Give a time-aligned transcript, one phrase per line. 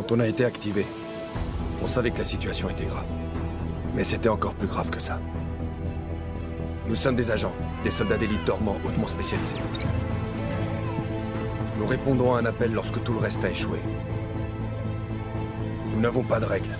[0.00, 0.86] Quand on a été activé,
[1.82, 3.04] on savait que la situation était grave.
[3.94, 5.20] Mais c'était encore plus grave que ça.
[6.88, 7.52] Nous sommes des agents,
[7.84, 9.58] des soldats d'élite dormants hautement spécialisés.
[11.78, 13.78] Nous répondons à un appel lorsque tout le reste a échoué.
[15.92, 16.74] Nous n'avons pas de règles.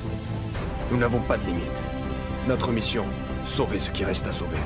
[0.90, 1.80] Nous n'avons pas de limites.
[2.48, 3.04] Notre mission,
[3.44, 4.56] sauver ce qui reste à sauver.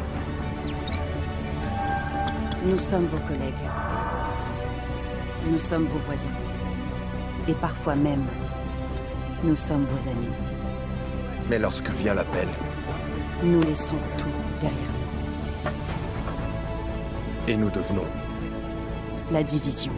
[2.64, 3.64] Nous sommes vos collègues.
[5.44, 6.53] Nous sommes vos voisins.
[7.48, 8.24] Et parfois même,
[9.42, 10.34] nous sommes vos amis.
[11.50, 12.48] Mais lorsque vient l'appel,
[13.42, 14.28] Nous laissons tout
[14.60, 14.94] derrière
[17.46, 18.06] et nous devenons.
[19.30, 19.92] La division.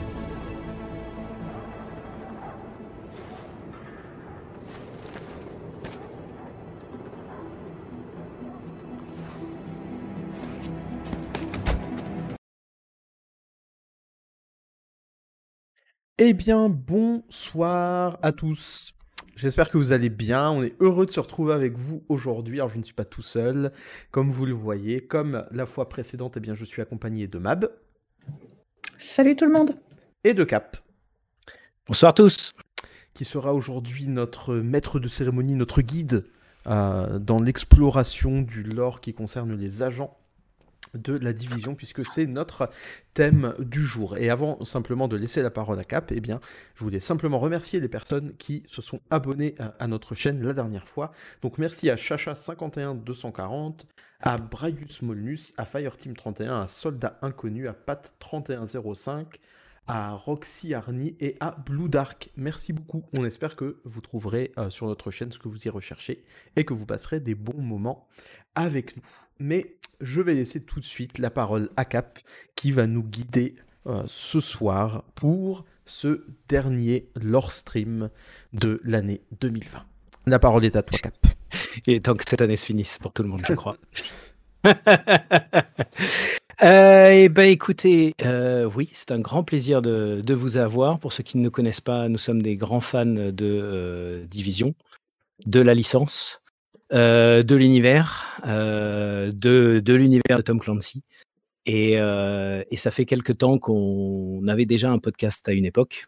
[16.29, 18.95] Eh bien, bonsoir à tous.
[19.37, 20.51] J'espère que vous allez bien.
[20.51, 22.59] On est heureux de se retrouver avec vous aujourd'hui.
[22.59, 23.71] Alors, je ne suis pas tout seul,
[24.11, 25.07] comme vous le voyez.
[25.07, 27.71] Comme la fois précédente, eh bien, je suis accompagné de Mab
[28.99, 29.79] Salut tout le monde.
[30.25, 30.79] et de Cap,
[31.87, 32.55] Bonsoir tous.
[33.15, 36.25] qui sera aujourd'hui notre maître de cérémonie, notre guide
[36.67, 40.19] euh, dans l'exploration du lore qui concerne les agents
[40.97, 42.71] de la division, puisque c'est notre
[43.15, 44.17] thème du jour.
[44.17, 46.41] Et avant simplement de laisser la parole à Cap, eh bien,
[46.75, 50.89] je voulais simplement remercier les personnes qui se sont abonnées à, notre chaîne la dernière
[50.89, 51.13] fois.
[51.43, 53.81] Donc merci à Chacha51240,
[54.21, 59.27] à Braius Molnus, à Fireteam31, à Soldat Inconnu, à Pat3105,
[59.87, 62.31] à Roxy Arny et à Blue Dark.
[62.37, 63.05] Merci beaucoup.
[63.17, 66.25] On espère que vous trouverez euh, sur notre chaîne ce que vous y recherchez
[66.57, 68.07] et que vous passerez des bons moments
[68.55, 69.03] avec nous.
[69.39, 72.19] Mais je vais laisser tout de suite la parole à Cap
[72.55, 73.55] qui va nous guider
[73.87, 78.11] euh, ce soir pour ce dernier lore stream
[78.53, 79.85] de l'année 2020.
[80.27, 81.15] La parole est à toi, Cap.
[81.87, 83.77] Est temps que cette année se finisse pour tout le monde, je crois.
[86.63, 90.99] Euh, eh ben, écoutez, euh, oui, c'est un grand plaisir de, vous avoir.
[90.99, 94.75] Pour ceux qui ne nous connaissent pas, nous sommes des grands fans de Division,
[95.45, 96.41] de la licence,
[96.93, 101.03] euh, de l'univers, euh, de, de l'univers de Tom Clancy.
[101.67, 106.07] Et, euh, et ça fait quelque temps qu'on avait déjà un podcast à une époque.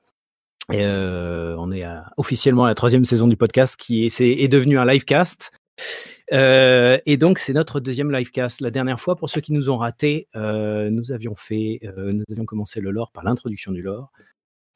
[0.72, 1.84] Et, on est
[2.16, 5.50] officiellement à la troisième saison du podcast qui est, c'est- est devenu un livecast.
[6.30, 8.60] Et donc, c'est notre deuxième livecast.
[8.60, 12.80] La dernière fois, pour ceux qui nous ont ratés, nous avions fait, nous avions commencé
[12.80, 14.12] le lore par l'introduction du lore,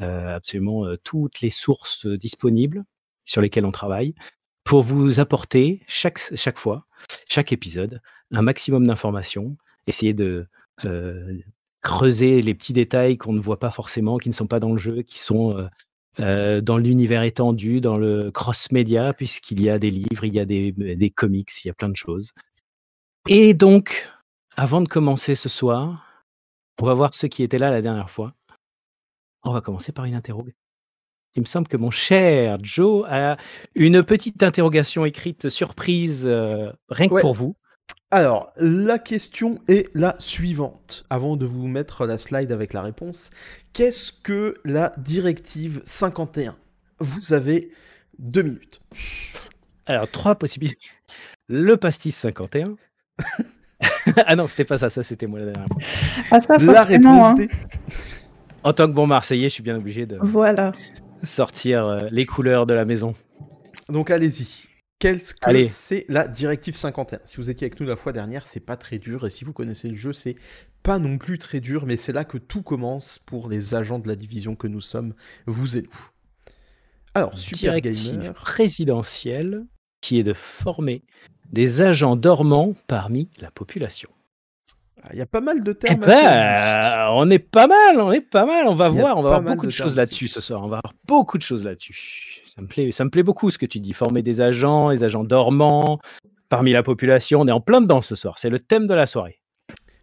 [0.00, 2.84] absolument toutes les sources disponibles
[3.24, 4.14] sur lesquelles on travaille,
[4.64, 6.86] pour vous apporter chaque, chaque fois,
[7.28, 8.00] chaque épisode,
[8.30, 9.56] un maximum d'informations,
[9.86, 10.46] essayer de
[10.84, 11.38] euh,
[11.82, 14.78] creuser les petits détails qu'on ne voit pas forcément, qui ne sont pas dans le
[14.78, 15.66] jeu, qui sont euh,
[16.20, 20.44] euh, dans l'univers étendu, dans le cross-média, puisqu'il y a des livres, il y a
[20.44, 22.32] des, des comics, il y a plein de choses.
[23.28, 24.08] Et donc,
[24.56, 26.24] avant de commencer ce soir,
[26.80, 28.34] on va voir ceux qui étaient là la dernière fois.
[29.44, 30.52] On va commencer par une interrogue.
[31.34, 33.36] Il me semble que mon cher Joe a
[33.74, 37.20] une petite interrogation écrite surprise, euh, rien que Ouais.
[37.22, 37.56] pour vous.
[38.10, 41.04] Alors, la question est la suivante.
[41.08, 43.30] Avant de vous mettre la slide avec la réponse,
[43.72, 46.56] qu'est-ce que la directive 51
[47.00, 47.70] Vous avez
[48.18, 48.82] deux minutes.
[49.86, 50.88] Alors, trois possibilités.
[51.48, 52.76] Le pastis 51.
[54.26, 55.78] ah non, c'était pas ça, ça c'était moi la dernière fois.
[56.30, 57.46] Ah, ça, La réponse hein.
[58.62, 60.72] En tant que bon Marseillais, je suis bien obligé de Voilà.
[61.22, 63.14] Sortir euh, les couleurs de la maison.
[63.88, 64.68] Donc allez-y.
[64.98, 68.60] Qu'est-ce que c'est la directive 51 Si vous étiez avec nous la fois dernière, c'est
[68.60, 69.26] pas très dur.
[69.26, 70.36] Et si vous connaissez le jeu, c'est
[70.84, 71.86] pas non plus très dur.
[71.86, 75.14] Mais c'est là que tout commence pour les agents de la division que nous sommes,
[75.46, 76.08] vous et nous.
[77.14, 78.32] Alors, Super Directive Gamer.
[78.32, 79.66] présidentielle
[80.00, 81.02] qui est de former
[81.52, 84.08] des agents dormants parmi la population.
[85.02, 86.02] Ah, Il y a pas mal de Eh termes.
[86.04, 86.22] assez justes.
[86.24, 88.66] ben, on est pas mal, on est pas mal.
[88.68, 90.62] On va voir, on va avoir beaucoup de de choses là-dessus ce soir.
[90.62, 92.42] On va avoir beaucoup de choses là-dessus.
[92.54, 93.92] Ça me plaît, ça me plaît beaucoup ce que tu dis.
[93.92, 95.98] Former des agents, les agents dormants
[96.48, 97.40] parmi la population.
[97.40, 98.38] On est en plein dedans ce soir.
[98.38, 99.38] C'est le thème de la soirée.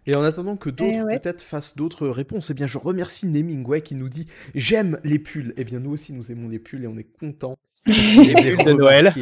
[0.08, 1.20] Et en attendant que d'autres Eh ouais.
[1.20, 4.26] peut-être fassent d'autres réponses, eh bien je remercie Nemingway qui nous dit
[4.56, 5.54] j'aime les pulls.
[5.58, 7.56] Eh bien nous aussi nous aimons les pulls et on est contents.
[7.86, 9.14] Les pulls de Noël.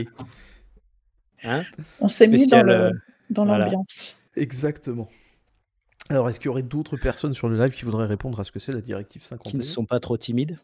[1.44, 1.62] Hein?
[2.00, 2.92] On s'est mis dans euh,
[3.36, 3.66] voilà.
[3.66, 4.18] l'ambiance.
[4.36, 5.10] Exactement.
[6.10, 8.52] Alors est-ce qu'il y aurait d'autres personnes sur le live qui voudraient répondre à ce
[8.52, 10.58] que c'est la directive 51 qui ne sont pas trop timides.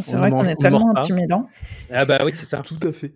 [0.00, 1.48] C'est vrai qu'on est tellement intimidant.
[1.90, 2.58] Ah bah oui, c'est ça.
[2.58, 3.14] Tout à fait.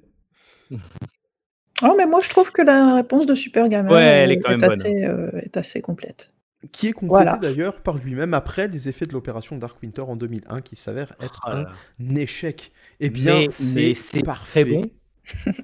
[1.82, 4.40] Oh, mais moi, je trouve que la réponse de Super Gamer Ouais, elle est euh,
[4.42, 4.80] quand même bonne.
[4.80, 6.32] assez, euh, est assez complète.
[6.70, 7.38] qui est complété Voilà.
[7.38, 11.40] d'ailleurs par lui-même après les effets de l'opération Dark Winter en 2001, qui s'avère être
[11.46, 11.72] Oh là.
[12.00, 12.72] un échec.
[13.00, 14.64] Eh bien, c'est parfait.
[14.64, 14.82] bon.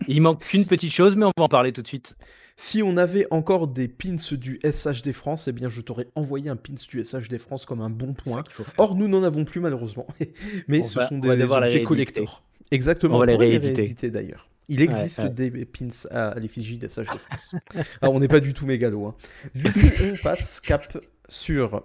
[0.09, 2.17] Il manque qu'une petite chose, mais on va en parler tout de suite.
[2.61, 6.57] Si on avait encore des pins du SHD France, eh bien, je t'aurais envoyé un
[6.57, 8.43] pins du SHD France comme un bon point.
[8.79, 10.09] Or, nous n'en avons plus malheureusement.
[10.69, 12.43] Mais On ce va- sont on des objets collector.
[12.73, 13.15] Exactement.
[13.15, 14.11] On va les rééditer.
[14.11, 14.49] d'ailleurs.
[14.69, 15.31] Il existe ouais.
[15.31, 17.55] des pins à, l'effigie des SHD France.
[18.03, 19.07] Alors, on n'est pas du tout mégalo.
[19.07, 19.15] hein.
[19.55, 21.85] Du coup, on passe cap sur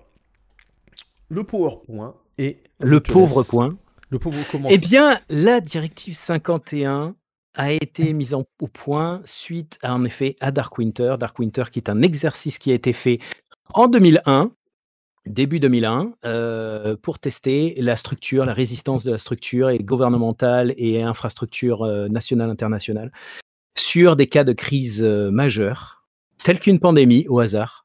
[1.29, 3.77] le PowerPoint et Le pauvre laisse- point.
[4.09, 7.15] Le pauvre comment Eh bien, la directive 51
[7.55, 11.15] a été mise au point suite à, en effet, à Dark Winter.
[11.19, 13.19] Dark Winter, qui est un exercice qui a été fait
[13.73, 14.51] en 2001,
[15.25, 21.01] début 2001, euh, pour tester la structure, la résistance de la structure et gouvernementale et
[21.01, 23.11] infrastructure euh, nationale, internationale,
[23.77, 26.03] sur des cas de crise euh, majeure,
[26.43, 27.82] tels qu'une pandémie au hasard.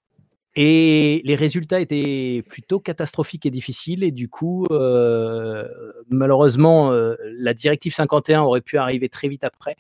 [0.61, 4.03] Et les résultats étaient plutôt catastrophiques et difficiles.
[4.03, 5.69] Et du coup, euh,
[6.09, 9.77] malheureusement, euh, la directive 51 aurait pu arriver très vite après.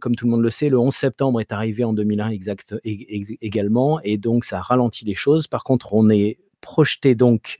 [0.00, 3.06] Comme tout le monde le sait, le 11 septembre est arrivé en 2001 exact, ég-
[3.08, 3.98] ég- également.
[4.02, 5.46] Et donc, ça ralentit les choses.
[5.48, 7.56] Par contre, on est projeté donc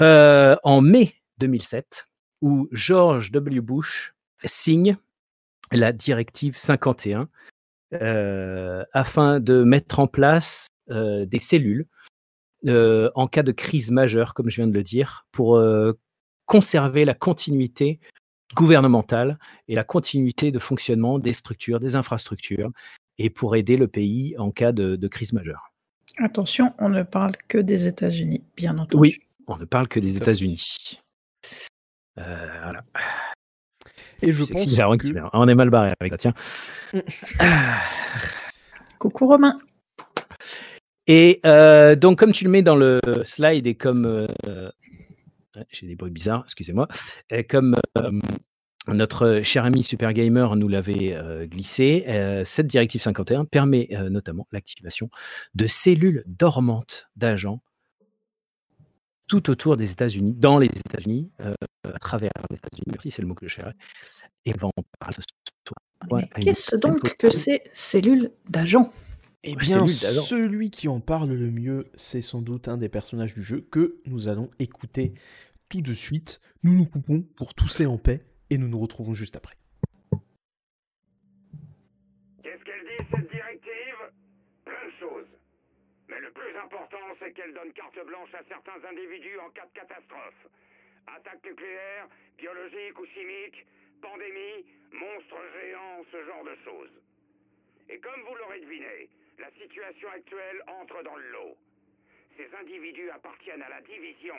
[0.00, 2.06] euh, en mai 2007,
[2.40, 3.60] où George W.
[3.60, 4.96] Bush signe
[5.72, 7.28] la directive 51
[7.94, 11.86] euh, afin de mettre en place des cellules
[12.66, 15.92] euh, en cas de crise majeure, comme je viens de le dire, pour euh,
[16.46, 17.98] conserver la continuité
[18.54, 22.70] gouvernementale et la continuité de fonctionnement des structures, des infrastructures,
[23.18, 25.72] et pour aider le pays en cas de, de crise majeure.
[26.18, 29.00] Attention, on ne parle que des États-Unis, bien entendu.
[29.00, 29.18] Oui,
[29.48, 30.16] on ne parle que des.
[30.18, 31.00] États-Unis.
[32.18, 32.84] Euh, voilà.
[34.20, 35.18] Et je pense que...
[35.18, 36.34] Ah, on est mal barré avec ça, tiens.
[38.98, 39.56] Coucou Romain.
[41.06, 44.06] Et euh, donc, comme tu le mets dans le slide et comme.
[44.46, 44.70] euh,
[45.70, 46.88] J'ai des bruits bizarres, excusez-moi.
[47.48, 48.10] Comme euh,
[48.88, 51.16] notre cher ami Super Gamer nous l'avait
[51.46, 52.04] glissé,
[52.44, 55.08] cette directive 51 permet notamment l'activation
[55.54, 57.62] de cellules dormantes d'agents
[59.28, 62.84] tout autour des États-Unis, dans les États-Unis, à travers les États-Unis.
[62.88, 63.72] Merci, c'est le mot que je cherchais.
[64.44, 64.70] Et on
[65.10, 65.78] ce soir.
[66.06, 68.90] Mais Ouais, une Qu'est-ce donc que ces cellules d'agents?
[69.44, 73.42] Eh bien, celui qui en parle le mieux, c'est sans doute un des personnages du
[73.42, 75.14] jeu que nous allons écouter
[75.68, 76.40] tout de suite.
[76.62, 79.56] Nous nous coupons pour tousser en paix et nous nous retrouvons juste après.
[82.44, 83.98] Qu'est-ce qu'elle dit, cette directive?
[84.64, 85.26] Plein de choses.
[86.06, 89.74] Mais le plus important, c'est qu'elle donne carte blanche à certains individus en cas de
[89.74, 90.46] catastrophe.
[91.18, 92.06] Attaque nucléaire,
[92.38, 93.66] biologique ou chimique,
[94.00, 96.94] pandémie, monstre géant, ce genre de choses.
[97.90, 101.56] Et comme vous l'aurez deviné, la situation actuelle entre dans le lot.
[102.36, 104.36] Ces individus appartiennent à la division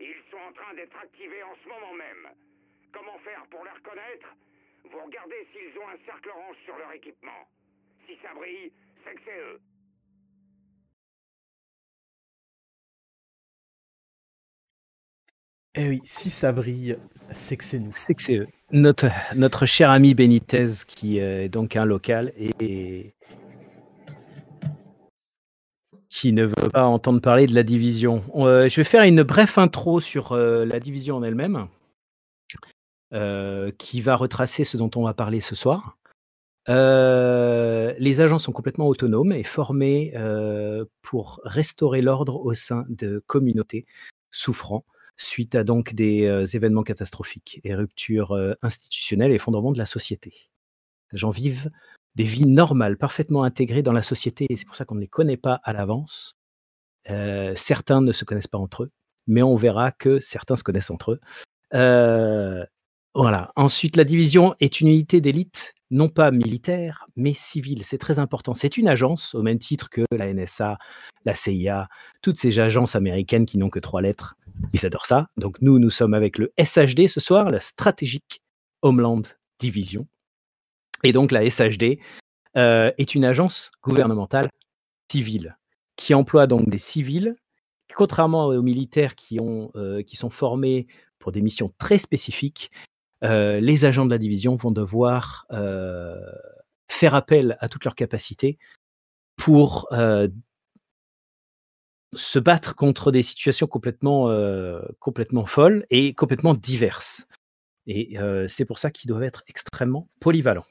[0.00, 2.28] et ils sont en train d'être activés en ce moment même.
[2.92, 4.28] Comment faire pour les reconnaître?
[4.90, 7.48] Vous regardez s'ils ont un cercle orange sur leur équipement.
[8.06, 8.72] Si ça brille,
[9.04, 9.60] c'est que c'est eux.
[15.78, 16.96] Eh oui, si ça brille,
[17.32, 17.92] c'est que c'est nous.
[17.94, 18.48] C'est que c'est eux.
[18.70, 23.12] Notre, notre cher ami Benitez, qui euh, est donc un local et
[26.16, 28.22] qui ne veut pas entendre parler de la division.
[28.36, 31.68] Euh, je vais faire une brève intro sur euh, la division en elle-même,
[33.12, 35.98] euh, qui va retracer ce dont on va parler ce soir.
[36.68, 40.14] Les agents sont complètement autonomes et formés
[41.02, 43.84] pour restaurer l'ordre au sein de communautés
[44.30, 44.84] souffrant
[45.18, 50.48] suite à donc des événements catastrophiques et ruptures institutionnelles et effondrement de la société.
[51.12, 51.70] Les gens vivent
[52.16, 55.06] des vies normales, parfaitement intégrées dans la société, et c'est pour ça qu'on ne les
[55.06, 56.36] connaît pas à l'avance.
[57.10, 58.90] Euh, certains ne se connaissent pas entre eux,
[59.26, 61.20] mais on verra que certains se connaissent entre eux.
[61.74, 62.64] Euh,
[63.14, 63.52] voilà.
[63.54, 67.82] Ensuite, la division est une unité d'élite, non pas militaire, mais civile.
[67.82, 68.54] C'est très important.
[68.54, 70.78] C'est une agence, au même titre que la NSA,
[71.24, 71.88] la CIA,
[72.22, 74.36] toutes ces agences américaines qui n'ont que trois lettres.
[74.72, 75.28] Ils adorent ça.
[75.36, 78.42] Donc nous, nous sommes avec le SHD ce soir, la Strategic
[78.82, 79.22] Homeland
[79.58, 80.06] Division.
[81.02, 81.98] Et donc la SHD
[82.56, 84.48] euh, est une agence gouvernementale
[85.10, 85.56] civile
[85.96, 87.36] qui emploie donc des civils,
[87.94, 90.86] contrairement aux militaires qui, ont, euh, qui sont formés
[91.18, 92.70] pour des missions très spécifiques.
[93.24, 95.46] euh, les agents de la division vont devoir
[96.88, 98.58] faire appel à toutes leurs capacités
[99.36, 99.88] pour
[102.14, 104.30] se battre contre des situations complètement,
[104.98, 107.26] complètement folles et complètement diverses.
[107.86, 108.16] Et
[108.48, 110.66] c'est pour ça qu'ils doivent être extrêmement polyvalents.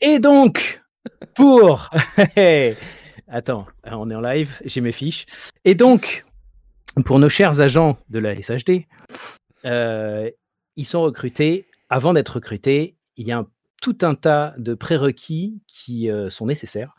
[0.00, 0.82] Et donc,
[1.34, 1.90] pour.
[3.28, 5.26] Attends, on est en live, j'ai mes fiches.
[5.64, 6.24] Et donc,
[7.04, 8.86] pour nos chers agents de la SHD,
[9.64, 10.30] euh,
[10.76, 11.66] ils sont recrutés.
[11.88, 13.44] Avant d'être recrutés, il y a
[13.80, 16.94] tout un tas de prérequis qui euh, sont nécessaires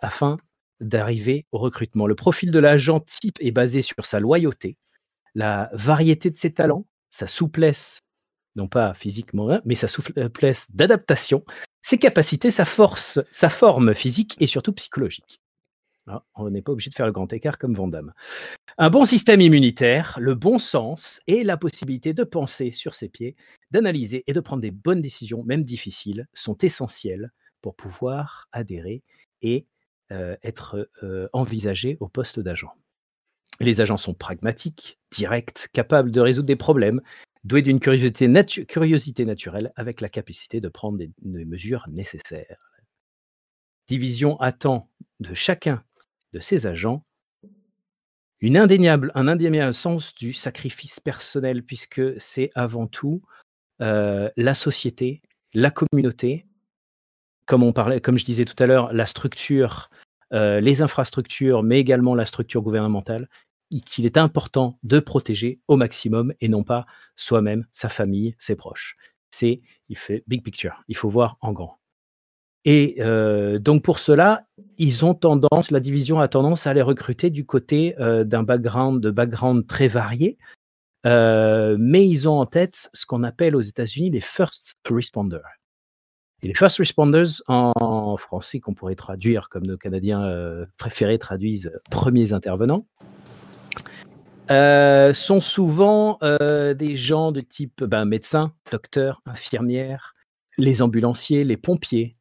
[0.00, 0.36] afin
[0.80, 2.06] d'arriver au recrutement.
[2.06, 4.76] Le profil de l'agent type est basé sur sa loyauté,
[5.34, 8.00] la variété de ses talents, sa souplesse,
[8.56, 11.44] non pas physiquement, hein, mais sa souplesse d'adaptation,
[11.80, 15.40] ses capacités, sa force, sa forme physique et surtout psychologique.
[16.06, 18.12] Ah, on n'est pas obligé de faire le grand écart comme Vandame.
[18.76, 23.36] Un bon système immunitaire, le bon sens et la possibilité de penser sur ses pieds,
[23.70, 27.30] d'analyser et de prendre des bonnes décisions, même difficiles, sont essentiels
[27.60, 29.02] pour pouvoir adhérer
[29.42, 29.66] et
[30.10, 32.72] euh, être euh, envisagés au poste d'agent.
[33.60, 37.00] Les agents sont pragmatiques, directs, capables de résoudre des problèmes,
[37.44, 38.28] doués d'une curiosité,
[39.24, 42.70] naturelle avec la capacité de prendre des, mesures nécessaires.
[43.88, 44.88] Division attend
[45.20, 45.82] de chacun
[46.32, 47.04] de ces agents
[48.40, 53.22] une indéniable, un indéniable sens du sacrifice personnel, puisque c'est avant tout
[53.80, 55.22] euh, la société,
[55.54, 56.46] la communauté,
[57.46, 59.90] comme on parlait, comme je disais tout à l'heure, la structure,
[60.32, 63.28] euh, les infrastructures, mais également la structure gouvernementale,
[63.80, 66.84] qu'il est important de protéger au maximum et non pas
[67.16, 68.96] soi-même, sa famille, ses proches.
[69.30, 70.82] C'est, il fait big picture.
[70.88, 71.78] Il faut voir en grand.
[72.64, 72.98] Et
[73.60, 74.46] donc pour cela,
[74.78, 79.88] ils ont tendance, la division a tendance à les recruter du côté d'un background, très
[79.88, 80.38] varié,
[81.04, 85.40] mais ils ont en tête ce qu'on appelle aux États-Unis les first responders.
[86.42, 92.32] Et les first responders en français qu'on pourrait traduire comme nos Canadiens préférés traduisent premiers
[92.32, 92.86] intervenants.
[94.48, 100.14] Sont souvent des gens de type ben, médecins, docteurs, infirmières,
[100.58, 102.16] les ambulanciers, les pompiers,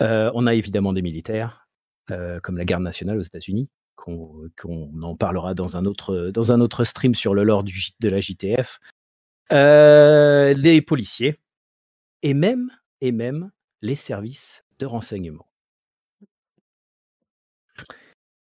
[0.00, 1.68] euh, on a évidemment des militaires,
[2.10, 4.50] euh, comme la garde nationale aux États-Unis, qu'on
[5.02, 8.80] en parlera dans un, autre, dans un autre stream sur le lore de la JTF.
[9.52, 11.38] Euh, les policiers
[12.22, 13.50] et même, et même
[13.82, 15.46] les services de renseignement.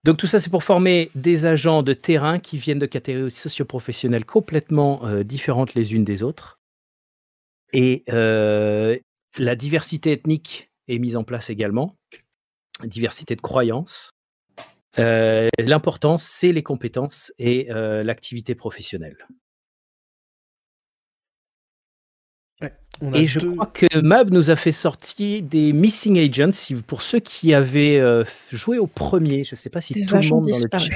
[0.05, 4.23] Donc tout ça, c'est pour former des agents de terrain qui viennent de catégories socioprofessionnelles
[4.23, 6.59] complètement différentes les unes des autres.
[7.73, 11.95] Et la diversité ethnique est mise en place également.
[12.83, 14.11] Diversité de croyances.
[14.99, 19.27] Euh, l'important, c'est les compétences et euh, l'activité professionnelle.
[23.13, 26.75] Et je crois que Mab nous a fait sortir des Missing Agents.
[26.87, 30.29] Pour ceux qui avaient euh, joué au premier, je ne sais pas si tout le
[30.29, 30.95] monde dans le chat.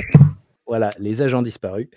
[0.65, 1.87] Voilà, les agents disparus.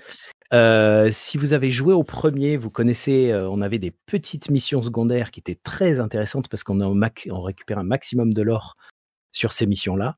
[0.55, 4.83] Euh, si vous avez joué au premier, vous connaissez, euh, on avait des petites missions
[4.83, 8.77] secondaires qui étaient très intéressantes parce qu'on on récupère un maximum de l'or
[9.33, 10.17] sur ces missions-là.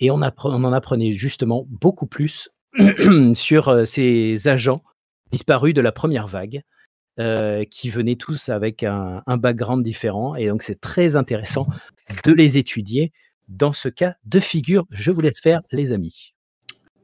[0.00, 2.50] Et on, en apprenait justement beaucoup plus
[3.34, 4.82] sur euh, ces agents
[5.30, 6.62] disparus de la première vague,
[7.18, 10.36] qui venaient tous avec un, un background différent.
[10.36, 11.66] Et donc c'est très intéressant
[12.24, 13.12] de les étudier
[13.48, 14.86] dans ce cas de figure.
[14.90, 16.32] Je vous laisse faire, les amis.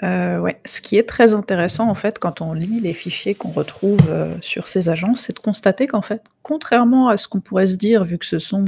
[0.03, 3.51] Euh, ouais, ce qui est très intéressant en fait quand on lit les fichiers qu'on
[3.51, 7.67] retrouve euh, sur ces agences, c'est de constater qu'en fait, contrairement à ce qu'on pourrait
[7.67, 8.67] se dire, vu que ce sont,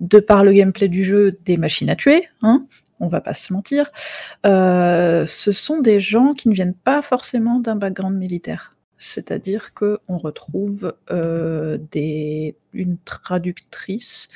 [0.00, 2.66] de par le gameplay du jeu, des machines à tuer, hein,
[3.00, 3.90] on va pas se mentir,
[4.46, 8.77] euh, ce sont des gens qui ne viennent pas forcément d'un background militaire.
[8.98, 14.28] C'est-à-dire qu'on retrouve des, une traductrice,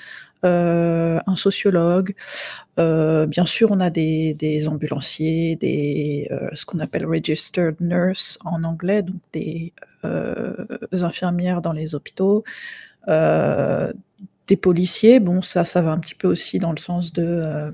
[0.44, 2.14] euh, un sociologue.
[2.78, 8.64] Euh, bien sûr, on a des, ambulanciers, des, euh, ce qu'on appelle registered nurse en
[8.64, 9.72] anglais, donc des
[10.92, 12.42] infirmières dans les hôpitaux,
[13.06, 15.20] des policiers.
[15.20, 17.72] Bon, ça, ça va un petit peu aussi dans le sens de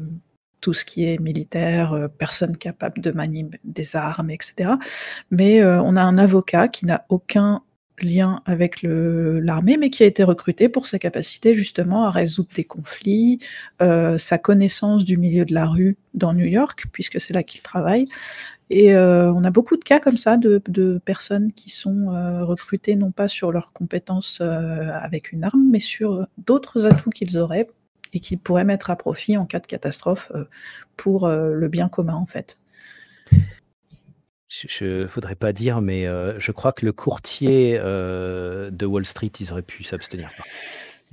[0.60, 4.72] tout ce qui est militaire, personne capable de manier des armes, etc.
[5.30, 7.62] Mais on a un avocat qui n'a aucun
[8.02, 12.64] lien avec l'armée, mais qui a été recruté pour sa capacité justement à résoudre des
[12.64, 13.38] conflits,
[13.82, 17.62] euh, sa connaissance du milieu de la rue dans New York, puisque c'est là qu'il
[17.62, 18.06] travaille.
[18.70, 22.96] Et euh, on a beaucoup de cas comme ça de, personnes qui sont euh, recrutées
[22.96, 27.68] non pas sur leurs compétences avec une arme, mais sur d'autres atouts qu'ils auraient
[28.12, 30.32] et qu'ils pourraient mettre à profit en cas de catastrophe
[30.96, 32.56] pour le bien commun en fait
[34.48, 39.04] je ne voudrais pas dire, mais euh, je crois que le courtier euh, de Wall
[39.04, 40.30] Street, ils auraient pu s'abstenir.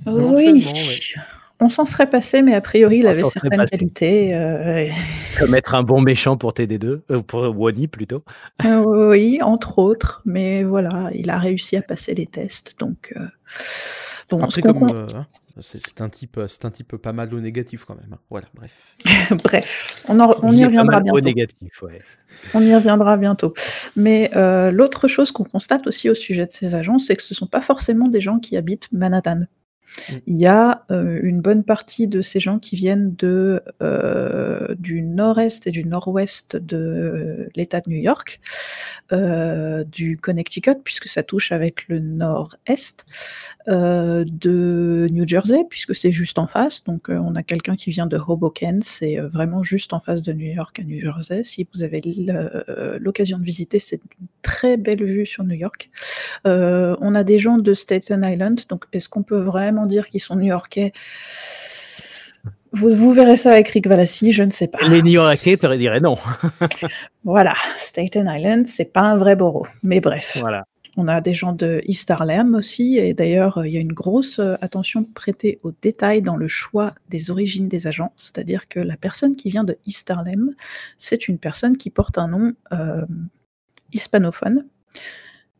[0.06, 0.66] Oui.
[1.58, 4.34] On s'en serait passé, mais a priori, il avait certaines qualités.
[4.34, 4.90] Euh,
[5.38, 8.22] Comme être un bon méchant pour TD2, pour Wani plutôt.
[8.64, 10.20] oui, entre autres.
[10.26, 12.74] Mais voilà, il a réussi à passer les tests.
[12.78, 13.14] Donc,
[14.28, 15.06] bon, Après, comme,
[15.60, 18.12] C'est un type, c'est un type pas mal au négatif quand même.
[18.12, 18.18] hein.
[18.28, 18.96] Voilà, bref.
[19.44, 21.16] Bref, on, en- on Il y reviendra bientôt.
[21.18, 22.02] Au négatif, ouais.
[22.54, 23.54] On y reviendra bientôt.
[23.96, 27.32] Mais euh, l'autre chose qu'on constate aussi au sujet de ces agents, c'est que ce
[27.32, 29.44] ne sont pas forcément des gens qui habitent Manhattan.
[30.10, 30.14] Mm.
[30.26, 35.66] Il y a euh, une bonne partie de ces gens qui viennent euh, du nord-est
[35.66, 38.40] et du nord-ouest de l'État de New York,
[39.12, 43.04] euh, du Connecticut, puisque ça touche avec le nord-est,
[43.68, 46.84] euh, de New Jersey, puisque c'est juste en face.
[46.84, 50.22] Donc euh, on a quelqu'un qui vient de Hoboken, c'est euh, vraiment juste en face
[50.22, 51.42] de New York à New Jersey.
[51.44, 55.90] Si vous avez euh, l'occasion de visiter, c'est une très belle vue sur New York.
[56.46, 60.22] Euh, on a des gens de Staten Island, donc est-ce qu'on peut vraiment dire qu'ils
[60.22, 60.92] sont new-yorkais
[62.76, 64.78] vous, vous verrez ça avec Rick Valassi, je ne sais pas.
[64.88, 66.16] Les New-Yorkais, t'aurais dirais non.
[67.24, 69.66] Voilà, Staten Island, c'est pas un vrai borough.
[69.82, 70.64] Mais bref, Voilà.
[70.96, 74.38] on a des gens de East Harlem aussi, et d'ailleurs, il y a une grosse
[74.38, 78.96] euh, attention prêtée aux détails dans le choix des origines des agents, c'est-à-dire que la
[78.96, 80.54] personne qui vient de East Harlem,
[80.98, 83.06] c'est une personne qui porte un nom euh,
[83.92, 84.66] hispanophone,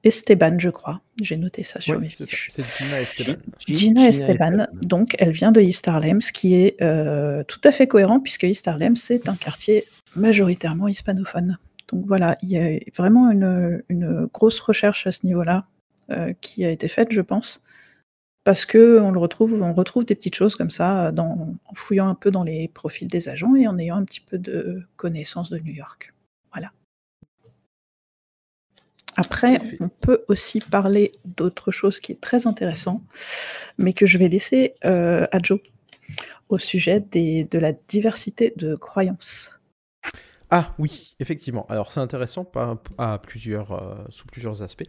[0.07, 1.01] Esteban, je crois.
[1.21, 2.49] J'ai noté ça sur mes fiches.
[2.51, 3.41] C'est Gina Esteban.
[3.67, 7.87] Gina Esteban, donc elle vient de East Harlem, ce qui est euh, tout à fait
[7.89, 9.85] cohérent puisque East Harlem c'est un quartier
[10.15, 11.59] majoritairement hispanophone.
[11.89, 15.67] Donc voilà, il y a vraiment une, une grosse recherche à ce niveau-là
[16.11, 17.61] euh, qui a été faite, je pense,
[18.45, 22.09] parce que on le retrouve, on retrouve des petites choses comme ça dans, en fouillant
[22.09, 25.51] un peu dans les profils des agents et en ayant un petit peu de connaissance
[25.51, 26.13] de New York.
[29.17, 33.03] Après, on peut aussi parler d'autre chose qui est très intéressant,
[33.79, 35.61] mais que je vais laisser euh, à Joe
[36.49, 39.51] au sujet des, de la diversité de croyances.
[40.51, 41.67] Ah oui, effectivement.
[41.69, 44.89] Alors c'est intéressant par- à plusieurs, euh, sous plusieurs aspects.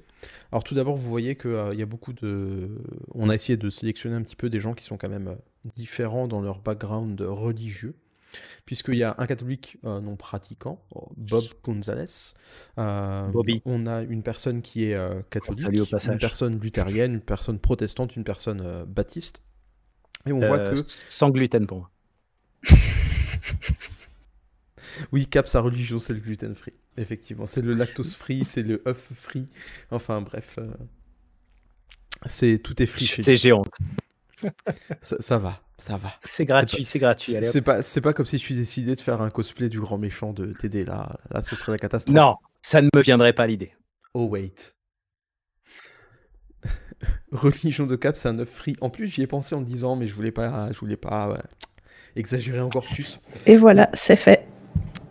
[0.52, 2.70] Alors tout d'abord, vous voyez qu'il y a beaucoup de...
[3.16, 5.36] On a essayé de sélectionner un petit peu des gens qui sont quand même euh,
[5.76, 7.96] différents dans leur background religieux.
[8.66, 10.84] Puisqu'il y a un catholique euh, non pratiquant,
[11.16, 12.34] Bob Gonzalez.
[12.78, 13.62] Euh, Bobby.
[13.66, 18.16] On a une personne qui est euh, catholique, au une personne luthérienne, une personne protestante,
[18.16, 19.44] une personne euh, baptiste.
[20.26, 21.92] Et on voit Euh, que Sans gluten pour moi.
[25.12, 26.74] Oui, Cap, sa religion, c'est le gluten free.
[26.98, 29.48] Effectivement, c'est le lactose free, c'est le œuf free.
[29.92, 30.56] Enfin, bref.
[30.58, 30.72] euh,
[32.26, 33.64] C'est tout est free C'est géant.
[35.02, 36.12] Ça, ça va, ça va.
[36.24, 37.34] C'est gratuit, c'est gratuit.
[37.42, 39.98] C'est pas, c'est pas comme si je suis décidé de faire un cosplay du grand
[39.98, 41.18] méchant de TD là.
[41.32, 42.16] Là, ce serait la catastrophe.
[42.16, 43.74] Non, ça ne me viendrait pas l'idée.
[44.14, 44.76] Oh wait.
[47.32, 48.76] Religion de Cap, c'est un œuf free.
[48.82, 51.30] En plus, j'y ai pensé en me disant, mais je voulais pas, je voulais pas
[51.30, 51.40] ouais,
[52.16, 53.20] exagérer encore plus.
[53.46, 54.48] Et voilà, c'est fait.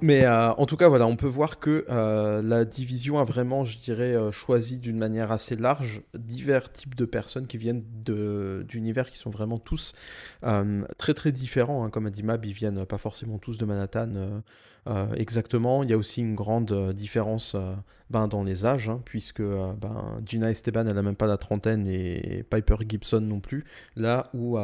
[0.02, 3.64] Mais euh, en tout cas, voilà, on peut voir que euh, la division a vraiment,
[3.64, 9.08] je dirais, euh, choisi d'une manière assez large divers types de personnes qui viennent d'univers
[9.08, 9.94] qui sont vraiment tous
[10.98, 11.84] très très différents.
[11.84, 11.90] hein.
[11.90, 14.42] Comme a dit Mab, ils viennent pas forcément tous de Manhattan
[14.88, 15.82] euh, exactement.
[15.82, 17.74] Il y a aussi une grande euh, différence euh,
[18.10, 21.86] ben, dans les âges, hein, puisque ben, Gina Esteban, elle a même pas la trentaine
[21.88, 23.64] et Piper Gibson non plus.
[23.96, 24.58] Là où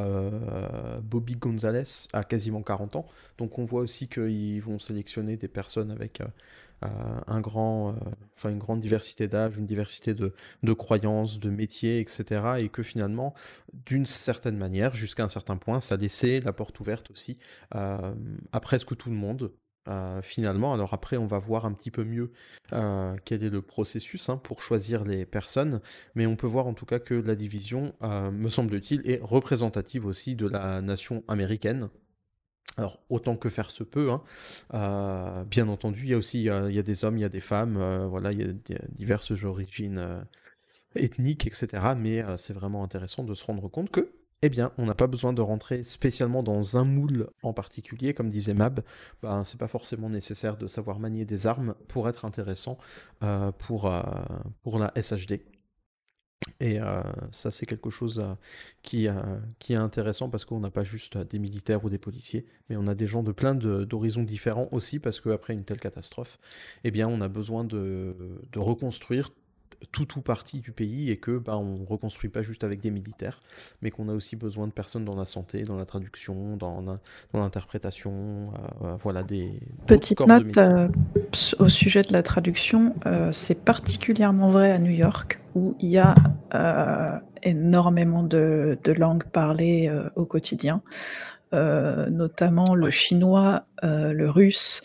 [1.03, 3.07] Bobby Gonzalez a quasiment 40 ans.
[3.39, 6.23] Donc on voit aussi qu'ils vont sélectionner des personnes avec
[6.83, 7.97] un grand,
[8.37, 12.43] enfin une grande diversité d'âge, une diversité de, de croyances, de métiers, etc.
[12.59, 13.35] Et que finalement,
[13.87, 17.39] d'une certaine manière, jusqu'à un certain point, ça laissait la porte ouverte aussi
[17.73, 19.53] à presque tout le monde.
[19.89, 22.31] Euh, finalement, alors après, on va voir un petit peu mieux
[22.73, 25.81] euh, quel est le processus hein, pour choisir les personnes,
[26.15, 30.07] mais on peut voir en tout cas que la division, euh, me semble-t-il, est représentative
[30.07, 31.89] aussi de la nation américaine.
[32.77, 34.23] Alors, autant que faire se peut, hein.
[34.73, 37.29] Euh, bien entendu, il y a aussi il y a des hommes, il y a
[37.29, 40.25] des femmes, voilà, il y a di- diverses origines
[40.95, 41.95] ethniques, etc.
[41.99, 45.33] Mais c'est vraiment intéressant de se rendre compte que, eh bien, on n'a pas besoin
[45.33, 48.81] de rentrer spécialement dans un moule en particulier, comme disait Mab.
[49.23, 52.77] Ben, c'est pas forcément nécessaire de savoir manier des armes pour être intéressant
[53.23, 54.03] euh, pour, euh,
[54.63, 55.43] pour la SHD.
[56.59, 58.25] Et euh, ça, c'est quelque chose
[58.83, 59.07] qui,
[59.61, 62.89] qui est intéressant parce qu'on n'a pas juste des militaires ou des policiers, mais on
[62.89, 66.41] a des gens de plein d'horizons différents aussi parce qu'après une telle catastrophe,
[66.83, 68.17] eh bien, on a besoin de,
[68.51, 69.31] de reconstruire
[69.93, 73.41] tout ou partie du pays et que bah, on reconstruit pas juste avec des militaires,
[73.83, 76.99] mais qu'on a aussi besoin de personnes dans la santé, dans la traduction, dans la-
[77.33, 80.63] dans l'interprétation, euh, euh, voilà des d'autres Petite corps de note métier.
[80.63, 80.89] euh,
[81.59, 85.99] au sujet de la traduction, euh, c'est particulièrement vrai à New York où il y
[85.99, 86.15] a
[87.43, 90.83] énormément de, de langues parlées au quotidien,
[91.53, 94.83] notamment le chinois, le russe,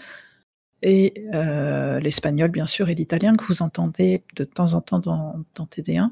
[0.84, 5.44] et euh, l'espagnol bien sûr et l'italien que vous entendez de temps en temps dans,
[5.56, 6.12] dans, TD1.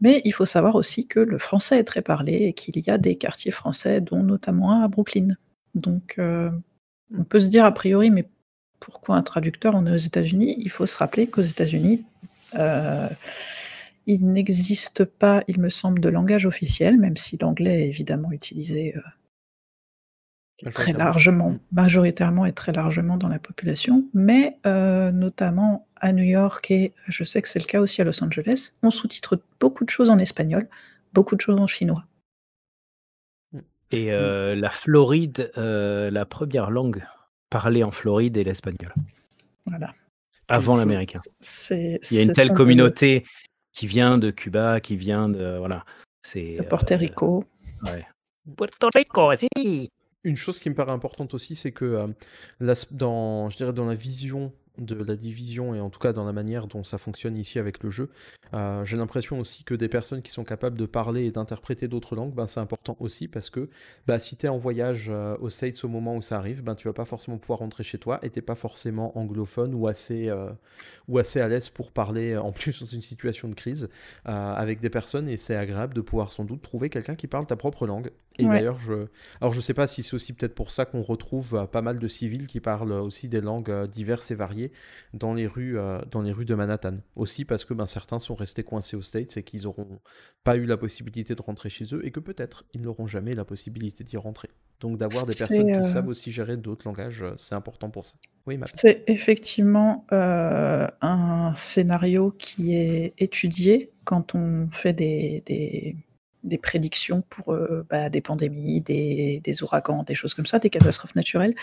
[0.00, 2.98] Mais il faut savoir aussi que le français est très parlé et qu'il y a
[2.98, 5.28] des quartiers français, dont notamment à Brooklyn.
[5.74, 6.50] Donc euh,
[7.16, 8.28] on peut se dire a priori, mais
[8.80, 10.56] pourquoi un traducteur On est aux États-Unis?
[10.58, 12.04] Il faut se rappeler qu'aux États-Unis,
[12.56, 13.08] euh,
[14.06, 18.94] il n'existe pas, il me semble, de langage officiel, même si l'anglais est évidemment utilisé
[20.68, 21.60] très largement, mmh.
[21.72, 27.24] majoritairement et très largement dans la population, mais euh, notamment à New York et je
[27.24, 30.18] sais que c'est le cas aussi à Los Angeles, on sous-titre beaucoup de choses en
[30.18, 30.68] espagnol,
[31.12, 32.04] beaucoup de choses en chinois.
[33.52, 33.58] Mmh.
[33.92, 37.02] Et euh, la Floride, euh, la première langue
[37.48, 38.92] parlée en Floride est l'espagnol.
[39.66, 39.94] Voilà.
[40.48, 41.20] Avant l'américain.
[41.70, 43.24] Il y a une telle communauté
[43.72, 45.84] qui vient de Cuba, qui vient de voilà,
[46.22, 46.56] c'est.
[46.56, 47.44] De Porto Rico.
[47.84, 48.04] Ouais.
[48.56, 49.90] Puerto Rico, si.
[50.22, 52.06] Une chose qui me paraît importante aussi, c'est que euh,
[52.90, 56.96] dans, la vision de la division et en tout cas dans la manière dont ça
[56.96, 58.10] fonctionne ici avec le jeu.
[58.54, 62.16] Euh, j'ai l'impression aussi que des personnes qui sont capables de parler et d'interpréter d'autres
[62.16, 63.68] langues, ben, c'est important aussi parce que
[64.06, 66.74] bah, si tu es en voyage euh, aux States au moment où ça arrive, ben,
[66.74, 70.30] tu vas pas forcément pouvoir rentrer chez toi et t'es pas forcément anglophone ou assez,
[71.08, 73.88] ou assez à l'aise pour parler en plus dans une situation de crise
[74.24, 77.56] avec des personnes et c'est agréable de pouvoir sans doute trouver quelqu'un qui parle ta
[77.56, 78.10] propre langue.
[78.38, 79.06] Et d'ailleurs, je...
[79.40, 82.08] Alors je sais pas si c'est aussi peut-être pour ça qu'on retrouve pas mal de
[82.08, 84.72] civils qui parlent aussi des langues diverses et variées
[85.14, 86.94] dans les rues, euh, dans les rues de Manhattan.
[87.16, 90.00] Aussi parce que ben, certains sont restés coincés aux States et qu'ils n'auront
[90.44, 93.44] pas eu la possibilité de rentrer chez eux et que peut-être ils n'auront jamais la
[93.44, 94.48] possibilité d'y rentrer.
[94.80, 98.06] Donc d'avoir des personnes qui euh, savent aussi gérer d'autres langages, euh, c'est important pour
[98.06, 98.14] ça.
[98.46, 105.94] Oui, C'est effectivement un scénario qui est étudié quand on fait des, des,
[106.58, 107.56] prédictions pour
[107.88, 111.54] bah, des pandémies, des, des, ouragans, des choses comme ça, des catastrophes naturelles.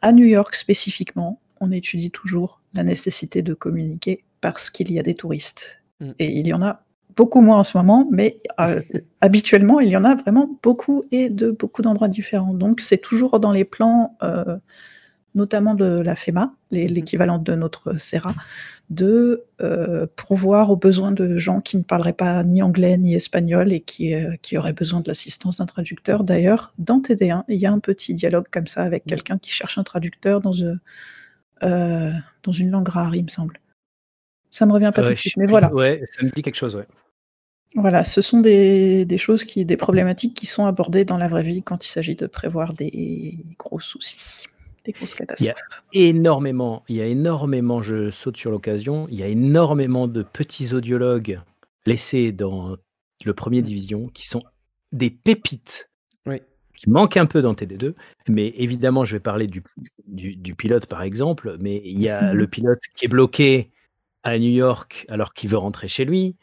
[0.00, 5.02] À New York spécifiquement, on étudie toujours la nécessité de communiquer parce qu'il y a
[5.02, 5.80] des touristes.
[6.00, 6.10] Mm.
[6.18, 6.84] Et il y en a
[7.16, 8.82] beaucoup moins en ce moment, mais euh,
[9.20, 12.54] habituellement, il y en a vraiment beaucoup et de beaucoup d'endroits différents.
[12.54, 14.56] Donc c'est toujours dans les plans, euh,
[15.34, 16.76] notamment de la FEMA, mm.
[16.76, 18.34] l'équivalent de notre CERA,
[18.90, 23.72] de euh, pourvoir aux besoins de gens qui ne parleraient pas ni anglais ni espagnol
[23.72, 26.24] et qui, qui auraient besoin de l'assistance d'un traducteur.
[26.24, 29.78] D'ailleurs, dans TD1, il y a un petit dialogue comme ça avec quelqu'un qui cherche
[29.78, 30.52] un traducteur dans...
[31.62, 33.60] Euh, dans une langue rare, il me semble.
[34.50, 35.72] Ça me revient pas tout de suite, mais voilà.
[35.72, 36.86] Ouais, ça me dit quelque chose, ouais.
[37.74, 41.42] Voilà, ce sont des, des, choses qui, des problématiques qui sont abordées dans la vraie
[41.42, 44.46] vie quand il s'agit de prévoir des gros soucis,
[44.84, 45.54] des grosses catastrophes.
[45.92, 49.28] Il y a énormément, il y a énormément, je saute sur l'occasion, il y a
[49.28, 51.40] énormément de petits audiologues
[51.86, 52.76] laissés dans
[53.24, 54.42] le premier division qui sont
[54.92, 55.88] des pépites
[56.82, 57.94] qui manque un peu dans TD2.
[58.28, 59.62] Mais évidemment, je vais parler du,
[60.06, 61.56] du, pilote, par exemple.
[61.60, 63.70] Mais il y a le pilote qui est bloqué
[64.24, 66.36] à New York alors qu'il veut rentrer chez lui.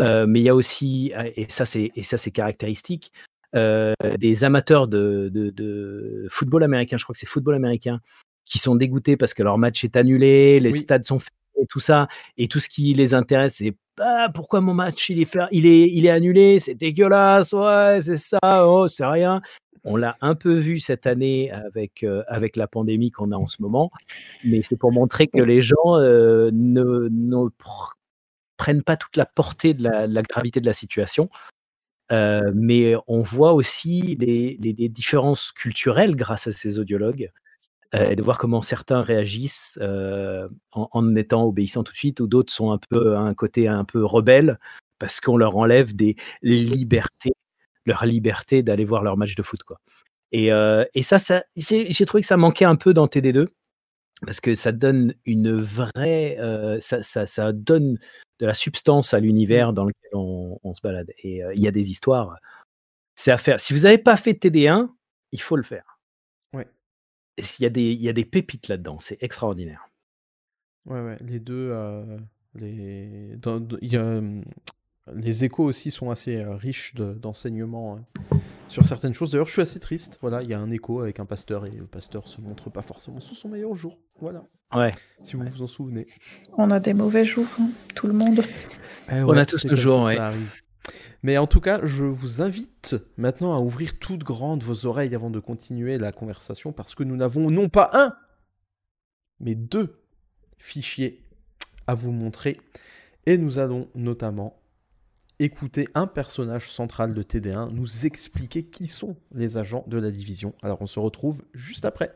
[0.00, 3.12] Euh, mais il y a aussi, et ça c'est, et ça c'est caractéristique,
[3.54, 8.00] des amateurs de, de, football américain, je crois que c'est football américain,
[8.44, 11.20] qui sont dégoûtés parce que leur match est annulé, les stades sont
[11.60, 15.20] et tout ça, et tout ce qui les intéresse, c'est ah, pourquoi mon match il
[15.20, 19.40] est, fait, il est, il est annulé, c'est dégueulasse, ouais, c'est ça, oh, c'est rien.
[19.84, 23.46] On l'a un peu vu cette année avec, euh, avec la pandémie qu'on a en
[23.46, 23.90] ce moment,
[24.42, 27.08] mais c'est pour montrer que les gens euh, ne,
[28.56, 31.28] prennent pas toute la portée de la, gravité de la situation.
[32.12, 37.30] Euh, mais on voit aussi les, différences culturelles grâce à ces audiologues
[37.92, 42.52] et de voir comment certains réagissent en, en, étant obéissants tout de suite ou d'autres
[42.52, 44.58] sont un peu à un côté un peu rebelle
[44.98, 47.34] parce qu'on leur enlève des libertés
[47.86, 49.62] leur liberté d'aller voir leur match de foot.
[49.62, 49.78] Quoi.
[50.32, 53.48] Et, euh, et ça, ça j'ai trouvé que ça manquait un peu dans TD2
[54.24, 57.98] parce que ça donne une vraie, euh, ça, ça, ça, donne
[58.40, 59.74] de la substance à l'univers mmh.
[59.74, 61.12] dans lequel on, on se balade.
[61.18, 62.36] Et euh, il y a des histoires,
[63.14, 63.60] c'est à faire.
[63.60, 64.88] Si vous n'avez pas fait TD1,
[65.32, 65.98] il faut le faire.
[66.52, 66.68] Ouais.
[67.38, 69.88] Il y, a des, y a des pépites là-dedans, c'est extraordinaire.
[70.86, 71.74] Ouais, ouais, les deux,
[72.54, 73.38] les...
[73.82, 74.20] y a
[75.12, 79.30] les échos aussi sont assez euh, riches d'enseignements hein, sur certaines choses.
[79.30, 80.18] D'ailleurs, je suis assez triste.
[80.20, 82.82] Voilà, il y a un écho avec un pasteur et le pasteur se montre pas
[82.82, 83.98] forcément sous son meilleur jour.
[84.20, 84.44] Voilà.
[84.74, 84.92] Ouais.
[85.22, 86.06] Si vous vous en souvenez.
[86.56, 88.42] On a des mauvais jours, hein, tout le monde.
[89.10, 90.18] Eh On a tous nos jours, ouais.
[91.22, 95.30] Mais en tout cas, je vous invite maintenant à ouvrir toutes grandes vos oreilles avant
[95.30, 98.14] de continuer la conversation parce que nous n'avons non pas un,
[99.40, 100.02] mais deux
[100.58, 101.22] fichiers
[101.86, 102.60] à vous montrer.
[103.26, 104.60] Et nous allons notamment
[105.44, 110.54] écouter un personnage central de TD1 nous expliquer qui sont les agents de la division.
[110.62, 112.10] Alors on se retrouve juste après.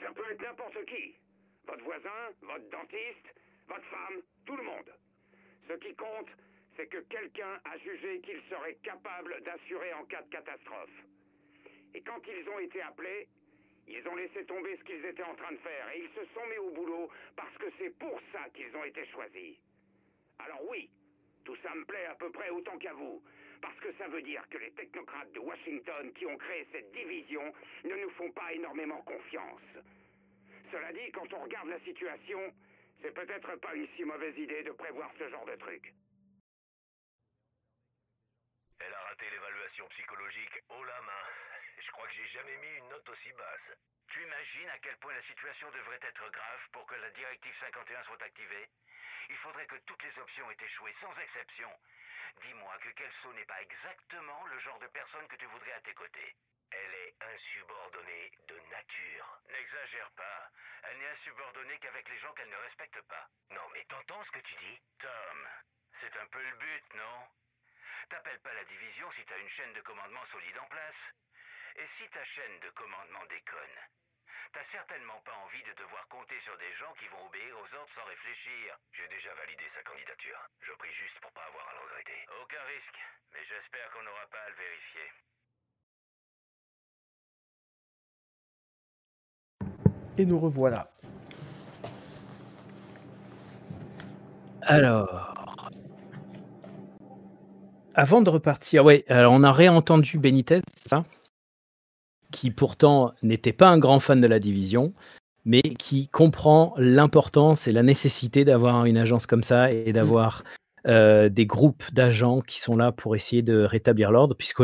[0.00, 1.14] Ça peut être n'importe qui.
[1.66, 3.26] Votre voisin, votre dentiste,
[3.68, 4.90] votre femme, tout le monde.
[5.68, 6.30] Ce qui compte,
[6.76, 10.96] c'est que quelqu'un a jugé qu'il serait capable d'assurer en cas de catastrophe.
[11.94, 13.28] Et quand ils ont été appelés,
[13.86, 16.46] ils ont laissé tomber ce qu'ils étaient en train de faire et ils se sont
[16.46, 19.56] mis au boulot parce que c'est pour ça qu'ils ont été choisis.
[20.38, 20.90] Alors oui,
[21.44, 23.22] tout ça me plaît à peu près autant qu'à vous,
[23.62, 27.52] parce que ça veut dire que les technocrates de Washington qui ont créé cette division
[27.84, 29.62] ne nous font pas énormément confiance.
[30.72, 32.52] Cela dit, quand on regarde la situation,
[33.00, 35.94] c'est peut-être pas une si mauvaise idée de prévoir ce genre de truc.
[38.80, 41.55] Elle a raté l'évaluation psychologique haut la main.
[41.76, 43.78] Je crois que j'ai jamais mis une note aussi basse.
[44.08, 48.04] Tu imagines à quel point la situation devrait être grave pour que la directive 51
[48.04, 48.68] soit activée?
[49.28, 51.70] Il faudrait que toutes les options aient échoué, sans exception.
[52.42, 55.94] Dis-moi que Kelso n'est pas exactement le genre de personne que tu voudrais à tes
[55.94, 56.36] côtés.
[56.70, 59.40] Elle est insubordonnée de nature.
[59.48, 60.50] N'exagère pas.
[60.84, 63.28] Elle n'est insubordonnée qu'avec les gens qu'elle ne respecte pas.
[63.50, 64.80] Non, mais t'entends ce que tu dis?
[64.98, 65.48] Tom,
[66.00, 67.28] c'est un peu le but, non?
[68.10, 70.94] T'appelles pas la division si t'as une chaîne de commandement solide en place.
[71.76, 73.76] Et si ta chaîne de commandement déconne
[74.56, 77.92] T'as certainement pas envie de devoir compter sur des gens qui vont obéir aux ordres
[77.92, 78.80] sans réfléchir.
[78.96, 80.40] J'ai déjà validé sa candidature.
[80.64, 82.16] Je prie juste pour pas avoir à le regretter.
[82.40, 82.96] Aucun risque,
[83.36, 85.06] mais j'espère qu'on n'aura pas à le vérifier.
[90.16, 90.88] Et nous revoilà.
[94.64, 95.36] Alors.
[97.92, 101.04] Avant de repartir, ouais, alors on a réentendu Benitez, ça?
[102.36, 104.92] Qui pourtant n'était pas un grand fan de la division,
[105.46, 110.44] mais qui comprend l'importance et la nécessité d'avoir une agence comme ça et d'avoir
[110.86, 114.62] euh, des groupes d'agents qui sont là pour essayer de rétablir l'ordre, puisque,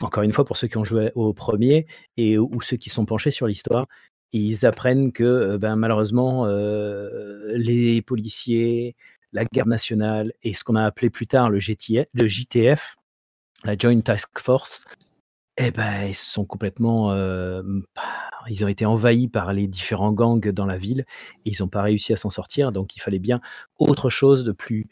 [0.00, 3.04] encore une fois, pour ceux qui ont joué au premier et ou ceux qui sont
[3.04, 3.86] penchés sur l'histoire,
[4.32, 8.96] ils apprennent que euh, ben, malheureusement, euh, les policiers,
[9.32, 12.96] la garde nationale et ce qu'on a appelé plus tard le, le JTF,
[13.64, 14.84] la Joint Task Force,
[15.58, 17.62] eh ben, ils sont complètement, euh,
[18.48, 21.06] ils ont été envahis par les différents gangs dans la ville
[21.44, 22.72] et ils n'ont pas réussi à s'en sortir.
[22.72, 23.40] Donc, il fallait bien
[23.78, 24.84] autre chose de plus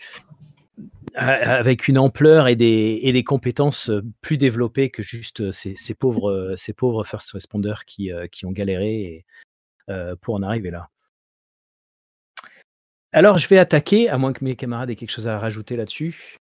[1.15, 7.05] avec une ampleur et des, compétences plus développées que juste ces, ces pauvres, ces pauvres
[7.05, 9.25] first responders qui, qui ont galéré
[10.21, 10.89] pour en arriver là.
[13.13, 16.37] Alors, je vais attaquer, à moins que mes camarades aient quelque chose à rajouter là-dessus.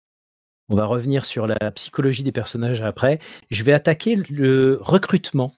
[0.71, 3.19] On va revenir sur la psychologie des personnages après.
[3.49, 5.53] Je vais attaquer le recrutement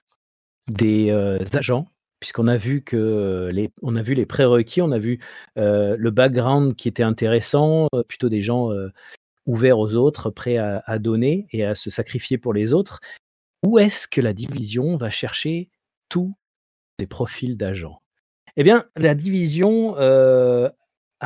[0.66, 1.86] des euh, agents,
[2.18, 5.20] puisqu'on a vu que euh, les, on a vu les prérequis, on a vu
[5.56, 8.70] euh, le background qui était intéressant, plutôt des gens
[9.46, 13.00] ouverts aux autres, prêts à, à, donner et à se sacrifier pour les autres.
[13.64, 15.70] Où est-ce que la division va chercher
[16.08, 16.34] tous
[16.98, 18.02] ces profils d'agents?
[18.56, 19.94] Eh bien, la division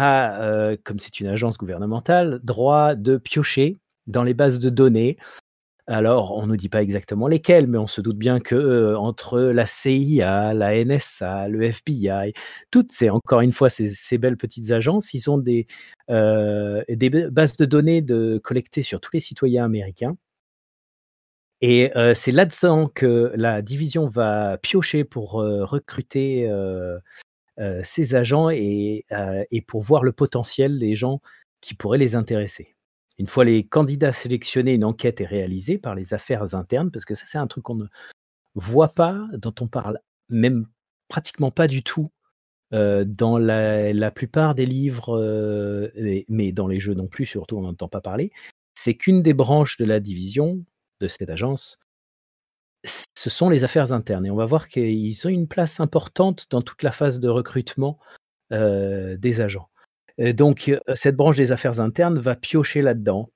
[0.00, 5.18] euh, comme c'est une agence gouvernementale, droit de piocher dans les bases de données.
[5.86, 8.98] Alors, on ne nous dit pas exactement lesquelles, mais on se doute bien que euh,
[8.98, 12.34] entre la CIA, la NSA, le FBI,
[12.70, 15.66] toutes ces, encore une fois, ces, belles petites agences, ils ont des,
[16.10, 16.82] euh,
[17.30, 20.16] bases de données de, collectées sur tous les citoyens américains.
[21.60, 26.48] Et c'est là-dedans que la division va piocher pour recruter
[27.82, 31.20] ces agents et, euh, et, pour voir le potentiel des gens
[31.60, 32.76] qui pourraient les intéresser.
[33.18, 37.14] Une fois les candidats sélectionnés, une enquête est réalisée par les affaires internes, parce que
[37.14, 37.86] ça c'est un truc qu'on ne
[38.54, 40.66] voit pas, dont on parle même
[41.08, 42.10] pratiquement pas du tout
[42.74, 45.88] euh, dans la, plupart des livres, euh,
[46.28, 48.30] mais dans les jeux non plus, surtout on n'entend pas parler,
[48.74, 50.64] c'est qu'une des branches de la division
[51.00, 51.78] de cette agence
[52.84, 54.26] ce sont les affaires internes.
[54.26, 57.98] Et on va voir qu'ils ont une place importante dans toute la phase de recrutement
[58.52, 59.68] euh, des agents.
[60.18, 63.30] donc, euh, cette branche des affaires internes va piocher là-dedans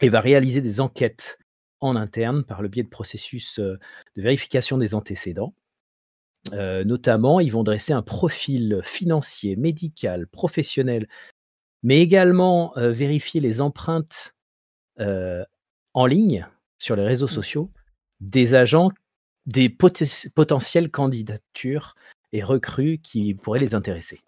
[0.00, 1.38] et va réaliser des enquêtes
[1.80, 3.78] en interne par le biais de processus euh,
[4.16, 5.54] de vérification des antécédents.
[6.52, 11.06] notamment, ils vont dresser un profil financier, médical, professionnel,
[11.82, 14.34] mais également vérifier les empreintes
[14.98, 16.46] en ligne
[16.78, 17.40] sur les réseaux mmh.
[17.40, 17.70] sociaux
[18.20, 18.90] des agents,
[19.46, 21.94] des potentielles candidatures
[22.32, 24.20] et recrues qui pourraient les intéresser.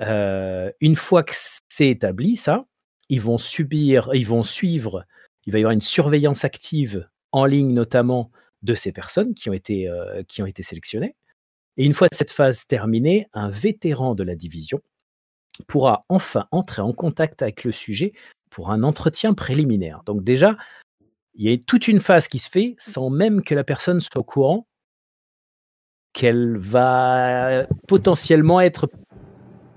[0.00, 1.34] Euh, une fois que
[1.68, 2.64] c'est établi, ça,
[3.08, 5.04] ils vont subir, ils vont suivre,
[5.46, 8.30] il va y avoir une surveillance active en ligne notamment
[8.62, 11.16] de ces personnes qui ont été, euh, qui ont été sélectionnées.
[11.76, 14.80] Et une fois cette phase terminée, un vétéran de la division
[15.66, 18.12] pourra enfin entrer en contact avec le sujet
[18.50, 20.02] pour un entretien préliminaire.
[20.04, 20.56] Donc déjà,
[21.34, 24.18] il y a toute une phase qui se fait sans même que la personne soit
[24.18, 24.66] au courant
[26.12, 28.88] qu'elle va potentiellement être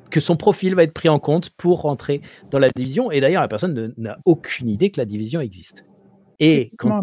[0.09, 3.11] que son profil va être pris en compte pour rentrer dans la division.
[3.11, 5.85] Et d'ailleurs, la personne ne- n'a aucune idée que la division existe.
[6.39, 7.01] Et quand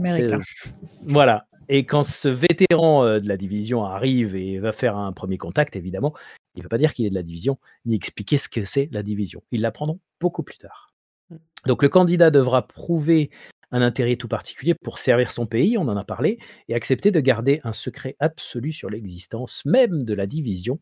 [1.03, 1.47] voilà.
[1.69, 5.77] Et quand ce vétéran euh, de la division arrive et va faire un premier contact,
[5.77, 6.15] évidemment,
[6.55, 8.89] il ne va pas dire qu'il est de la division, ni expliquer ce que c'est
[8.93, 9.43] la division.
[9.53, 10.93] Ils l'apprendront beaucoup plus tard.
[11.67, 13.31] Donc le candidat devra prouver
[13.73, 17.21] un intérêt tout particulier pour servir son pays, on en a parlé, et accepter de
[17.21, 20.81] garder un secret absolu sur l'existence même de la division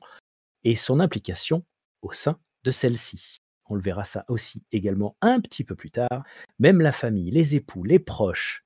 [0.65, 1.65] et son implication
[2.03, 3.39] au sein de celle-ci.
[3.67, 6.25] On le verra ça aussi également un petit peu plus tard.
[6.59, 8.65] Même la famille, les époux, les proches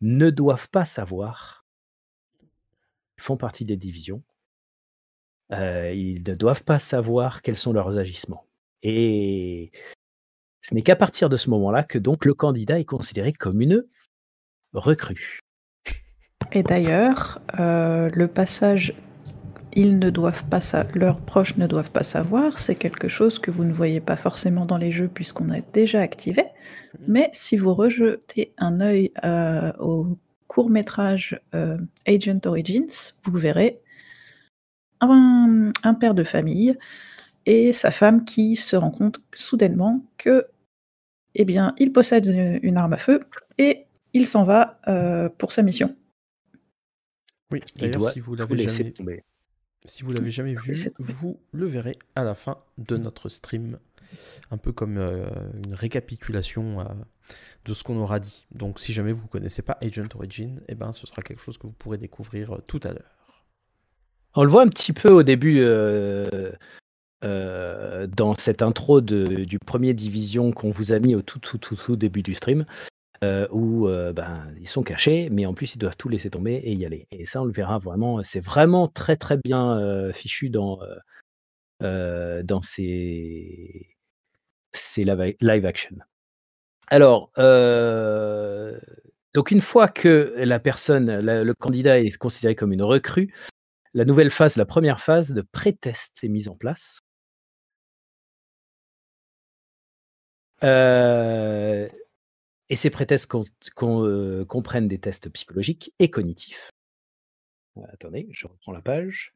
[0.00, 1.66] ne doivent pas savoir.
[3.18, 4.22] Ils font partie des divisions.
[5.52, 8.46] Euh, ils ne doivent pas savoir quels sont leurs agissements.
[8.82, 9.70] Et
[10.62, 13.84] ce n'est qu'à partir de ce moment-là que donc le candidat est considéré comme une
[14.72, 15.40] recrue.
[16.52, 18.94] Et d'ailleurs, euh, le passage
[19.74, 23.50] ils ne doivent pas sa- leurs proches ne doivent pas savoir, c'est quelque chose que
[23.50, 26.44] vous ne voyez pas forcément dans les jeux puisqu'on a déjà activé.
[27.08, 33.80] Mais si vous rejetez un œil euh, au court métrage euh, Agent Origins, vous verrez
[35.00, 36.76] un, un père de famille
[37.46, 40.46] et sa femme qui se rend compte soudainement que,
[41.34, 43.20] eh bien, il possède une, une arme à feu
[43.58, 45.96] et il s'en va euh, pour sa mission.
[47.50, 49.24] Oui, Il d'ailleurs, doit si vous l'avez laisser jamais, tomber.
[49.84, 53.78] si vous l'avez jamais vu, vous le verrez à la fin de notre stream,
[54.50, 55.28] un peu comme euh,
[55.64, 56.84] une récapitulation euh,
[57.64, 58.46] de ce qu'on aura dit.
[58.52, 61.66] Donc, si jamais vous connaissez pas Agent Origin, eh ben, ce sera quelque chose que
[61.66, 63.44] vous pourrez découvrir euh, tout à l'heure.
[64.34, 65.62] On le voit un petit peu au début
[67.24, 71.76] euh, dans cette intro du premier division qu'on vous a mis au tout, tout, tout,
[71.76, 72.66] tout début du stream,
[73.22, 76.54] euh, où euh, ben, ils sont cachés, mais en plus ils doivent tout laisser tomber
[76.54, 77.06] et y aller.
[77.10, 78.22] Et ça, on le verra vraiment.
[78.24, 80.80] C'est vraiment très très bien fichu dans
[81.80, 83.96] dans ces
[84.72, 85.96] ces live action.
[86.88, 87.30] Alors,
[89.34, 93.32] donc une fois que la personne, le candidat est considéré comme une recrue,
[93.94, 97.01] la nouvelle phase, la première phase de pré-test est mise en place.
[100.64, 101.88] Euh,
[102.68, 103.44] et ces pré-tests con-
[103.74, 106.70] con- euh, comprennent des tests psychologiques et cognitifs.
[107.78, 109.34] Euh, attendez, je reprends la page.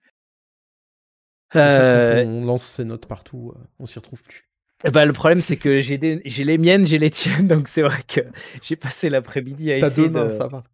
[1.53, 4.49] Ça, on lance ses notes partout, on s'y retrouve plus.
[4.93, 8.03] ben, le problème, c'est que j'ai des- les miennes, j'ai les tiennes, donc c'est vrai
[8.07, 8.21] que
[8.63, 10.65] j'ai passé l'après-midi à essayer deux mains, de, ça va.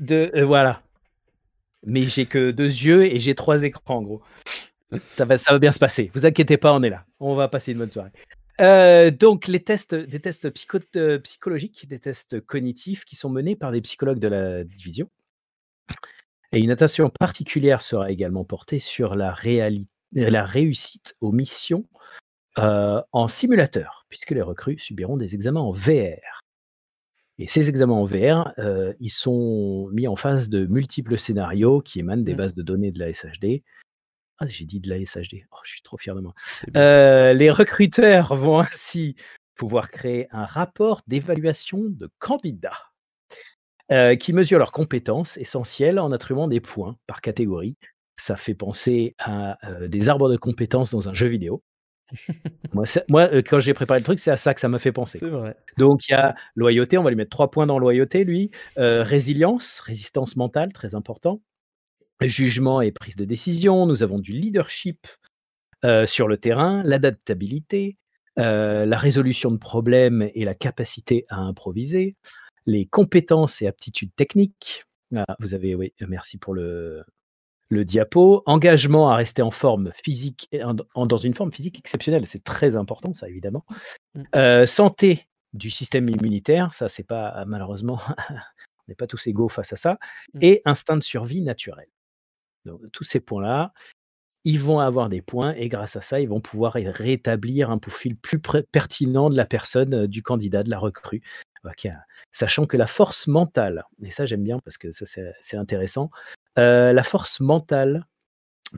[0.00, 0.82] de- euh, voilà.
[1.84, 4.22] Mais j'ai que deux yeux et j'ai trois écrans, en gros.
[5.08, 6.10] Ça va, ça va bien se passer.
[6.14, 7.04] Vous inquiétez pas, on est là.
[7.20, 8.10] On va passer une bonne soirée.
[8.60, 13.56] Euh, donc, les tests, des tests psycho- euh, psychologiques, des tests cognitifs qui sont menés
[13.56, 15.10] par des psychologues de la division.
[16.52, 21.84] Et une attention particulière sera également portée sur la, réussite aux missions
[22.58, 26.40] euh, en simulateur, puisque les recrues subiront des examens en VR.
[27.38, 31.98] Et ces examens en VR, euh, ils sont mis en face de multiples scénarios qui
[32.00, 32.38] émanent des Mm.
[32.38, 33.62] bases de données de la SHD.
[34.38, 35.46] Ah, j'ai dit de la SHD.
[35.50, 36.34] Oh, je suis trop fier de moi.
[36.76, 39.16] Euh, les recruteurs vont ainsi
[39.54, 42.92] pouvoir créer un rapport d'évaluation de candidats
[43.92, 47.76] euh, qui mesure leurs compétences essentielles en attribuant des points par catégorie.
[48.16, 51.62] Ça fait penser à euh, des arbres de compétences dans un jeu vidéo.
[52.72, 52.84] moi,
[53.32, 55.18] euh, quand j'ai préparé le truc, c'est à ça que ça m'a fait penser.
[55.20, 55.54] Vrai.
[55.76, 58.50] Donc il y a loyauté, on va lui mettre trois points dans loyauté, lui.
[58.76, 61.40] Résilience, résistance mentale, très important.
[62.20, 63.86] Jugement et prise de décision.
[63.86, 65.06] Nous avons du leadership
[65.84, 67.98] euh, sur le terrain, l'adaptabilité,
[68.38, 72.16] euh, la résolution de problèmes et la capacité à improviser,
[72.64, 74.84] les compétences et aptitudes techniques.
[75.14, 77.04] Ah, vous avez, oui, merci pour le,
[77.68, 78.42] le diapo.
[78.46, 80.48] Engagement à rester en forme physique,
[80.94, 82.26] en- dans une forme physique exceptionnelle.
[82.26, 83.64] C'est très important, ça, évidemment.
[84.14, 84.22] Mm.
[84.36, 89.72] Euh, santé du système immunitaire, ça, c'est pas, malheureusement, on n'est pas tous égaux face
[89.72, 89.98] à ça.
[90.34, 90.38] Mm.
[90.42, 91.86] Et instinct de survie naturel.
[92.92, 93.72] Tous ces points-là,
[94.44, 97.78] ils vont avoir des points et grâce à ça, ils vont pouvoir ré- rétablir un
[97.78, 101.22] profil plus pertinent de la personne, du candidat, de la recrue.
[102.30, 106.10] Sachant que la force mentale, et ça j'aime bien parce que c'est intéressant,
[106.56, 108.06] la force mentale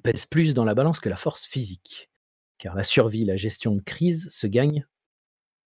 [0.02, 2.08] pèse plus dans la balance que la force physique.
[2.56, 4.86] Car la survie, la gestion de crise se gagne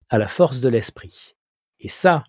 [0.09, 1.36] à la force de l'esprit.
[1.80, 2.26] Et ça,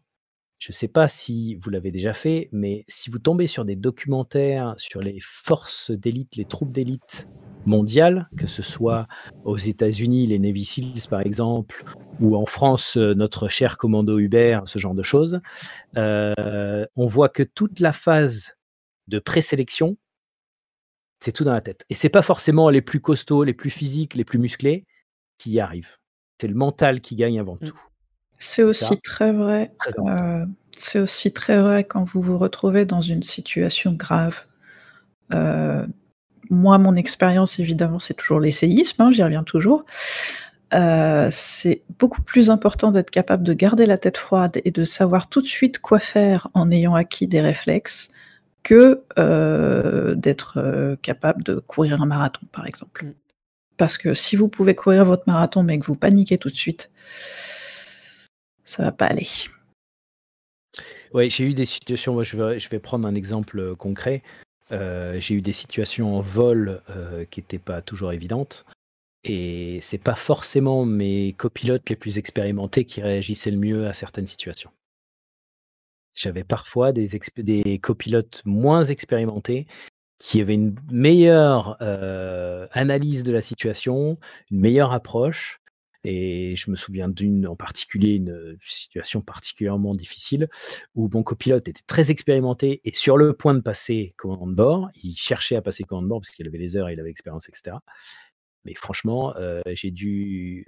[0.59, 3.77] je ne sais pas si vous l'avez déjà fait, mais si vous tombez sur des
[3.77, 7.29] documentaires sur les forces d'élite, les troupes d'élite
[7.67, 9.07] mondiales, que ce soit
[9.45, 11.83] aux États-Unis, les Navy Seals par exemple,
[12.21, 15.41] ou en France, euh, notre cher commando Hubert, ce genre de choses,
[15.97, 18.57] euh, on voit que toute la phase
[19.09, 19.97] de présélection,
[21.21, 21.85] C'est tout dans la tête.
[21.89, 24.85] Et c'est pas forcément les plus costauds, les plus physiques, les plus musclés
[25.39, 25.97] qui y arrivent.
[26.41, 27.69] C'est le mental qui gagne avant Mm.
[27.69, 27.81] tout.
[28.39, 29.73] C'est aussi Ça, très vrai.
[29.99, 34.45] euh, c'est aussi très vrai quand vous vous retrouvez dans une situation grave.
[35.33, 35.87] Euh,
[36.51, 39.85] moi, mon expérience, évidemment, c'est toujours l'essayisme, hein, j'y reviens toujours.
[40.75, 45.29] Euh, c'est beaucoup plus important d'être capable de garder la tête froide et de savoir
[45.29, 48.09] tout de suite quoi faire en ayant acquis des réflexes
[48.63, 49.03] que
[50.15, 53.07] d'être capable de courir un marathon, par exemple.
[53.07, 53.15] Mm.
[53.77, 56.91] Parce que si vous pouvez courir votre marathon mais que vous paniquez tout de suite,
[58.67, 59.27] ça va pas aller.
[61.15, 64.23] Oui, j'ai eu des situations, moi je vais, prendre un exemple euh, concret.
[64.73, 68.67] Euh, j'ai eu des situations en vol euh, qui n'étaient pas toujours évidentes.
[69.25, 74.27] Et c'est pas forcément mes copilotes les plus expérimentés qui réagissaient le mieux à certaines
[74.27, 74.71] situations.
[76.15, 79.67] J'avais parfois des, copilotes moins expérimentés
[80.19, 81.77] qui avaient une meilleure
[82.73, 84.17] analyse de la situation,
[84.51, 85.61] une meilleure approche.
[86.09, 90.49] Et je me souviens d'une en particulier, une situation particulièrement difficile,
[90.95, 94.89] où mon copilote était très expérimenté et sur le point de passer commandant de bord.
[95.03, 97.49] Il cherchait à passer commandant de bord parce qu'il avait les heures, il avait l'expérience,
[97.49, 97.79] etc.
[98.65, 100.65] Mais franchement, euh, j'ai dû,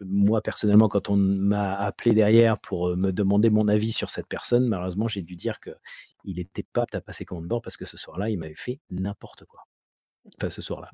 [0.00, 4.28] moi personnellement, quand on m'a appelé derrière pour euh, me demander mon avis sur cette
[4.28, 5.70] personne, malheureusement, j'ai dû dire que
[6.22, 8.54] il n'était pas apte à passer commande de bord parce que ce soir-là, il m'avait
[8.54, 9.66] fait n'importe quoi.
[10.36, 10.90] Enfin, ce soir-là.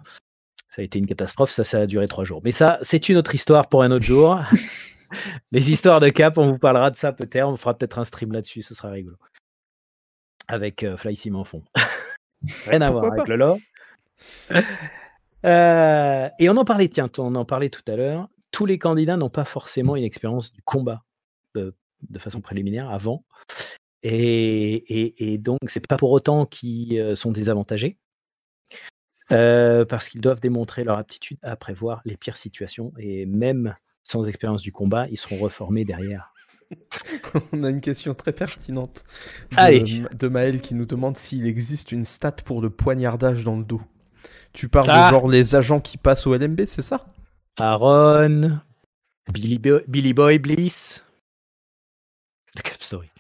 [0.69, 2.41] Ça a été une catastrophe, ça, ça a duré trois jours.
[2.45, 4.39] Mais ça, c'est une autre histoire pour un autre jour.
[5.53, 7.47] Les histoires de cap, on vous parlera de ça peut-être.
[7.47, 9.17] On fera peut-être un stream là-dessus, ce sera rigolo.
[10.49, 11.63] Avec euh, Fly Sim en fond.
[12.67, 13.59] Rien à voir avec le lore.
[15.45, 18.29] Euh, et on en parlait, tiens, on en parlait tout à l'heure.
[18.51, 21.03] Tous les candidats n'ont pas forcément une expérience du combat
[21.55, 21.75] de,
[22.09, 23.25] de façon préliminaire avant.
[24.03, 27.97] Et, et, et donc, c'est pas pour autant qu'ils euh, sont désavantagés.
[29.33, 32.93] Euh, parce qu'ils doivent démontrer leur aptitude à prévoir les pires situations.
[32.99, 33.75] Et même
[34.05, 36.33] sans expérience du combat, ils seront reformés derrière.
[37.53, 39.05] On a une question très pertinente
[39.53, 40.05] de, Allez.
[40.19, 43.83] de Maël qui nous demande s'il existe une stat pour le poignardage dans le dos.
[44.53, 45.07] Tu parles Ah.
[45.11, 47.07] de genre les agents qui passent au LMB, c'est ça?
[47.59, 48.59] Aaron,
[49.33, 51.05] Billy, Bo- Billy Boy, Bliss.
[52.63, 53.11] Cap Story.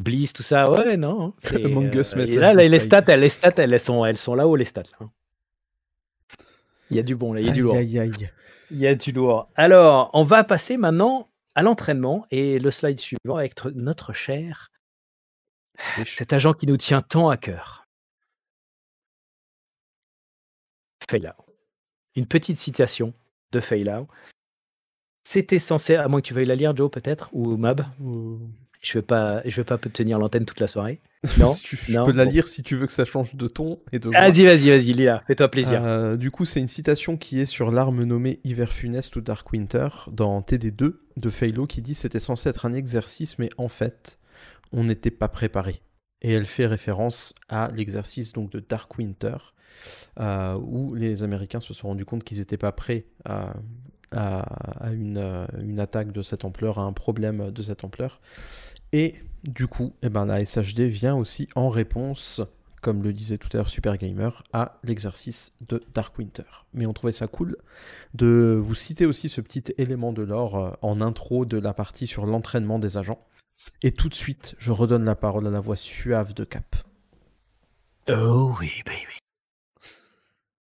[0.00, 1.34] Bliss, tout ça, ouais, non.
[1.38, 4.04] c'est, Among Us euh, message et là, là, les stats, elles, les stats, elles sont,
[4.04, 4.82] elles sont là-haut, les stats.
[4.98, 5.08] là.
[6.90, 7.76] Il y a du bon, là, il y a du lourd.
[7.76, 8.30] Aïe, aïe.
[8.70, 9.48] Il y a du lourd.
[9.54, 14.70] Alors, on va passer maintenant à l'entraînement et le slide suivant avec tr- notre cher,
[16.06, 17.84] cet agent qui nous tient tant à cœur.
[21.10, 21.32] Feilau.
[22.16, 23.12] Une petite citation
[23.52, 24.08] de Feilau.
[25.24, 27.84] C'était censé, à moins que tu veuilles la lire, Joe, peut-être, ou Mab?
[28.80, 31.00] Je ne vais pas, je vais pas tenir l'antenne toute la soirée.
[31.38, 32.30] Non, si tu- je peux la bon.
[32.30, 34.08] lire si tu veux que ça change de ton et de.
[34.08, 35.22] Vas-y, vas-y, vas-y, lis-la.
[35.26, 35.82] Fais-toi plaisir.
[35.84, 39.52] Euh, du coup, c'est une citation qui est sur l'arme nommée Hiver funeste ou Dark
[39.52, 44.18] Winter dans TD2 de Feylo qui dit c'était censé être un exercice, mais en fait,
[44.72, 45.82] on n'était pas préparé.
[46.22, 49.36] Et elle fait référence à l'exercice donc de Dark Winter
[50.18, 53.54] euh, où les Américains se sont rendus compte qu'ils n'étaient pas prêts à,
[54.12, 58.20] à- une, euh, une attaque de cette ampleur, à un problème de cette ampleur.
[58.92, 62.42] Et du coup, eh ben, la SHD vient aussi en réponse
[62.80, 66.44] comme le disait tout à l'heure Super Gamer, à l'exercice de Dark Winter.
[66.72, 67.56] Mais on trouvait ça cool
[68.14, 72.06] de vous citer aussi ce petit élément de lore euh, en intro de la partie
[72.06, 73.22] sur l'entraînement des agents.
[73.82, 76.76] Et tout de suite, je redonne la parole à la voix suave de Cap.
[78.08, 79.18] Oh oui, baby.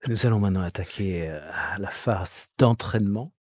[0.08, 1.40] Nous allons maintenant attaquer euh,
[1.78, 3.34] la phase d'entraînement.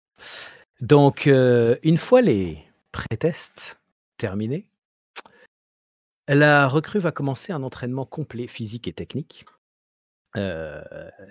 [0.82, 2.60] Donc, euh, une fois les
[2.92, 3.80] pré-tests
[4.18, 4.68] terminés,
[6.28, 9.46] la recrue va commencer un entraînement complet physique et technique.
[10.36, 10.84] Euh,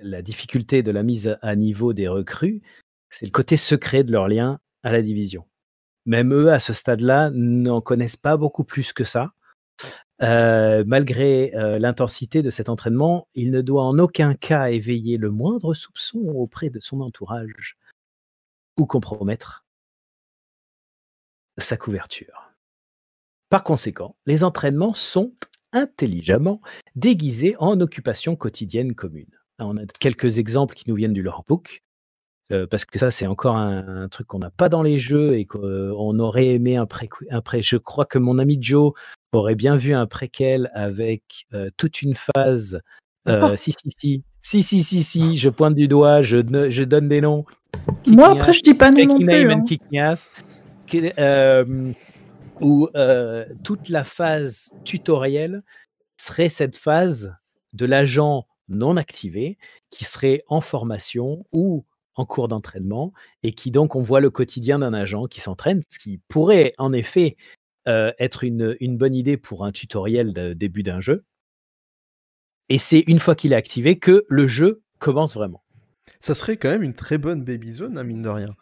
[0.02, 2.62] la difficulté de la mise à niveau des recrues,
[3.10, 5.46] c'est le côté secret de leur lien à la division.
[6.06, 9.34] Même eux, à ce stade-là, n'en connaissent pas beaucoup plus que ça.
[10.20, 15.30] Euh, malgré euh, l'intensité de cet entraînement, il ne doit en aucun cas éveiller le
[15.30, 17.76] moindre soupçon auprès de son entourage
[18.76, 19.64] ou compromettre
[21.56, 22.52] sa couverture.
[23.48, 25.32] Par conséquent, les entraînements sont
[25.72, 26.60] intelligemment
[26.96, 29.38] déguisés en occupation quotidienne commune.
[29.58, 31.82] On a quelques exemples qui nous viennent du lorebook,
[32.50, 35.36] euh, parce que ça, c'est encore un, un truc qu'on n'a pas dans les jeux
[35.36, 37.62] et qu'on aurait aimé un pré, un pré.
[37.62, 38.92] Je crois que mon ami Joe
[39.32, 42.80] aurait bien vu un préquel avec euh, toute une phase.
[43.28, 46.84] euh, si, si, si, si, si, si, si, je pointe du doigt, je, ne- je
[46.84, 47.44] donne des noms.
[48.06, 49.52] Moi, après, je dis pas taking name plus.
[49.52, 49.58] hein.
[52.62, 52.88] où
[53.62, 55.62] toute la phase tutoriel
[56.16, 57.34] serait cette phase
[57.74, 59.58] de l'agent non activés
[59.90, 61.84] qui seraient en formation ou
[62.18, 63.12] en cours d'entraînement
[63.42, 66.92] et qui donc on voit le quotidien d'un agent qui s'entraîne, ce qui pourrait en
[66.92, 67.36] effet
[67.86, 71.24] euh, être une, bonne idée pour un tutoriel de début d'un jeu.
[72.68, 75.62] Et c'est une fois qu'il est activé que le jeu commence vraiment.
[76.20, 78.54] Ça serait quand même une très bonne baby zone, à hein, mine de rien.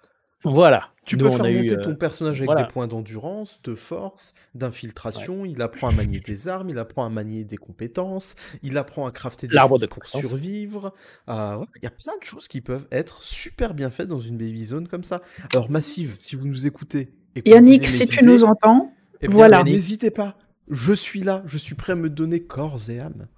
[0.46, 0.90] Voilà.
[1.04, 5.44] Tu peux faire monter ton euh, personnage avec des points d'endurance, de force, d'infiltration.
[5.44, 9.12] Il apprend à manier des armes, il apprend à manier des compétences, il apprend à
[9.12, 10.92] crafter des choses pour survivre.
[11.28, 14.36] Euh, il y a plein de choses qui peuvent être super bien faites dans une
[14.36, 15.22] baby zone comme ça.
[15.54, 17.12] Alors Massive, si vous nous écoutez,
[17.44, 19.62] Yannick, si tu nous entends, eh voilà.
[19.62, 20.36] N'hésitez pas.
[20.68, 23.28] Je suis là, je suis prêt à me donner corps et âme.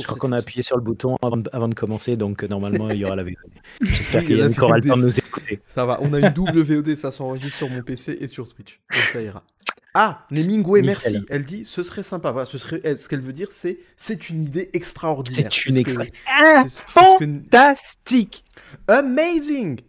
[0.00, 2.96] Je crois qu'on a appuyé sur le bouton avant de, commencer, donc euh, normalement il
[2.96, 3.34] y aura la VOD.
[3.82, 5.60] J'espère qu'il y a aura le temps de nous écouter.
[5.66, 8.80] Ça va, on a une double VOD, ça s'enregistre sur mon PC et sur Twitch.
[8.92, 9.42] Donc ça ira.
[9.94, 11.24] Ah, Nemingwe, merci.
[11.28, 12.30] Elle dit ce serait sympa.
[12.30, 15.50] Voilà, ce serait, ce qu'elle veut dire, c'est c'est une idée extraordinaire.
[15.52, 16.04] C'est une extra...
[16.30, 18.44] Ah, fantastique,
[18.88, 19.80] amazing.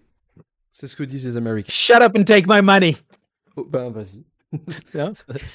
[0.72, 1.72] C'est ce que disent les Américains.
[1.72, 2.98] Shut up and take my money.
[3.56, 4.26] Oh, ben vas-y.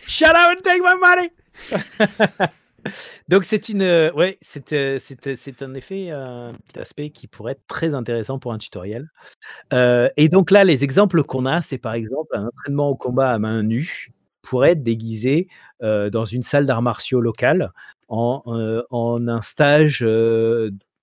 [0.07, 2.51] Shut up and take my money.
[3.29, 7.27] Donc c'est une, euh, ouais, c'est, euh, c'est, euh, en effet un petit aspect qui
[7.27, 9.11] pourrait être très intéressant pour un tutoriel.
[9.73, 13.39] et donc là, les exemples qu'on a, c'est par exemple un entraînement au combat à
[13.39, 14.09] main nue
[14.43, 15.49] pourrait être déguisé
[15.81, 17.73] dans une salle d'arts martiaux locale
[18.09, 18.43] en,
[18.91, 20.07] en un stage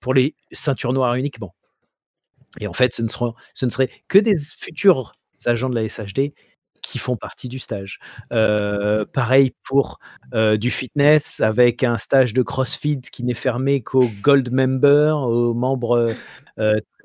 [0.00, 1.54] pour les ceintures noires uniquement.
[2.60, 5.12] Et en fait, ce ne, seront, ce ne serait que des futurs
[5.44, 6.32] agents de la SHD
[6.86, 7.98] qui font partie du stage.
[8.30, 9.98] pareil pour
[10.32, 16.12] du fitness avec un stage de CrossFit qui n'est fermé qu'aux gold members, aux membres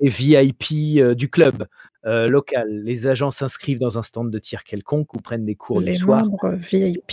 [0.00, 1.66] VIP du club.
[2.04, 2.82] local.
[2.84, 5.98] Les agents s'inscrivent dans un stand de tir quelconque ou prennent des cours les du
[5.98, 6.22] soir.
[6.22, 7.12] Les membres VIP.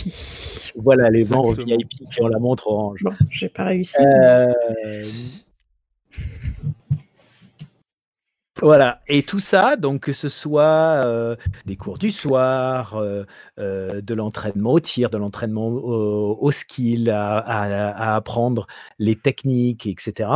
[0.76, 3.00] Voilà, les membres VIP qui ont la montre orange.
[3.02, 3.96] Bon, j'ai pas réussi.
[8.62, 11.34] Voilà, et tout ça, donc que ce soit euh,
[11.64, 13.24] des cours du soir, euh,
[13.58, 18.66] euh, de l'entraînement au tir, de l'entraînement au, skill, à, apprendre
[18.98, 20.30] les techniques, etc.,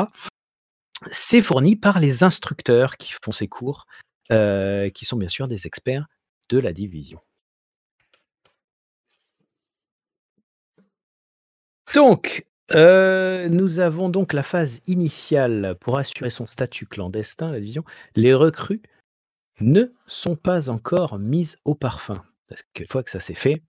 [1.12, 3.86] c'est fourni par les instructeurs qui font ces cours,
[4.30, 6.06] qui sont bien sûr des experts
[6.48, 7.20] de la division.
[11.94, 17.84] Donc, euh, nous avons donc la phase initiale pour assurer son statut clandestin, la division.
[18.16, 18.82] Les recrues
[19.60, 22.22] ne sont pas encore mises au parfum.
[22.48, 23.62] Parce qu'une fois que ça s'est fait,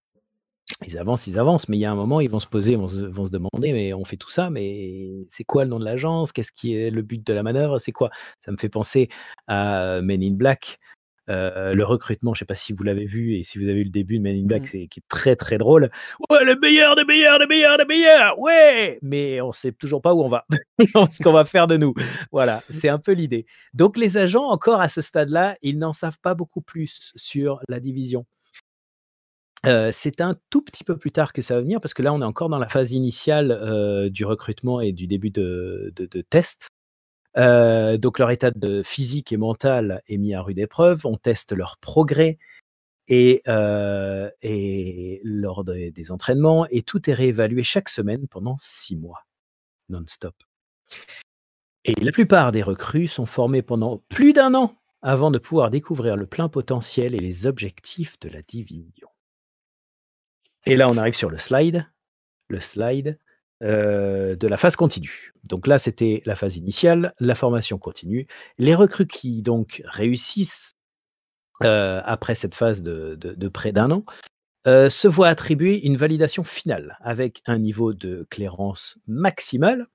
[0.86, 2.78] ils avancent, ils avancent, mais il y a un moment, ils vont se poser, ils
[2.78, 5.80] vont se, vont se demander, mais on fait tout ça, mais c'est quoi le nom
[5.80, 6.32] de l'agence?
[6.32, 7.80] Qu'est-ce qui est le but de la manœuvre?
[7.80, 8.10] C'est quoi?
[8.43, 9.10] Ça me fait penser
[9.48, 10.80] à Men in Black,
[11.30, 13.84] euh, le recrutement, je sais pas si vous l'avez vu et si vous avez vu
[13.86, 14.66] le début de Men in Black, mmh.
[14.66, 15.90] c'est qui est très très drôle.
[16.30, 19.00] Ouais, le meilleur, le meilleur, le meilleur, le meilleur, ouais.
[19.02, 20.46] Mais on sait toujours pas où on va,
[20.80, 21.94] ce qu'on va faire de nous.
[22.32, 23.46] Voilà, c'est un peu l'idée.
[23.74, 27.80] Donc les agents, encore à ce stade-là, ils n'en savent pas beaucoup plus sur la
[27.80, 28.26] division.
[29.66, 32.14] Euh, c'est un tout petit peu plus tard que ça va venir parce que là,
[32.14, 36.06] on est encore dans la phase initiale euh, du recrutement et du début de, de,
[36.06, 36.70] de test.
[37.38, 41.06] Euh, donc leur état de physique et mental est mis à rude épreuve.
[41.06, 42.38] On teste leur progrès
[43.08, 49.26] et, euh, et lors des, entraînements et tout est réévalué chaque semaine pendant six mois
[49.90, 50.36] non-stop.
[51.84, 56.16] Et la plupart des recrues sont formées pendant plus d'un an avant de pouvoir découvrir
[56.16, 59.08] le plein potentiel et les objectifs de la division.
[60.66, 61.88] Et là, on arrive sur le slide.
[62.48, 63.20] Le slide
[63.64, 65.34] euh, de la phase continue.
[65.43, 68.28] Donc là, c'était la phase initiale, la formation continue.
[68.58, 70.74] Les recrues qui donc réussissent
[71.64, 74.03] euh, après cette phase de, près d'un an
[74.68, 79.88] euh, se voient attribuer une validation finale avec un niveau de clairance maximale,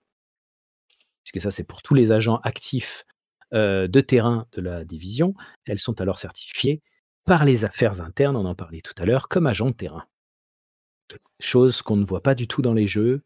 [1.23, 3.05] puisque ça c'est pour tous les agents actifs
[3.53, 5.35] de terrain de la division.
[5.67, 6.83] Elles sont alors certifiées
[7.25, 10.05] par les affaires internes, on en parlait tout à l'heure, comme agents de terrain.
[11.39, 13.23] Chose qu'on ne voit pas du tout dans les jeux.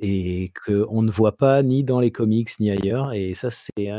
[0.00, 3.12] Et qu'on ne voit pas ni dans les comics ni ailleurs.
[3.12, 3.90] Et ça, c'est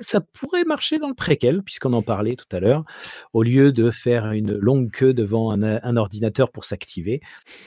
[0.00, 2.84] ça pourrait marcher dans le préquel, puisqu'on en parlait tout à l'heure.
[3.32, 7.20] Au lieu de faire une longue queue devant un, ordinateur pour s'activer,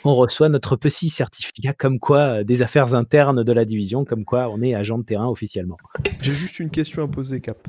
[0.03, 4.49] on reçoit notre petit certificat comme quoi des affaires internes de la division, comme quoi
[4.49, 5.77] on est agent de terrain officiellement.
[6.21, 7.67] J'ai juste une question à poser, Cap.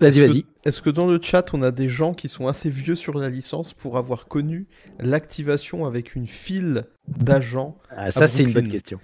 [0.00, 0.44] Vas-y, vas-y.
[0.64, 3.28] Est-ce que dans le chat, on a des gens qui sont assez vieux sur la
[3.28, 4.66] licence pour avoir connu
[4.98, 9.00] l'activation avec une file d'agents ah, Ça, c'est une bonne question.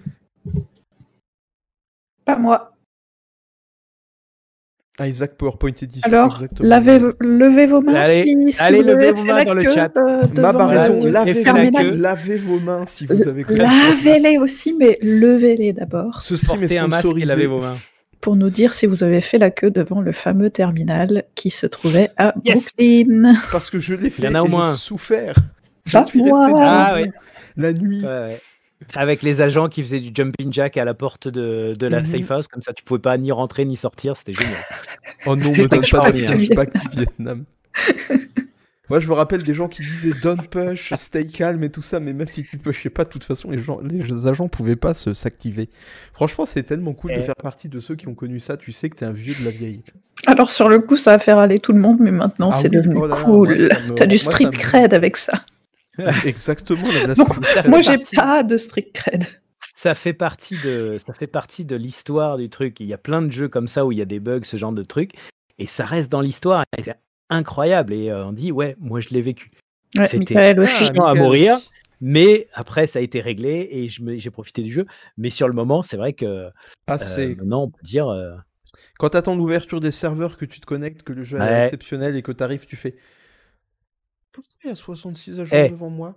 [2.24, 2.72] Pas moi.
[5.00, 6.08] Isaac PowerPoint Edition.
[6.08, 6.68] Alors, exactement.
[6.68, 9.70] lavez, levez vos mains Allez, si, si allez, vous levez avez vos mains dans le
[9.70, 9.92] chat.
[9.96, 11.44] euh, Ma raison, lavez,
[11.94, 13.62] lavez vos mains si vous avez compris.
[13.62, 17.26] Lavez-les aussi, mais levez-les d'abord Ce stream est un masque et sponsorisé.
[17.26, 17.76] lavez vos mains.
[18.20, 21.66] Pour nous dire si vous avez fait la queue devant le fameux terminal qui se
[21.66, 22.70] trouvait à Yes.
[22.76, 23.34] Brooklyn.
[23.52, 24.74] Parce que je l'ai fait y en a au moins.
[24.74, 25.36] souffert.
[25.84, 26.46] Je Pas suis moi.
[26.46, 27.10] resté Ah ouais.
[27.56, 28.00] la nuit.
[28.02, 28.40] Ouais, ouais.
[28.94, 32.06] Avec les agents qui faisaient du jumping jack à la porte de, de la Mhm.
[32.06, 34.56] safe house, comme ça tu pouvais pas ni rentrer ni sortir, c'était génial.
[35.26, 36.30] Oh non, me donne pas extraordinaire.
[36.30, 37.44] de flashback du Vietnam.
[38.90, 42.00] Moi, je me rappelle des gens qui disaient don't push, stay calm et tout ça,
[42.00, 44.94] mais même si tu pushais pas, de toute façon, les, gens, les agents pouvaient pas
[44.94, 45.68] se s'activer.
[46.14, 48.56] Franchement, c'est tellement cool de faire partie de ceux qui ont connu ça.
[48.56, 49.82] Tu sais que t'es un vieux de la vieille.
[50.26, 52.68] Alors sur le coup, ça va faire aller tout le monde, mais maintenant Ah c'est
[52.70, 53.50] oui, devenu oh cool.
[53.50, 55.44] me- T'as du moi, street me- cred avec ça.
[56.24, 59.24] Exactement, la, fait Moi, j'ai pas de street cred.
[59.74, 62.80] Ça fait partie de, ça fait partie de l'histoire du truc.
[62.80, 64.56] Il y a plein de jeux comme ça où il y a des bugs, ce
[64.56, 65.12] genre de trucs,
[65.58, 66.64] et ça reste dans l'histoire.
[66.76, 66.94] et C'est
[67.30, 67.92] incroyable.
[67.92, 69.50] Et euh, on dit ouais, moi je l'ai vécu.
[69.96, 71.58] Ouais, C'était- à mourir.
[72.00, 74.86] Mais après, ça a été réglé et j'ai profité du jeu.
[75.16, 76.48] Mais sur le moment, c'est vrai que
[76.86, 78.36] Ah, euh, c'est maintenant on peut dire euh,
[79.00, 82.22] quand t'attends l'ouverture des serveurs, que tu te connectes, que le jeu est exceptionnel et
[82.22, 82.94] que t'arrives, tu fais.
[84.32, 85.68] Pourquoi il y a 66 agents Eh.
[85.70, 86.14] devant moi?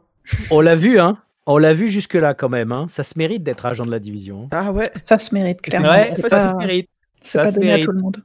[0.52, 1.18] On l'a vu, hein.
[1.48, 2.72] On l'a vu jusque là quand même.
[2.72, 2.86] Hein.
[2.88, 4.44] Ça se mérite d'être agent de la division.
[4.44, 4.48] hein.
[4.52, 5.90] Ah ouais, Ça se mérite clairement.
[5.90, 6.90] Ouais, en c'est fait, ça pas, se mérite.
[7.22, 7.86] c'est Ça pas se donné à mérite.
[7.86, 8.18] tout le monde.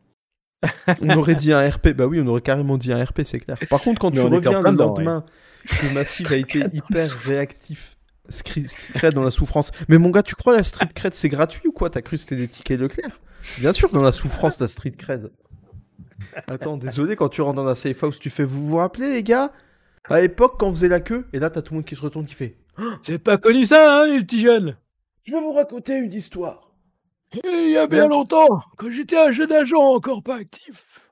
[1.03, 1.89] On aurait dit un RP.
[1.89, 3.57] Bah oui, on aurait carrément dit un RP, c'est clair.
[3.69, 5.25] Par contre, quand Mais tu reviens le lendemain,
[5.67, 7.97] que Massive a été hyper réactif.
[8.29, 9.71] Street dans la souffrance.
[9.89, 11.91] Mais mon gars, tu crois la Street Cred c'est gratuit ou quoi?
[11.91, 13.21] T'as cru que c'était des tickets Leclerc?
[13.59, 15.31] Bien sûr, dans la souffrance, la Street Cred.
[16.49, 19.23] Attends, désolé, quand tu rentres dans la safe house, tu fais Vous vous rappelez, les
[19.23, 19.53] gars?
[20.09, 22.01] À l'époque, quand on faisait la queue, et là, t'as tout le monde qui se
[22.01, 22.57] retourne qui fait
[23.03, 24.77] J'ai pas connu ça, hein, les petits jeunes.
[25.25, 26.66] Je vais vous raconter une histoire.
[27.35, 31.03] Il y a bien longtemps, quand j'étais un jeune agent encore pas actif.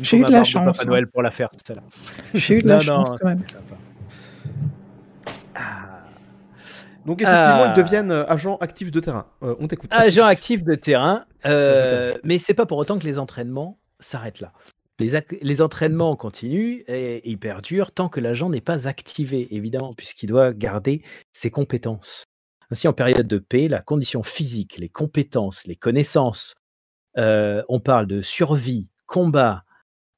[0.00, 0.86] J'ai eu de la chance, Papa hein.
[0.86, 1.82] Noël pour la faire, celle-là.
[2.34, 3.42] J'ai eu de la chance quand même.
[5.54, 6.00] Ah.
[7.06, 7.74] Donc, effectivement, Ah.
[7.74, 9.26] ils deviennent euh, agents actifs de terrain.
[9.42, 9.92] Euh, on t'écoute.
[9.94, 14.52] Agent actif de terrain, euh, mais c'est pas pour autant que les entraînements s'arrêtent là.
[14.98, 15.10] Les,
[15.42, 20.52] les entraînements continuent et ils perdurent tant que l'agent n'est pas activé, évidemment, puisqu'il doit
[20.52, 22.24] garder ses compétences.
[22.70, 26.56] Ainsi, en période de paix, la condition physique, les compétences, les connaissances,
[27.18, 29.64] euh, on parle de survie, combat,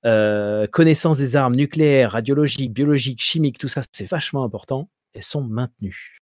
[0.04, 5.42] euh, connaissance des armes nucléaires, radiologiques, biologiques, chimiques, tout ça, c'est vachement important, elles sont
[5.42, 6.18] maintenues.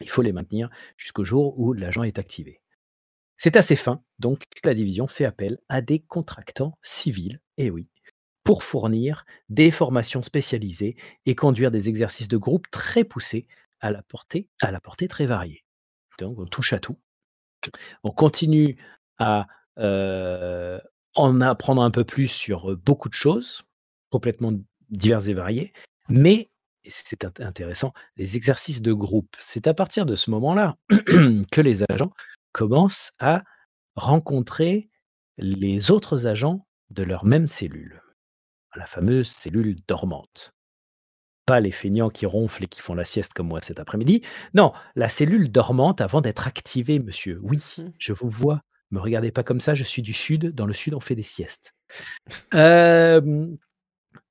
[0.00, 2.60] Il faut les maintenir jusqu'au jour où l'agent est activé.
[3.36, 7.88] C'est ces fins, donc, que la division fait appel à des contractants civils, et oui,
[8.44, 10.96] pour fournir des formations spécialisées
[11.26, 13.46] et conduire des exercices de groupe très poussés
[13.82, 15.64] à la portée, à la portée très variée.
[16.18, 16.98] Donc, on touche à tout.
[18.02, 18.76] On continue
[19.18, 19.46] à
[19.78, 20.80] euh,
[21.14, 23.62] en apprendre un peu plus sur beaucoup de choses,
[24.10, 24.52] complètement
[24.90, 25.72] diverses et variées,
[26.08, 26.50] mais
[26.84, 29.36] et c'est int- intéressant, les exercices de groupe.
[29.40, 30.76] C'est à partir de ce moment-là
[31.52, 32.12] que les agents
[32.52, 33.44] commencent à
[33.94, 34.90] rencontrer
[35.38, 38.02] les autres agents de leur même cellule,
[38.74, 40.52] la fameuse cellule dormante.
[41.46, 44.22] Pas les feignants qui ronflent et qui font la sieste comme moi cet après-midi.
[44.54, 47.40] Non, la cellule dormante avant d'être activée, monsieur.
[47.42, 47.60] Oui,
[47.98, 48.62] je vous vois.
[48.90, 50.54] Me regardez pas comme ça, je suis du sud.
[50.54, 51.72] Dans le sud, on fait des siestes.
[52.54, 53.20] Euh,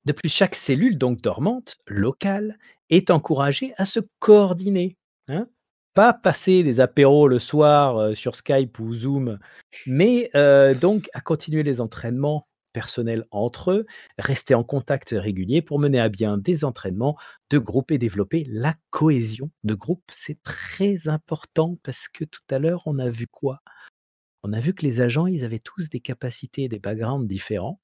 [0.04, 2.58] de plus, chaque cellule, donc dormante, locale,
[2.88, 4.96] est encouragée à se coordonner.
[5.28, 5.46] hein.
[5.94, 9.38] Pas passer des apéros le soir euh, sur Skype ou Zoom,
[9.86, 13.86] mais euh, donc à continuer les entraînements personnels entre eux,
[14.18, 17.16] rester en contact régulier pour mener à bien des entraînements
[17.50, 20.04] de groupe et développer la cohésion de groupe.
[20.10, 23.60] C'est très important parce que tout à l'heure, on a vu quoi?
[24.42, 27.80] On a vu que les agents, ils avaient tous des capacités et des backgrounds différents.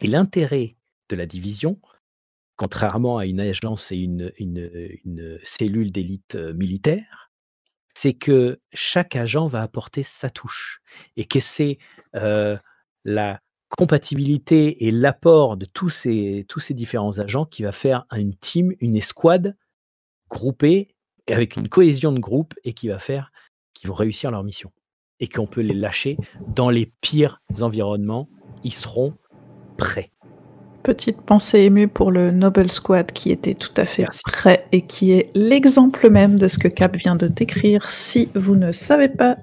[0.00, 0.76] Et l'intérêt
[1.08, 1.80] de la division,
[2.56, 7.30] contrairement à une agence et une, une- cellule d'élite euh, militaire,
[7.94, 10.82] c'est que chaque agent va apporter sa touche
[11.16, 11.78] et que c'est
[12.14, 12.58] euh,
[13.04, 13.40] la
[13.76, 18.72] compatibilité et l'apport de tous ces, tous ces différents agents qui va faire une team,
[18.80, 19.56] une escouade
[20.28, 20.94] groupée
[21.28, 23.30] avec une cohésion de groupe et qui va faire
[23.74, 24.72] qu'ils vont réussir leur mission
[25.20, 26.16] et qu'on peut les lâcher
[26.48, 28.28] dans les pires environnements,
[28.64, 29.14] ils seront
[29.76, 30.10] prêts.
[30.82, 34.22] Petite pensée émue pour le Noble Squad qui était tout à fait Merci.
[34.24, 37.88] prêt et qui est l'exemple même de ce que Cap vient de décrire.
[37.88, 39.36] Si vous ne savez pas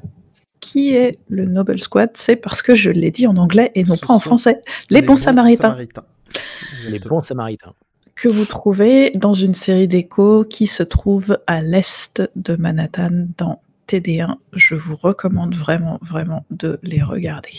[0.63, 3.95] qui est le Noble Squad, c'est parce que je l'ai dit en anglais et non
[3.95, 4.61] Ce pas en français.
[4.89, 5.87] Les, bons samaritains Les
[6.85, 7.17] Exactement.
[7.17, 7.73] bons samaritains.
[8.15, 13.61] que vous trouvez dans une série d'échos qui se trouve à l'est de Manhattan dans
[13.89, 14.37] TD1.
[14.53, 17.51] Je vous recommande vraiment, vraiment de les regarder.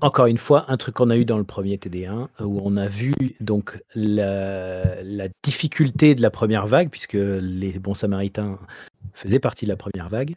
[0.00, 2.86] Encore une fois, un truc qu'on a eu dans le premier TD1, où on a
[2.86, 8.58] vu donc la, difficulté de la première vague, puisque les bons samaritains
[9.14, 10.36] faisaient partie de la première vague,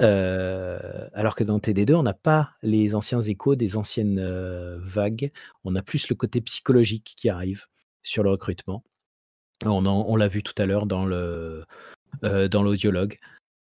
[0.00, 5.30] euh, alors que dans TD2, on n'a pas les anciens échos des anciennes euh, vagues,
[5.64, 7.66] on a plus le côté psychologique qui arrive
[8.02, 8.82] sur le recrutement.
[9.64, 11.64] On, l'a vu tout à l'heure dans le
[12.24, 13.18] euh, dans l'audiologue.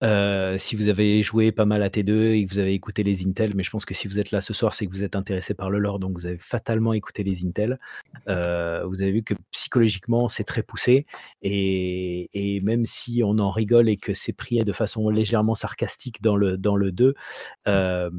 [0.03, 3.25] Euh, si vous avez joué pas mal à T2 et que vous avez écouté les
[3.25, 5.15] Intel, mais je pense que si vous êtes là ce soir, c'est que vous êtes
[5.15, 7.79] intéressé par le lore, donc vous avez fatalement écouté les Intel.
[8.27, 11.07] Euh, vous avez vu que psychologiquement, c'est très poussé.
[11.41, 16.21] Et, et même si on en rigole et que c'est pris de façon légèrement sarcastique
[16.21, 17.15] dans le, dans le 2,
[17.67, 18.11] euh,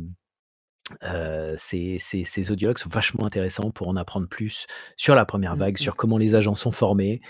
[1.03, 4.66] euh, ces, ces, ces audiologues sont vachement intéressants pour en apprendre plus
[4.97, 7.20] sur la première vague, sur comment les agents sont formés.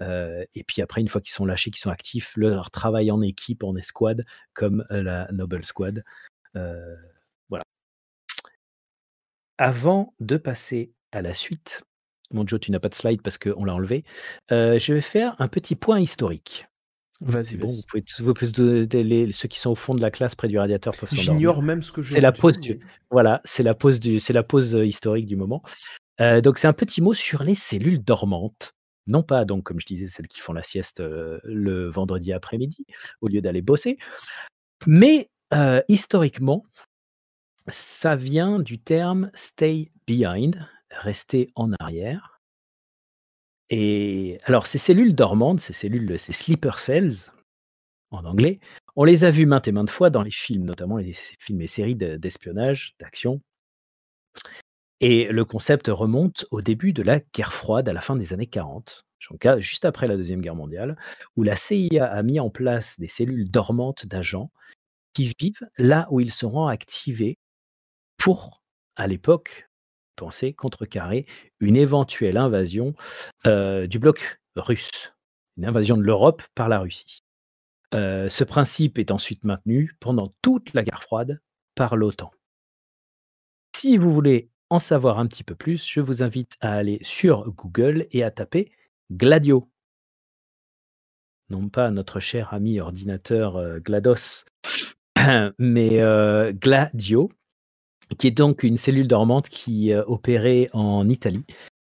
[0.00, 3.20] Euh, et puis après, une fois qu'ils sont lâchés, qu'ils sont actifs, leur travail en
[3.22, 4.24] équipe, en escouade,
[4.54, 6.04] comme euh, la Noble Squad.
[6.56, 6.94] Euh,
[7.48, 7.64] voilà.
[9.58, 11.82] Avant de passer à la suite,
[12.30, 14.04] mon Joe, tu n'as pas de slide parce qu'on l'a enlevé.
[14.52, 16.66] euh, je vais faire un petit point historique.
[17.20, 17.76] Vas-y, bon, vas-y.
[17.76, 20.56] vous pouvez, vous pouvez les- ceux qui sont au fond de la classe près du
[20.56, 21.32] radiateur peuvent s'endormir.
[21.32, 23.98] J'ignore même ce que je C'est la dis, pause mais- du- Voilà, c'est la pause
[23.98, 25.62] du, c'est la pause historique du moment.
[26.20, 28.72] Euh, donc c'est un petit mot sur les cellules dormantes.
[29.08, 32.86] Non pas donc comme je disais celles qui font la sieste le vendredi après-midi
[33.20, 33.98] au lieu d'aller bosser,
[34.86, 35.28] mais
[35.88, 36.64] historiquement
[37.68, 42.40] ça vient du terme stay behind, rester en arrière.
[43.70, 47.30] Et alors ces cellules dormantes, ces cellules, ces sleeper cells
[48.10, 48.60] en anglais,
[48.96, 51.66] on les a vues maintes et maintes fois dans les films, notamment les films et
[51.66, 53.40] séries de- d'espionnage, d'action.
[55.00, 58.46] Et le concept remonte au début de la guerre froide, à la fin des années
[58.46, 60.96] 40, donc à- juste après la Deuxième Guerre mondiale,
[61.36, 64.50] où la CIA a mis en place des cellules dormantes d'agents
[65.14, 67.38] qui vivent là où ils seront activés
[68.16, 68.62] pour,
[68.96, 69.68] à l'époque,
[70.16, 71.26] penser contrecarrer
[71.60, 72.94] une éventuelle invasion
[73.46, 75.12] euh, du bloc russe,
[75.56, 77.22] une invasion de l'Europe par la Russie.
[77.94, 81.40] Euh, ce principe est ensuite maintenu pendant toute la guerre froide
[81.76, 82.32] par l'OTAN.
[83.74, 87.50] Si vous voulez en savoir un petit peu plus, je vous invite à aller sur
[87.52, 88.70] Google et à taper
[89.10, 89.68] Gladio.
[91.50, 94.44] Non pas notre cher ami ordinateur euh, GLaDOS,
[95.58, 97.32] mais euh, Gladio,
[98.18, 101.46] qui est donc une cellule dormante qui euh, opérait en Italie.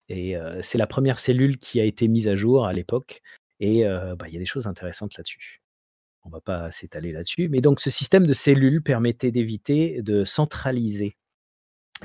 [0.07, 3.23] Et c'est la première cellule qui a été mise à jour à l'époque.
[3.59, 5.63] Et bah, il y a des choses intéressantes là-dessus.
[6.21, 7.49] On va pas s'étaler là-dessus.
[7.49, 11.17] Mais donc ce système de cellules permettait d'éviter de centraliser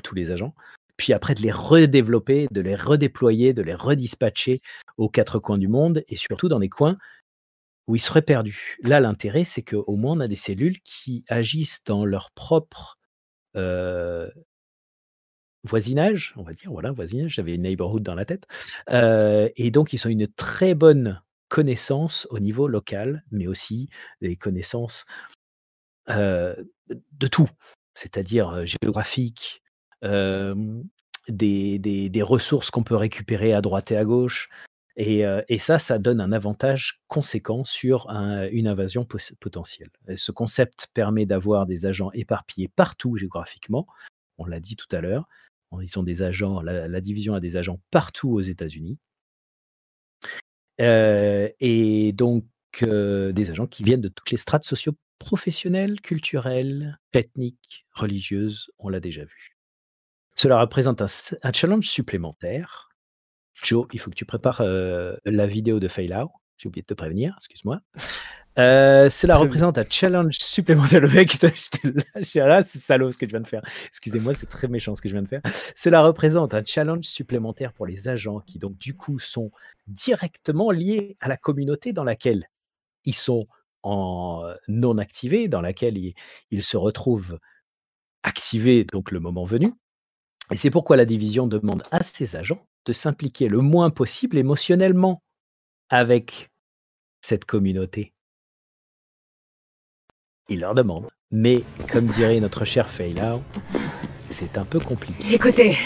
[0.02, 0.54] tous les agents,
[0.96, 4.60] puis après de les redévelopper, de les redéployer, de les redispatcher
[4.98, 6.98] aux quatre coins du monde et surtout dans des coins
[7.88, 8.76] où ils seraient perdus.
[8.82, 12.98] Là, l'intérêt, c'est qu'au moins on a des cellules qui agissent dans leur propre
[13.56, 14.30] euh,
[15.64, 18.46] voisinage, on va dire, voilà, voisinage, j'avais une neighborhood dans la tête,
[18.90, 23.88] Euh, et donc ils ont une très bonne connaissance au niveau local, mais aussi
[24.20, 25.04] des connaissances
[26.10, 26.54] euh,
[26.88, 27.48] de tout,
[27.94, 29.62] c'est-à-dire géographique,
[31.28, 34.48] des, ressources qu'on peut récupérer à droite et à gauche.
[34.96, 39.06] Et, ça, ça donne un avantage conséquent sur un- une invasion
[39.40, 39.90] potentielle.
[40.16, 43.86] Ce concept permet d'avoir des agents éparpillés partout géographiquement.
[44.38, 45.28] On l'a dit tout à l'heure.
[45.80, 48.98] Ils ont des agents, la, division a des agents partout aux États-Unis.
[50.78, 52.44] Et donc,
[52.82, 59.24] des agents qui viennent de toutes les strates socio-professionnelles, culturelles, ethniques, religieuses, on l'a déjà
[59.24, 59.59] vu.
[60.40, 62.88] Cela représente un, challenge supplémentaire.
[63.62, 66.30] Joe, il faut que tu prépares euh, la vidéo de Fail Out.
[66.56, 67.82] J'ai oublié de te prévenir, excuse-moi.
[68.58, 71.00] Euh, cela représente un challenge supplémentaire.
[71.02, 73.60] Le mec, je là, c'est salaud ce que tu viens de faire.
[73.88, 75.42] Excusez-moi, c'est très méchant ce que je viens de faire.
[75.76, 79.50] Cela représente un challenge supplémentaire pour les agents qui, donc, du coup, sont
[79.88, 82.46] directement liés à la communauté dans laquelle
[83.04, 83.46] ils sont
[83.82, 86.14] en non activés, dans laquelle ils,
[86.50, 87.38] ils se retrouvent
[88.22, 89.70] activés, donc le moment venu.
[90.50, 95.22] Et c'est pourquoi la division demande à ses agents de s'impliquer le moins possible émotionnellement
[95.88, 96.50] avec
[97.20, 98.12] cette communauté.
[100.48, 101.08] Il leur demande.
[101.30, 103.42] Mais comme dirait notre cher Failau,
[104.28, 105.22] c'est un peu compliqué.
[105.32, 105.76] Écoutez,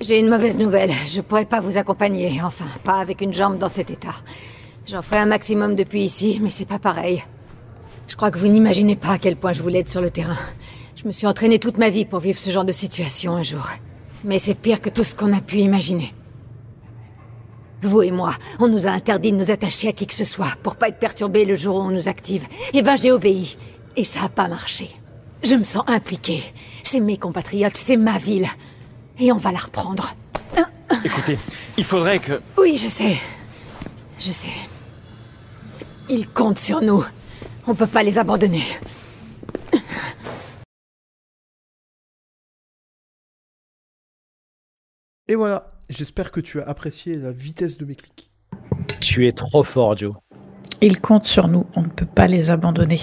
[0.00, 0.92] j'ai une mauvaise nouvelle.
[1.06, 2.40] Je pourrais pas vous accompagner.
[2.42, 4.14] Enfin, pas avec une jambe dans cet état.
[4.86, 7.22] J'en ferai un maximum depuis ici, mais c'est pas pareil.
[8.08, 10.38] Je crois que vous n'imaginez pas à quel point je voulais être sur le terrain.
[10.96, 13.68] Je me suis entraîné toute ma vie pour vivre ce genre de situation un jour.
[14.24, 16.14] Mais c'est pire que tout ce qu'on a pu imaginer.
[17.82, 20.54] Vous et moi, on nous a interdit de nous attacher à qui que ce soit
[20.62, 22.46] pour pas être perturbés le jour où on nous active.
[22.74, 23.56] Eh ben, j'ai obéi.
[23.96, 24.90] Et ça a pas marché.
[25.42, 26.42] Je me sens impliquée.
[26.84, 28.48] C'est mes compatriotes, c'est ma ville.
[29.18, 30.14] Et on va la reprendre.
[31.04, 31.38] Écoutez,
[31.78, 32.40] il faudrait que...
[32.58, 33.16] Oui, je sais.
[34.18, 34.48] Je sais.
[36.10, 37.02] Ils comptent sur nous.
[37.66, 38.64] On peut pas les abandonner.
[45.30, 48.32] Et voilà, j'espère que tu as apprécié la vitesse de mes clics.
[49.00, 50.16] Tu es trop fort, Joe.
[50.80, 52.98] Ils comptent sur nous, on ne peut pas les abandonner.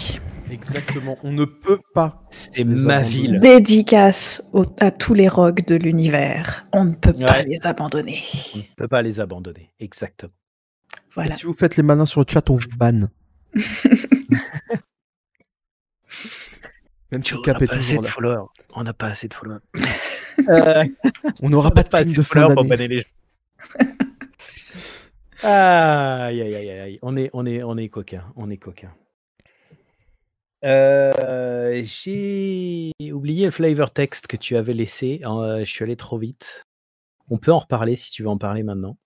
[0.52, 2.26] Exactement, on ne peut pas.
[2.30, 3.08] C'est ma abandonner.
[3.10, 3.40] ville.
[3.40, 6.68] Dédicace au- à tous les rogues de l'univers.
[6.74, 8.20] On ne peut pas les abandonner.
[8.56, 9.72] On ne peut pas les abandonner.
[9.80, 10.34] Exactement.
[11.16, 11.32] Voilà.
[11.34, 13.08] Et si vous faites les malins sur le chat, on vous banne.
[17.12, 18.12] Même si Cap on est n'a pas assez toujours de là.
[18.12, 18.46] followers.
[18.76, 19.60] On n'a pas assez de followers.
[20.50, 20.84] Euh,
[21.42, 23.80] On n'aura pas pas de de followers pour banner les gens.
[25.44, 27.00] Aïe, aïe, aïe, aïe.
[27.02, 28.24] On est, on est, on est coquin.
[28.36, 28.94] On est coquin.
[30.66, 35.22] Euh, J'ai oublié le flavor text que tu avais laissé.
[35.26, 36.64] Euh, je suis allé trop vite.
[37.30, 38.98] On peut en reparler si tu veux en parler maintenant.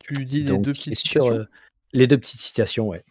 [0.00, 1.44] Tu dis les Donc, deux petites sur, citations euh,
[1.92, 3.04] les deux petites citations, ouais.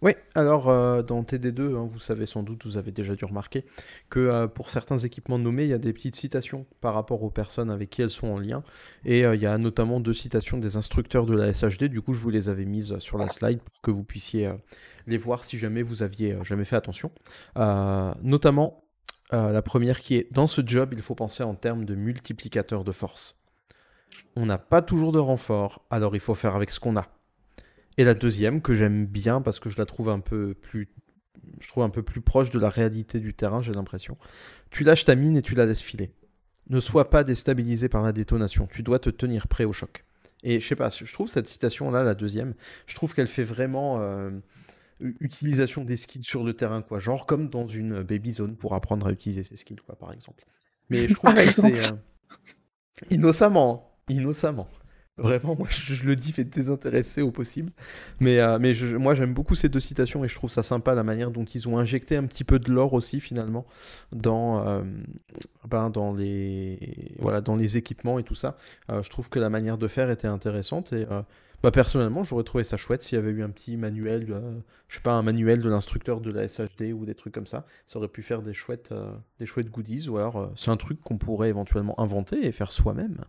[0.00, 3.64] Oui, alors euh, dans TD2, hein, vous savez sans doute, vous avez déjà dû remarquer
[4.10, 7.30] que euh, pour certains équipements nommés, il y a des petites citations par rapport aux
[7.30, 8.62] personnes avec qui elles sont en lien.
[9.04, 11.84] Et euh, il y a notamment deux citations des instructeurs de la SHD.
[11.84, 14.50] Du coup, je vous les avais mises sur la slide pour que vous puissiez
[15.08, 17.10] les voir si jamais vous aviez jamais fait attention.
[17.56, 18.84] Notamment,
[19.32, 22.92] la première qui est Dans ce job, il faut penser en termes de multiplicateur de
[22.92, 23.36] force.
[24.36, 27.06] On n'a pas toujours de renfort, alors il faut faire avec ce qu'on a.
[27.98, 30.88] Et la deuxième que j'aime bien parce que je la trouve un peu plus
[31.60, 34.16] je trouve un peu plus proche de la réalité du terrain, j'ai l'impression.
[34.70, 36.12] Tu lâches ta mine et tu la laisses filer.
[36.68, 40.04] Ne sois pas déstabilisé par la détonation, tu dois te tenir prêt au choc.
[40.44, 42.54] Et je sais pas, je trouve cette citation là, la deuxième,
[42.86, 44.30] je trouve qu'elle fait vraiment euh,
[45.20, 47.00] utilisation des skills sur le terrain, quoi.
[47.00, 50.44] Genre comme dans une baby zone pour apprendre à utiliser ses skills, quoi, par exemple.
[50.90, 51.92] Mais je trouve que c'est euh,
[53.10, 54.68] innocemment, innocemment.
[55.18, 57.72] Vraiment, moi je, le dis fait désintéressé au possible.
[58.20, 61.02] Mais, euh, mais moi j'aime beaucoup ces deux citations et je trouve ça sympa la
[61.02, 63.66] manière dont ils ont injecté un petit peu de l'or aussi finalement
[64.12, 64.82] dans, euh,
[65.66, 68.56] ben, dans, les, voilà, dans les équipements et tout ça.
[68.90, 71.04] Euh, je trouve que la manière de faire était intéressante et
[71.64, 74.24] bah, personnellement j'aurais trouvé ça chouette s'il y avait eu un petit manuel,
[74.86, 77.66] je sais pas, un manuel de l'instructeur de la SHD ou des trucs comme ça.
[77.86, 78.94] Ça aurait pu faire des chouettes,
[79.40, 83.24] des chouettes goodies ou alors c'est un truc qu'on pourrait éventuellement inventer et faire soi-même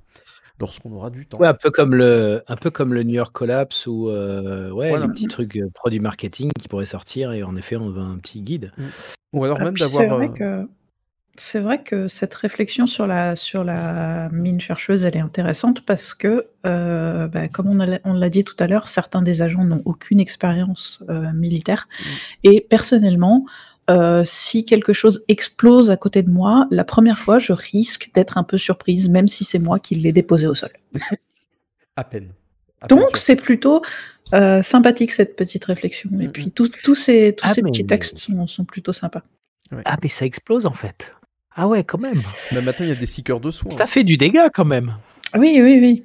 [0.60, 1.38] lorsqu'on aura du temps.
[1.39, 4.89] Ouais, un peu comme le, un peu comme le New York Collapse ou euh, ouais,
[4.89, 5.05] Voilà.
[5.07, 8.18] les petits trucs euh, produits marketing qui pourraient sortir et en effet on veut un
[8.18, 8.72] petit guide.
[9.34, 10.01] Ou alors Ah, même d'avoir...
[10.03, 10.70] C'est vrai, euh, que,
[11.36, 16.14] c'est vrai que cette réflexion sur la, sur la mine chercheuse, elle est intéressante parce
[16.14, 19.64] que, euh, bah, comme on a- on l'a dit tout à l'heure, certains des agents
[19.64, 21.88] n'ont aucune expérience euh, militaire.
[22.43, 23.45] Et personnellement,
[23.90, 28.38] euh, si quelque chose explose à côté de moi, la première fois, je risque d'être
[28.38, 30.70] un peu surprise, même si c'est moi qui l'ai déposé au sol.
[31.96, 32.30] À peine.
[32.82, 33.82] À Donc, c'est plutôt
[34.34, 36.10] euh, sympathique cette petite réflexion.
[36.20, 38.94] Et Mm, puis, tous tous ces, tous Ah, ces mais- petits textes sont, sont plutôt
[38.94, 39.24] sympas.
[39.86, 41.12] Ah mais ça explose en fait.
[41.56, 42.22] Ah ouais quand même.
[42.54, 43.70] Mais maintenant il y a des seekers de soins.
[43.70, 44.96] Ça fait du dégât quand même.
[45.36, 46.04] Oui, oui, oui.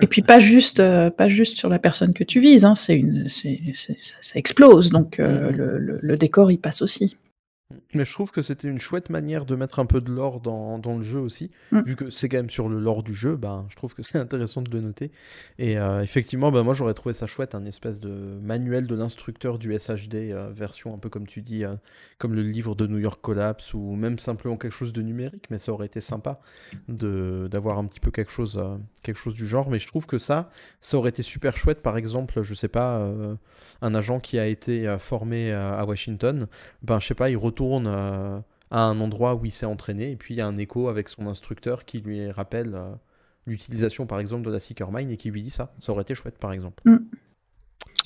[0.00, 2.96] Et puis pas juste, euh, pas juste sur la personne que tu vises, hein, c'est
[2.96, 7.16] une, c'est- ça, explose, donc euh, le, le- décor il passe aussi.
[7.94, 10.78] Mais je trouve que c'était une chouette manière de mettre un peu de lore dans,
[10.78, 11.50] dans le jeu aussi.
[11.72, 11.80] Mm.
[11.82, 14.18] Vu que c'est quand même sur le lore du jeu, ben, je trouve que c'est
[14.24, 15.10] intéressant de le noter.
[15.58, 19.58] Et euh, effectivement, ben, moi j'aurais trouvé ça chouette, un espèce de manuel de l'instructeur
[19.58, 21.74] du SHD, euh, version un peu comme tu dis, euh,
[22.18, 25.46] comme le livre de New York Collapse, ou même simplement quelque chose de numérique.
[25.50, 26.40] Mais ça aurait été sympa
[26.88, 28.62] d'avoir un petit peu quelque chose,
[29.02, 29.70] quelque chose du genre.
[29.70, 30.50] Mais je trouve que ça,
[30.80, 31.82] ça aurait été super chouette.
[31.82, 33.10] Par exemple, je sais pas,
[33.82, 36.46] un agent qui a été formé à Washington,
[36.82, 38.38] ben je sais pas, il retourne euh,
[38.70, 41.08] à un endroit où il s'est entraîné et puis il y a un écho avec
[41.08, 42.90] son instructeur qui lui rappelle euh,
[43.46, 45.72] l'utilisation par exemple de la Seeker Mine et qui lui dit ça.
[45.78, 46.82] Ça aurait été chouette par exemple.
[46.84, 46.96] Mm.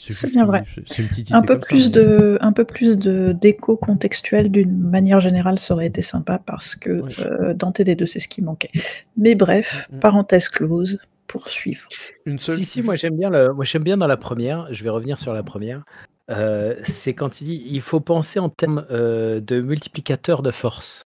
[0.00, 0.64] C'est bien une- vrai.
[0.74, 3.76] c'est- C'est une petite Un peu ça, plus mais- de, un peu plus de d'écho
[3.76, 7.14] contextuel d'une manière générale, ça aurait été sympa parce que Oui.
[7.20, 8.70] euh, dans TD2 c'est ce qui manquait.
[9.16, 9.98] Mais bref, Mhm.
[10.00, 11.88] parenthèse close, poursuivre.
[12.26, 12.58] Une seule.
[12.58, 14.72] Si si moi j'aime bien le, moi j'aime bien dans la première.
[14.72, 15.84] Je vais revenir sur la première.
[16.30, 21.02] Euh, c'est quand il dit il faut penser en termes euh, de multiplicateur de force.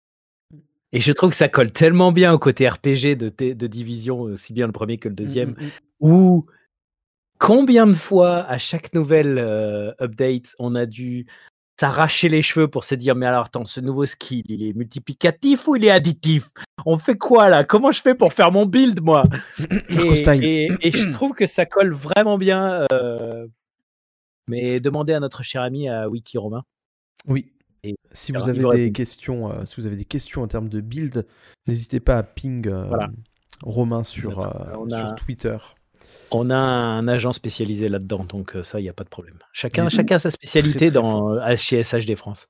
[0.93, 4.67] Et je trouve que ça colle tellement bien au côté RPG de, Division, aussi bien
[4.67, 5.71] le premier que le deuxième, Mm, mm, mm.
[6.01, 6.47] où
[7.39, 11.27] combien de fois à chaque nouvelle euh, update on a dû
[11.79, 15.69] s'arracher les cheveux pour se dire mais alors attends, ce nouveau skill, il est multiplicatif
[15.69, 16.51] ou il est additif?
[16.85, 17.63] On fait quoi là?
[17.65, 19.23] Comment je fais pour faire mon build moi?
[19.91, 22.87] Et, et- et je trouve que ça colle vraiment bien.
[22.93, 23.47] euh,
[24.51, 26.65] Mais demandez à notre cher ami à Wiki Romain.
[27.27, 27.53] Oui.
[27.83, 30.81] Et si vous avez des questions, euh, si vous avez des questions en termes de
[30.81, 31.27] build,
[31.67, 33.09] n'hésitez pas à ping euh, Voilà.
[33.63, 35.57] Romain sur, euh, on a- sur Twitter.
[36.31, 39.39] On a un agent spécialisé là-dedans, donc ça, il n'y a pas de problème.
[39.53, 42.49] Chacun, est chacun sa spécialité très, très dans, euh, chez SHD France.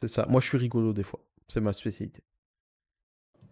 [0.00, 0.26] C'est ça.
[0.28, 1.20] Moi, je suis rigolo des fois.
[1.48, 2.22] C'est ma spécialité.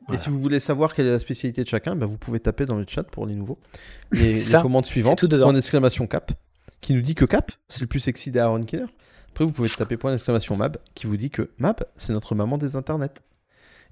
[0.06, 0.20] Voilà.
[0.20, 2.66] Et si vous voulez savoir quelle est la spécialité de chacun, ben, vous pouvez taper
[2.66, 3.58] dans le chat pour les nouveaux.
[4.12, 5.18] Les, commandes suivantes.
[5.18, 5.28] tout.
[5.28, 6.32] Point d'exclamation cap,
[6.80, 8.84] qui nous dit que cap, c'est le plus sexy des Aaron Killer.
[9.30, 12.56] Après, vous pouvez taper point d'exclamation mab, qui vous dit que mab, c'est notre maman
[12.58, 13.22] des internets.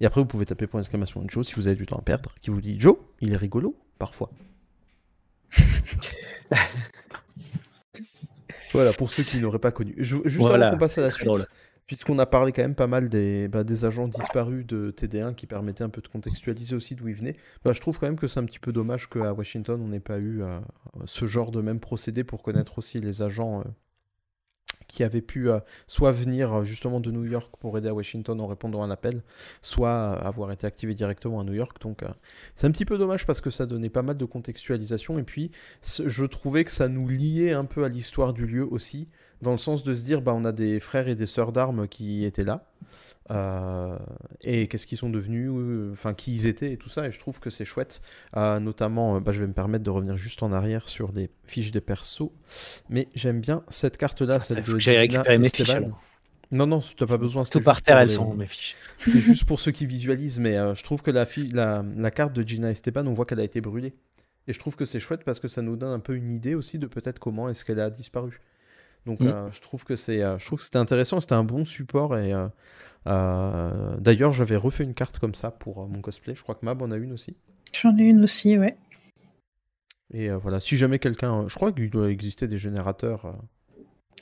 [0.00, 2.34] Et après, vous pouvez taper point d'exclamation Joe si vous avez du temps à perdre,
[2.40, 4.30] qui vous dit Joe, il est rigolo, parfois.
[8.72, 9.94] voilà, pour ceux qui n'auraient pas connu.
[9.98, 11.44] Je- juste Voilà, avant qu'on passe à la suite, drôle.
[11.86, 15.84] Puisqu'on a parlé quand même pas mal des, bah, agents disparus de TD1 qui permettaient
[15.84, 18.40] un peu de contextualiser aussi d'où ils venaient, bah, je trouve quand même que c'est
[18.40, 20.60] un petit peu dommage qu'à Washington, on n'ait pas eu euh,
[21.04, 23.64] ce genre de même procédé pour connaître aussi les agents euh,
[24.88, 28.46] qui avaient pu euh, soit venir justement de New York pour aider à Washington en
[28.46, 29.22] répondant à un appel,
[29.60, 31.82] soit avoir été activés directement à New York.
[31.82, 32.02] Donc
[32.54, 35.18] c'est un petit peu dommage parce que ça donnait pas mal de contextualisation.
[35.18, 35.50] Et puis
[35.82, 39.08] je trouvais que ça nous liait un peu à l'histoire du lieu aussi,
[39.42, 41.86] dans le sens de se dire bah on a des frères et des sœurs d'armes
[41.88, 42.64] qui étaient là.
[43.30, 43.96] euh,
[44.42, 47.18] et qu'est-ce qu'ils sont devenus, euh, enfin qui ils étaient et tout ça, et je
[47.18, 48.02] trouve que c'est chouette.
[48.36, 51.70] Euh, notamment, bah, je vais me permettre de revenir juste en arrière sur les fiches
[51.70, 52.30] des persos,
[52.90, 55.64] mais j'aime bien cette carte-là, celle de Gina récupérer mes Esteban.
[55.64, 56.02] fiches, alors.
[56.50, 57.42] Non, non, t'as pas besoin.
[57.44, 58.76] Tout par terre, elles les- sont, mes fiches.
[58.98, 62.32] C'est juste pour ceux qui visualisent, mais je trouve que la, fi- la, la carte
[62.34, 63.94] de Gina Esteban, on voit qu'elle a été brûlée.
[64.46, 66.54] Et je trouve que c'est chouette parce que ça nous donne un peu une idée
[66.54, 68.40] aussi de peut-être comment est-ce qu'elle a disparu.
[69.06, 69.26] Donc Mm.
[69.28, 72.16] euh, je trouve que c'est, euh, je trouve que c'était intéressant, c'était un bon support
[72.16, 72.32] et
[73.06, 76.34] euh, d'ailleurs j'avais refait une carte comme ça pour mon cosplay.
[76.34, 77.34] Je crois que Mab en a une aussi.
[77.72, 78.76] J'en ai une aussi, ouais.
[80.12, 83.34] Et voilà, si jamais quelqu'un, je crois qu'il doit exister des générateurs.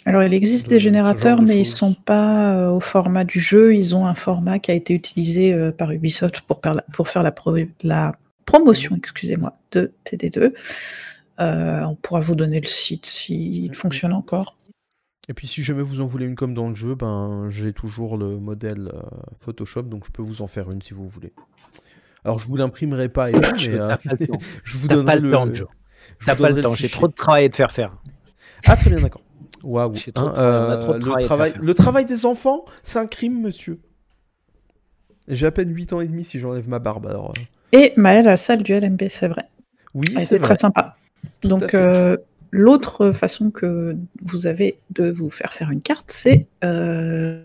[0.04, 3.38] Alors, il existe de des générateurs, de mais ils sont pas euh, au format du
[3.40, 3.74] jeu.
[3.74, 7.08] Ils ont un format qui a été utilisé euh, par Ubisoft pour, faire la- pour
[7.08, 8.16] faire la, pro- la
[8.46, 10.54] promotion, excusez-moi, de TD2.
[11.40, 13.74] Euh, on pourra vous donner le site s'il Mhm.
[13.74, 14.56] fonctionne encore.
[15.28, 18.16] Et puis si jamais vous en voulez une comme dans le jeu, ben j'ai toujours
[18.16, 19.00] le modèle euh,
[19.38, 21.32] Photoshop, donc je peux vous en faire une si vous voulez.
[22.24, 24.16] Alors je vous l'imprimerai pas et tout, mais Je- euh, le
[24.64, 25.68] je vous T'as donnerai pas le temps, Joe.
[26.18, 27.96] je vous T'as pas le temps, j'ai trop de travail à te faire faire.
[28.66, 29.22] Ah très bien d'accord.
[29.62, 29.94] Waouh.
[29.94, 33.78] J'ai trop de Hein, de le, travail le travail des enfants, c'est un crime, monsieur.
[35.28, 37.06] J'ai à peine 8 ans et demi si j'enlève ma barbe.
[37.06, 37.42] Alors, euh,
[37.72, 39.44] Et Maëlle a la salle du LMB, c'est vrai.
[39.94, 40.46] oui, c'est vrai.
[40.46, 40.96] très sympa.
[41.40, 41.76] Tout à Donc, fait.
[41.76, 42.16] euh,
[42.52, 47.42] l'autre façon que vous avez de vous faire faire une carte, c'est, euh,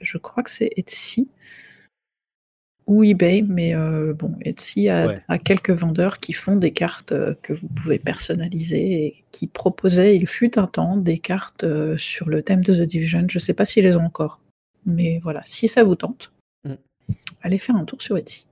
[0.00, 1.28] je crois que c'est Etsy
[2.86, 5.18] ou eBay, mais euh, bon, Etsy a, Ouais.
[5.28, 10.16] a quelques vendeurs qui font des cartes euh, que vous pouvez personnaliser et qui proposaient,
[10.16, 11.64] il fut un temps, des cartes
[11.96, 13.24] sur le thème de The Division.
[13.30, 14.40] Je ne sais pas s'ils les ont encore,
[14.84, 16.32] mais voilà, si ça vous tente,
[16.64, 16.74] Mm.
[17.42, 18.46] allez faire un tour sur Etsy.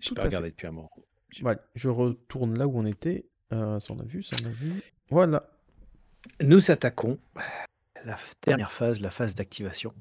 [0.00, 0.90] Je peux regarder depuis un moment.
[1.42, 3.24] Ouais, je retourne là où on était.
[3.52, 4.72] Euh, ça on a vu, ça on a vu.
[5.10, 5.44] Voilà.
[6.40, 7.18] Nous attaquons
[8.04, 9.92] la dernière phase, la phase d'activation.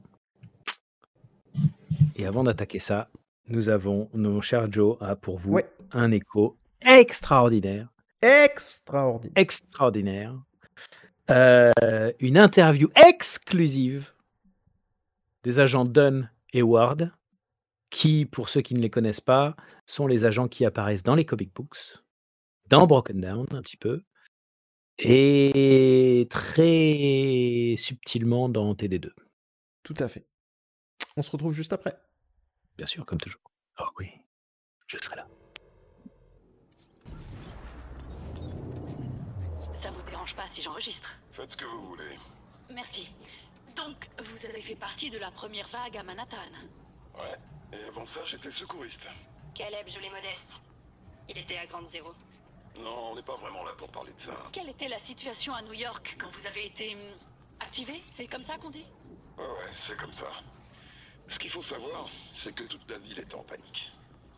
[2.15, 3.09] Et avant d'attaquer ça,
[3.47, 5.69] nous avons, mon cher Joe, a pour vous Ouais.
[5.91, 7.89] un écho extraordinaire,
[8.21, 9.33] Extraordinaire.
[9.35, 10.35] extraordinaire,
[11.31, 14.13] Euh, une interview exclusive
[15.43, 17.11] des agents Dunn et Ward,
[17.91, 19.55] qui, pour ceux qui ne les connaissent pas,
[19.85, 21.77] sont les agents qui apparaissent dans les comic books,
[22.67, 24.01] dans Broken Down un petit peu,
[25.01, 29.11] et très subtilement dans TD2,
[29.83, 30.27] Tout à fait.
[31.17, 31.97] On se retrouve juste après.
[32.77, 33.41] bien sûr, comme toujours.
[33.79, 34.09] Oh oui,
[34.87, 35.27] je serai là.
[39.73, 41.09] Ça vous dérange pas si j'enregistre?
[41.31, 42.17] Faites ce que vous voulez.
[42.73, 43.09] Merci.
[43.75, 46.37] Donc, vous avez fait partie de la première vague à Manhattan.
[47.15, 47.37] Ouais.
[47.71, 49.07] Et avant ça, j'étais secouriste.
[49.55, 50.59] Caleb, je l'ai modeste.
[51.29, 52.11] Il était à Grande Zéro.
[52.79, 54.37] Non, on n'est pas vraiment là pour parler de ça.
[54.51, 57.01] Quelle était la situation à New York quand vous avez été hum,
[57.59, 58.01] activé?
[58.09, 58.85] C'est comme ça qu'on dit?
[59.37, 60.31] Ouais, ouais, c'est comme ça.
[61.27, 63.91] Ce qu'il faut savoir, c'est que toute la ville était en panique.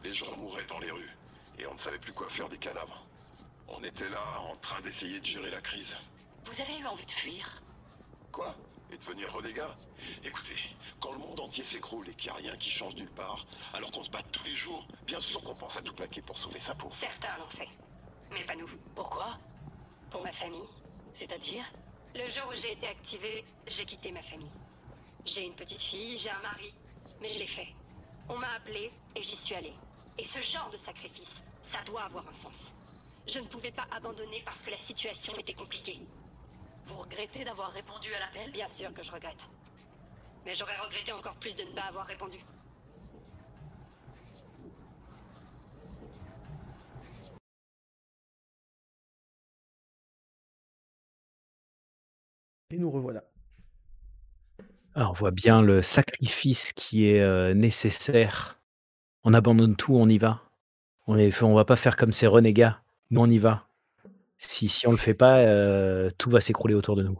[0.03, 1.15] Les gens mouraient dans les rues,
[1.59, 3.05] et on ne savait plus quoi faire des cadavres.
[3.67, 5.95] On était là, en train d'essayer de gérer la crise.
[6.45, 7.61] Vous avez eu envie de fuir?
[8.31, 8.55] Quoi?
[8.91, 9.77] Et devenir renégat?
[10.23, 10.57] Écoutez,
[10.99, 13.91] quand le monde entier s'écroule et qu'il n'y a rien qui change nulle part, alors
[13.91, 16.59] qu'on se bat tous les jours, bien sûr qu'on pense à tout plaquer pour sauver
[16.59, 16.89] sa peau.
[16.99, 17.69] Certains l'ont fait.
[18.31, 18.69] Mais pas nous.
[18.95, 19.37] Pourquoi
[20.09, 20.67] Pour ma famille.
[21.13, 21.65] C'est-à-dire
[22.15, 24.51] Le jour où j'ai été activée, j'ai quitté ma famille.
[25.25, 26.73] J'ai une petite fille, j'ai un mari,
[27.21, 27.67] mais je l'ai fait.
[28.29, 29.73] On m'a appelé et j'y suis allée.
[30.17, 32.73] Et ce genre de sacrifice, ça doit avoir un sens.
[33.27, 35.99] Je ne pouvais pas abandonner parce que la situation était compliquée.
[36.85, 38.51] Vous regrettez d'avoir répondu à l'appel?
[38.51, 39.49] Bien sûr que je regrette.
[40.45, 42.39] Mais j'aurais regretté encore plus de ne pas avoir répondu.
[52.71, 53.23] Et nous revoilà.
[54.95, 58.59] Alors, on voit bien le sacrifice qui est euh, nécessaire.
[59.23, 60.41] On abandonne tout, on y va.
[61.07, 62.81] On est, on va pas faire comme ces renégats.
[63.09, 63.67] Nous, on y va.
[64.37, 67.19] Si, si on le fait pas, euh, tout va s'écrouler autour de nous.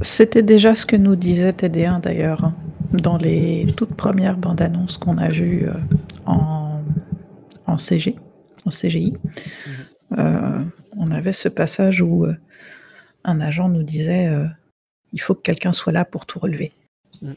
[0.00, 2.54] C'était déjà ce que nous disait TD1 d'ailleurs, hein,
[2.92, 5.74] dans les toutes premières bandes annonces qu'on a vues euh,
[6.24, 6.82] en,
[7.66, 8.16] en CG,
[8.66, 9.14] en CGI.
[10.18, 10.64] Euh,
[10.96, 12.36] on avait ce passage où euh,
[13.24, 14.46] un agent nous disait euh,
[15.12, 16.72] il faut que quelqu'un soit là pour tout relever.
[17.22, 17.32] Mm.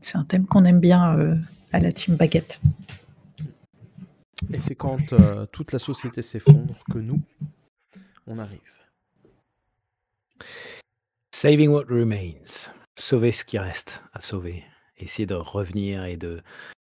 [0.00, 1.36] C'est un thème qu'on aime bien euh,
[1.72, 2.60] à la team Baguette.
[4.52, 7.20] Et c'est quand euh, toute la société s'effondre que nous,
[8.26, 8.60] on arrive.
[11.34, 12.34] Saving what remains.
[12.98, 14.64] Sauver ce qui reste à sauver.
[14.96, 16.42] Essayer de revenir et de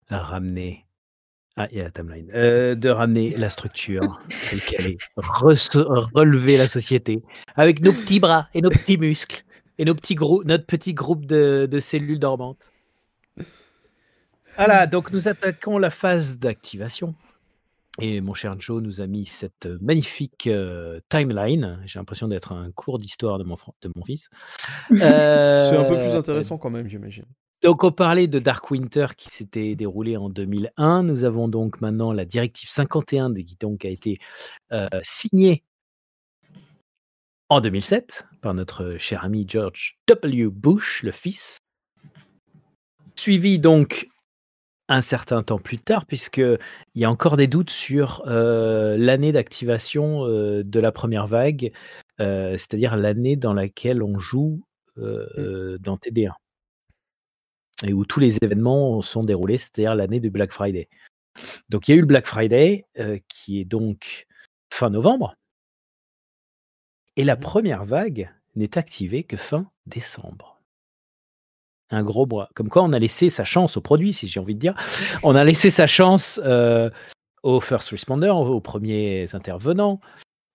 [0.10, 0.86] ramener.
[1.62, 2.32] Ah, il y a la timeline.
[2.34, 4.18] Euh, de ramener la structure.
[5.18, 7.22] Reso- relever la société
[7.58, 9.44] avec nos petits bras et nos petits muscles
[9.78, 12.72] et nos petits notre petit groupe de, de cellules dormantes.
[14.56, 17.14] Voilà, donc nous attaquons la phase d'activation.
[18.02, 21.82] Et mon cher Joe nous a mis cette magnifique euh, timeline.
[21.86, 24.30] J'ai l'impression d'être un cours d'histoire de mon, de mon fils.
[24.90, 27.26] C'est un peu plus Euh, intéressant quand même, j'imagine.
[27.62, 31.04] Donc, on parlait de Dark Winter qui s'était déroulé en 2001.
[31.04, 34.20] Nous avons donc maintenant la directive 51 qui donc a été
[34.72, 35.64] euh, signée
[37.50, 40.50] en 2007 par notre cher ami George W.
[40.50, 41.58] Bush, le fils.
[43.16, 44.08] Suivi donc
[44.88, 46.58] un certain temps plus tard, puisqu'il
[46.96, 51.72] y a encore des doutes sur euh, l'année d'activation euh, de la première vague,
[52.18, 54.62] c'est-à-dire l'année dans laquelle on joue
[54.98, 56.34] euh, dans TD1
[57.84, 60.90] et où tous les événements sont déroulés, c'est-à-dire l'année du Black Friday.
[61.70, 64.28] Donc il y a eu le Black Friday, euh, qui est donc
[64.72, 65.36] fin novembre,
[67.16, 70.60] et la première vague n'est activée que fin décembre.
[71.92, 72.50] Un gros bras.
[72.56, 74.76] Comme quoi on a laissé sa chance au produit, si j'ai envie de dire.
[75.24, 76.90] On a laissé sa chance euh,
[77.42, 80.00] aux first responders, aux premiers intervenants,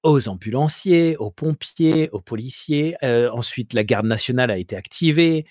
[0.04, 2.96] aux ambulanciers, aux pompiers, aux policiers.
[3.02, 5.46] Euh, ensuite, la garde nationale a été activée.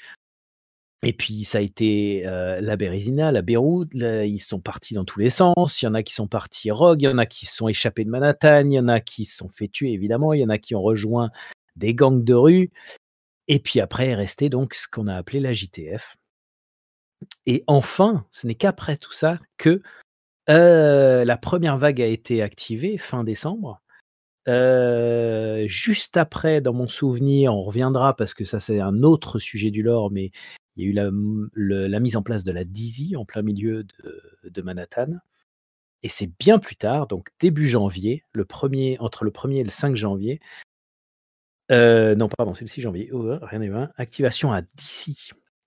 [1.06, 3.90] Et puis, ça a été euh, la Bérésina, la Beyrouth.
[3.94, 5.82] ils sont partis dans tous les sens.
[5.82, 8.06] Il y en a qui sont partis rogue, il y en a qui sont échappés
[8.06, 10.34] de Manhattan, il y en a qui se sont fait tuer, évidemment.
[10.34, 11.30] Il y en a qui ont rejoint
[11.76, 12.72] des gangs de rue.
[13.50, 16.16] Et puis après est resté donc ce qu'on a appelé la JTF.
[17.46, 19.82] Et enfin, ce n'est qu'après tout ça que
[20.50, 23.82] euh, la première vague a été activée fin décembre.
[24.50, 29.72] Euh, juste après, dans mon souvenir, on reviendra parce que ça c'est un autre sujet
[29.72, 30.32] du lore, mais
[30.76, 31.10] il y a eu la,
[31.54, 35.18] le- la mise en place de la Dizzy en plein milieu de, de Manhattan.
[36.04, 39.70] Et c'est bien plus tard, donc début janvier, le premier, entre le 1er et le
[39.70, 40.40] 5 janvier.
[41.72, 43.10] euh, non, pardon, c'est le 6 janvier.
[43.14, 43.90] Oh, euh, rien n'est vain.
[43.98, 45.16] Activation à DC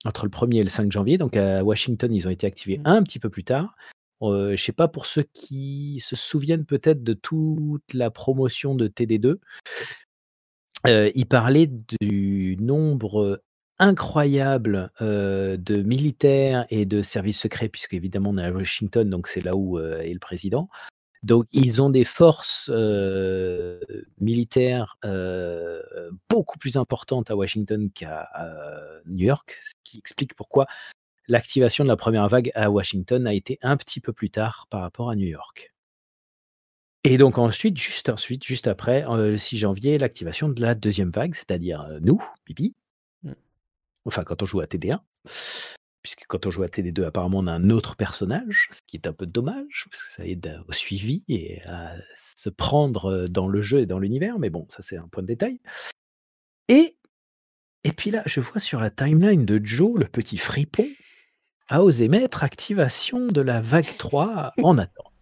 [0.05, 1.19] entre le 1er et le 5 janvier.
[1.19, 3.75] Donc à Washington, ils ont été activés un petit peu plus tard.
[4.23, 8.75] Euh, je ne sais pas pour ceux qui se souviennent peut-être de toute la promotion
[8.75, 9.39] de TD2.
[10.87, 11.67] Euh, il parlait
[12.01, 13.43] du nombre
[13.79, 19.43] incroyable de militaires et de services secrets, puisque évidemment on est à Washington, donc c'est
[19.43, 20.69] là où est le président.
[21.23, 22.71] Donc ils ont des forces
[24.21, 24.99] militaires
[26.29, 28.29] beaucoup plus importantes à Washington qu'à
[29.07, 30.67] New York, ce qui explique pourquoi
[31.29, 34.83] l'activation de la première vague à Washington a été un petit peu plus tard par
[34.83, 35.73] rapport à New York.
[37.03, 41.35] Et donc ensuite, juste ensuite, juste après, le 6 janvier, l'activation de la deuxième vague,
[41.35, 42.75] c'est-à-dire nous, Bibi.
[44.07, 45.01] Enfin, quand on joue à TD1.
[46.03, 49.09] Puisque quand on joue à TD2, apparemment, on a un autre personnage, ce qui est
[49.09, 53.49] un peu dommage, parce que ça aide au suivi et à se prendre euh, dans
[53.49, 54.39] le jeu et dans l'univers.
[54.39, 55.61] Mais bon, ça, c'est un point de détail.
[56.69, 56.97] Et,
[57.83, 60.87] et puis là, je vois sur la timeline de Joe, le petit fripon,
[61.69, 65.16] a osé mettre activation de la vague 3 en attente.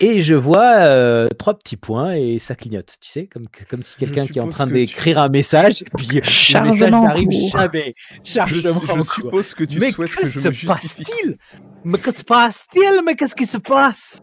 [0.00, 3.96] Et je vois euh, trois petits points et ça clignote, tu sais, comme, comme si
[3.96, 7.30] quelqu'un qui est en train d'écrire un message, et puis le message Chargement en n'arrive
[7.50, 7.94] jamais.
[8.24, 9.12] Je, Chargement je cours.
[9.14, 11.04] suppose que tu mais souhaites que que je se me justifie.
[11.04, 11.38] passe-t-il?
[11.84, 13.02] Mais que se passe-t-il?
[13.04, 14.20] Mais qu'est-ce qui se passe?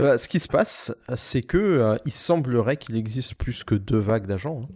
[0.00, 3.98] Euh, ce qui se passe, c'est que euh, il semblerait qu'il existe plus que deux
[3.98, 4.62] vagues d'agents.
[4.70, 4.74] hein.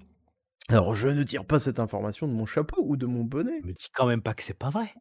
[0.69, 3.61] Alors, je ne tire pas cette information de mon chapeau ou de mon bonnet.
[3.65, 4.93] Me dis quand même pas que c'est pas vrai.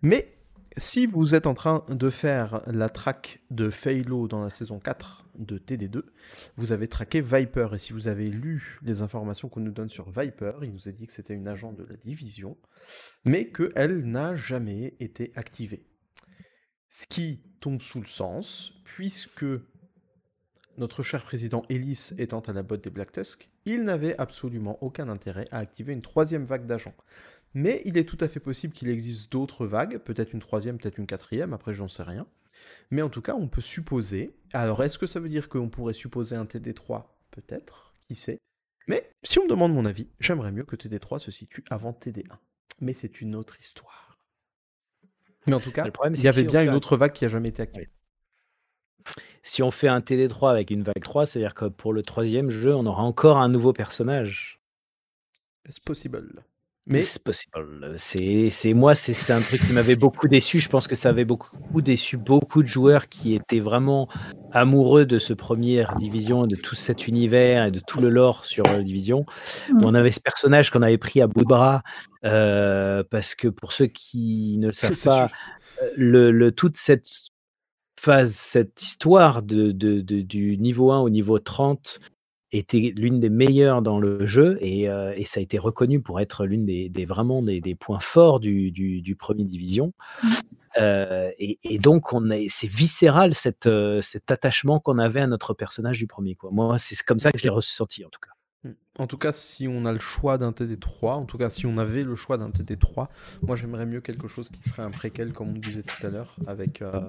[0.00, 0.35] Mais
[0.76, 5.26] si vous êtes en train de faire la track de Phalo dans la saison 4
[5.38, 6.02] de TD2,
[6.56, 7.68] vous avez traqué Viper.
[7.74, 10.92] Et si vous avez lu les informations qu'on nous donne sur Viper, il nous a
[10.92, 12.58] dit que c'était une agent de la division,
[13.24, 15.86] mais qu'elle n'a jamais été activée.
[16.90, 19.46] Ce qui tombe sous le sens, puisque
[20.76, 25.08] notre cher président Ellis étant à la botte des Black Tusk, il n'avait absolument aucun
[25.08, 26.94] intérêt à activer une troisième vague d'agents.
[27.58, 30.98] Mais il est tout à fait possible qu'il existe d'autres vagues, peut-être une troisième, peut-être
[30.98, 32.26] une quatrième, après j'en sais rien.
[32.90, 34.36] Mais en tout cas, on peut supposer.
[34.52, 38.40] Alors, est-ce que ça veut dire qu'on pourrait supposer un TD3 Peut-être, qui sait?
[38.88, 42.36] Mais si on me demande mon avis, j'aimerais mieux que TD3 se situe avant TD1.
[42.82, 44.18] Mais c'est une autre histoire.
[45.46, 47.24] Mais en tout cas, problème, il y avait si bien une un- autre vague qui
[47.24, 47.88] a jamais été activée.
[49.42, 52.74] Si on fait un TD3 avec une vague 3, c'est-à-dire que pour le troisième jeu,
[52.74, 54.60] on aura encore un nouveau personnage.
[55.70, 56.44] C'est possible.
[56.88, 57.94] Mais C'est possible.
[57.96, 60.60] C'est, moi, c'est, un truc qui m'avait beaucoup déçu.
[60.60, 64.08] Je pense que ça avait beaucoup déçu beaucoup de joueurs qui étaient vraiment
[64.52, 68.64] amoureux de ce première division, de tout cet univers et de tout le lore sur
[68.64, 69.26] la division.
[69.72, 69.78] Mm.
[69.84, 71.82] On avait ce personnage qu'on avait pris à bout de bras
[72.24, 75.28] euh, parce que pour ceux qui ne le savent pas,
[75.82, 77.08] euh, le, le- toute cette
[77.98, 81.98] phase, cette histoire de, de- de- du niveau 1 au niveau 30
[82.52, 86.20] était l'une des meilleures dans le jeu et, euh, et ça a été reconnu pour
[86.20, 89.92] être l'une des, des- vraiment des, des points forts du, du, du premier division.
[90.78, 95.26] Euh, et, et donc on est, c'est viscéral cette, euh, cet attachement qu'on avait à
[95.26, 96.34] notre personnage du premier.
[96.34, 96.50] Quoi.
[96.52, 98.32] Moi, c'est comme ça que je l'ai ressenti en tout cas.
[98.68, 98.74] Mm.
[98.98, 101.78] En tout cas, si on a le choix d'un TD3, en tout cas, si on
[101.78, 103.08] avait le choix d'un TD3,
[103.42, 106.36] moi j'aimerais mieux quelque chose qui serait un préquel, comme on disait tout à l'heure,
[106.46, 107.00] avec euh,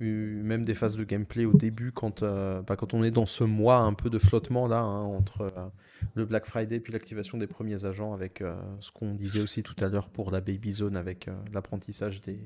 [0.00, 3.26] eu- même des phases de gameplay au début, quand, euh, bah, quand on est dans
[3.26, 5.68] ce mois un peu de flottement là, hein, entre euh,
[6.14, 9.74] le Black Friday puis l'activation des premiers agents, avec euh, ce qu'on disait aussi tout
[9.80, 12.38] à l'heure pour la Baby Zone, avec euh, l'apprentissage des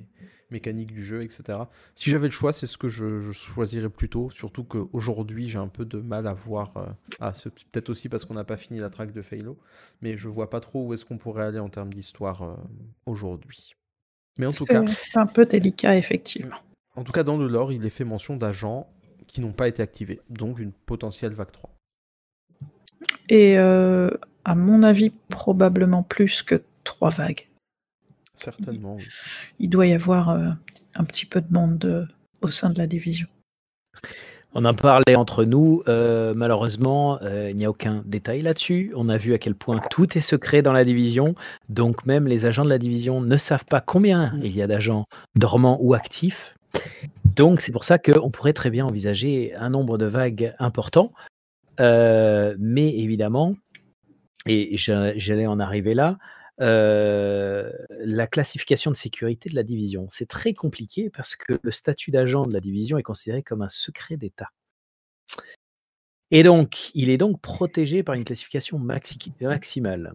[0.50, 1.58] mécaniques du jeu, etc.
[1.94, 5.68] Si j'avais le choix, c'est ce que je, je choisirais plutôt, surtout qu'aujourd'hui j'ai un
[5.68, 6.96] peu de mal à voir.
[7.20, 9.58] ah, c'est peut-être aussi parce qu'on n'a pas fini la track de Phalo,
[10.00, 12.58] mais je vois pas trop où est-ce qu'on pourrait aller en termes d'histoire
[13.06, 13.74] aujourd'hui.
[14.38, 16.56] Mais en tout cas, c'est un peu délicat, effectivement.
[16.96, 18.88] En tout cas dans le lore, il est fait mention d'agents
[19.26, 21.70] qui n'ont pas été activés, donc une potentielle vague 3.
[23.28, 24.10] Et euh,
[24.44, 27.48] à mon avis, probablement plus que trois vagues.
[28.34, 28.96] Certainement.
[28.96, 29.06] oui.
[29.58, 30.50] Il doit y avoir euh,
[30.94, 32.06] un petit peu de monde euh,
[32.40, 33.28] au sein de la division.
[34.54, 35.82] On en parlait entre nous.
[35.88, 38.92] euh, malheureusement, euh, il n'y a aucun détail là-dessus.
[38.94, 41.34] On a vu à quel point tout est secret dans la division.
[41.70, 45.06] Donc même les agents de la division ne savent pas combien il y a d'agents
[45.36, 46.54] dormants ou actifs.
[47.36, 51.12] Donc c'est pour ça qu'on pourrait très bien envisager un nombre de vagues important.
[51.80, 53.56] Euh, mais évidemment,
[54.46, 56.18] et j'a- j'allais en arriver là,
[56.60, 60.06] euh, la classification de sécurité de la division.
[60.10, 63.68] C'est très compliqué parce que le statut d'agent de la division est considéré comme un
[63.70, 64.50] secret d'État.
[66.30, 70.14] Et donc, il est donc protégé par une classification maxi- maximale.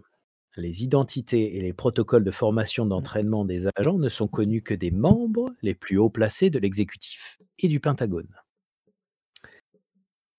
[0.58, 4.90] Les identités et les protocoles de formation d'entraînement des agents ne sont connus que des
[4.90, 8.34] membres les plus haut placés de l'exécutif et du Pentagone.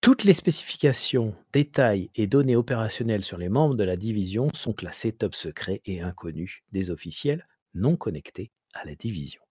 [0.00, 5.12] Toutes les spécifications, détails et données opérationnelles sur les membres de la division sont classées
[5.12, 9.42] top secret et inconnus des officiels non connectés à la division.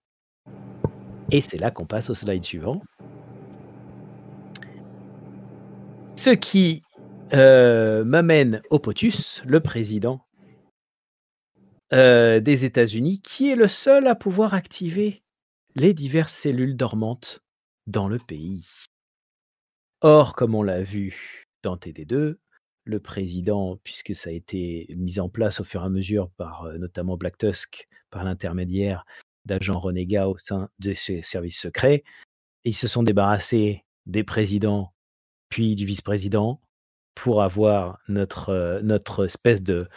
[1.31, 2.81] Et c'est là qu'on passe au slide suivant.
[6.17, 6.81] Ce qui
[7.33, 10.26] euh, m'amène au POTUS, le président
[11.93, 15.23] euh, des États-Unis, qui est le seul à pouvoir activer
[15.75, 17.43] les diverses cellules dormantes
[17.85, 18.65] dans le pays.
[20.01, 22.37] Or, comme on l'a vu dans TD2,
[22.83, 26.63] le président, puisque ça a été mis en place au fur et à mesure par
[26.63, 29.05] euh, notamment Black Tusk, par l'intermédiaire
[29.45, 32.03] d'agents renégats au sein de ses services secrets,
[32.63, 34.93] ils se sont débarrassés des présidents
[35.49, 36.61] puis du vice-président
[37.15, 39.87] pour avoir notre, euh, notre espèce de-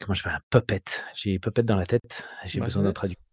[0.00, 0.30] Comment je fais?
[0.30, 0.82] Un puppet
[1.14, 3.24] J'ai puppet dans la tête, j'ai besoin d'un traducteur.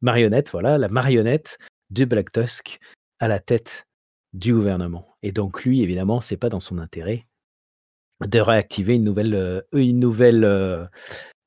[0.00, 1.58] Marionnette, voilà, la marionnette
[1.90, 2.80] de Black Tusk
[3.20, 3.86] à la tête
[4.32, 5.06] du gouvernement.
[5.22, 7.26] Et donc lui, évidemment, c'est pas dans son intérêt
[8.26, 10.84] de réactiver une nouvelle, euh, une nouvelle euh,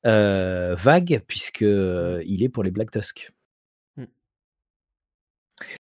[0.06, 3.32] euh, vague, puisque il est pour les Black Tusk.
[3.96, 4.04] Mm.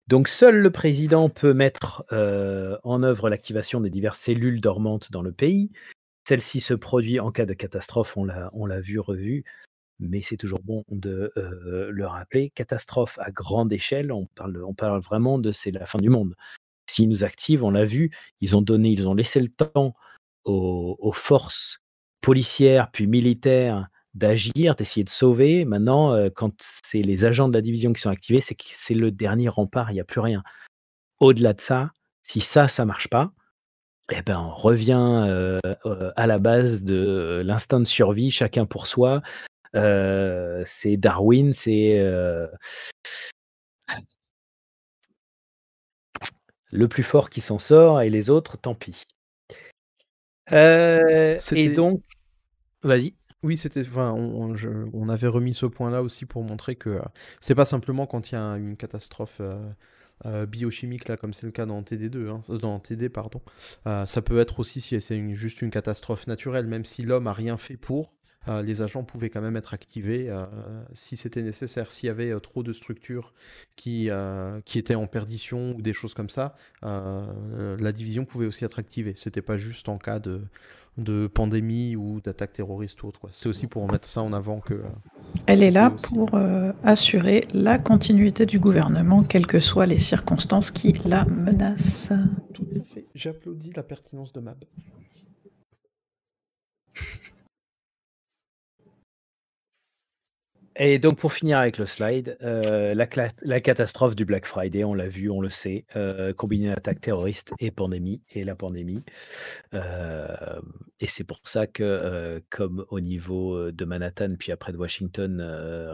[0.08, 2.06] Donc seul le président peut mettre
[2.84, 5.72] en œuvre l'activation des diverses cellules dormantes dans le pays.
[6.28, 9.44] Celle-ci se produit en cas de catastrophe, on l'a, on l'a vu, revu,
[10.00, 12.50] mais c'est toujours bon de le rappeler.
[12.50, 16.36] Catastrophe à grande échelle, on parle, on parle vraiment de c'est la fin du monde.
[16.90, 18.12] S'ils nous activent, on l'a vu,
[18.42, 19.96] ils ont donné, ils ont laissé le temps
[20.44, 21.80] aux, forces
[22.22, 25.66] policières puis militaires d'agir, d'essayer de sauver.
[25.66, 26.54] Maintenant, quand
[26.84, 29.92] c'est les agents de la division qui sont activés, c'est que c'est le dernier rempart,
[29.92, 30.44] il n'y a plus rien.
[31.20, 31.92] Au-delà de ça,
[32.24, 33.32] si ça, ça marche pas,
[34.12, 38.88] eh ben, on revient euh, euh, à la base de l'instinct de survie, chacun pour
[38.88, 39.22] soi.
[39.74, 42.00] c'est Darwin, c'est
[46.72, 49.04] le plus fort qui s'en sort et les autres, tant pis.
[51.56, 52.02] et donc,
[52.84, 53.16] vas-y.
[53.44, 53.82] Oui, c'était.
[53.82, 57.02] Enfin, on, je- on avait remis ce point-là aussi pour montrer que euh,
[57.40, 59.42] c'est pas simplement quand il y a un- une catastrophe
[60.26, 63.42] euh, biochimique là, comme c'est le cas dans TD2, hein, euh, dans TD pardon.
[63.88, 67.34] Euh, ça peut être aussi si c'est juste une catastrophe naturelle, même si l'homme a
[67.34, 68.14] rien fait pour.
[68.48, 70.34] les agents pouvaient quand même être activés
[70.94, 71.92] si c'était nécessaire.
[71.92, 73.34] S'il y avait trop de structures
[73.76, 74.10] qui,
[74.66, 79.14] qui étaient en perdition ou des choses comme ça, la division pouvait aussi être activée.
[79.16, 80.42] C'était pas juste en cas de,
[80.98, 83.20] de pandémie ou d'attaque terroriste ou autre.
[83.20, 83.30] quoi.
[83.32, 84.74] C'est aussi pour mettre ça en avant que.
[84.74, 84.84] euh,
[85.46, 90.00] Elle est là aussi- pour euh, assurer la continuité du gouvernement, quelles que soient les
[90.00, 92.14] circonstances qui la menacent.
[92.54, 93.06] Tout à fait.
[93.16, 94.64] J'applaudis la pertinence de Mab.
[100.78, 105.08] Et donc pour finir avec le slide, euh, la, catastrophe du Black Friday, on l'a
[105.08, 106.34] vu, on le sait, euh,
[106.74, 109.04] attaque terroriste et pandémie, et la pandémie.
[109.74, 110.62] Euh,
[111.00, 115.42] et c'est pour ça que, euh, comme au niveau de Manhattan, puis après de Washington,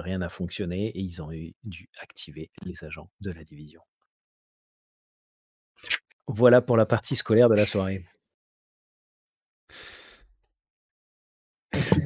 [0.04, 3.82] rien n'a fonctionné, et ils ont eu, dû activer les agents de la division.
[6.28, 8.06] Voilà pour la partie scolaire de la soirée.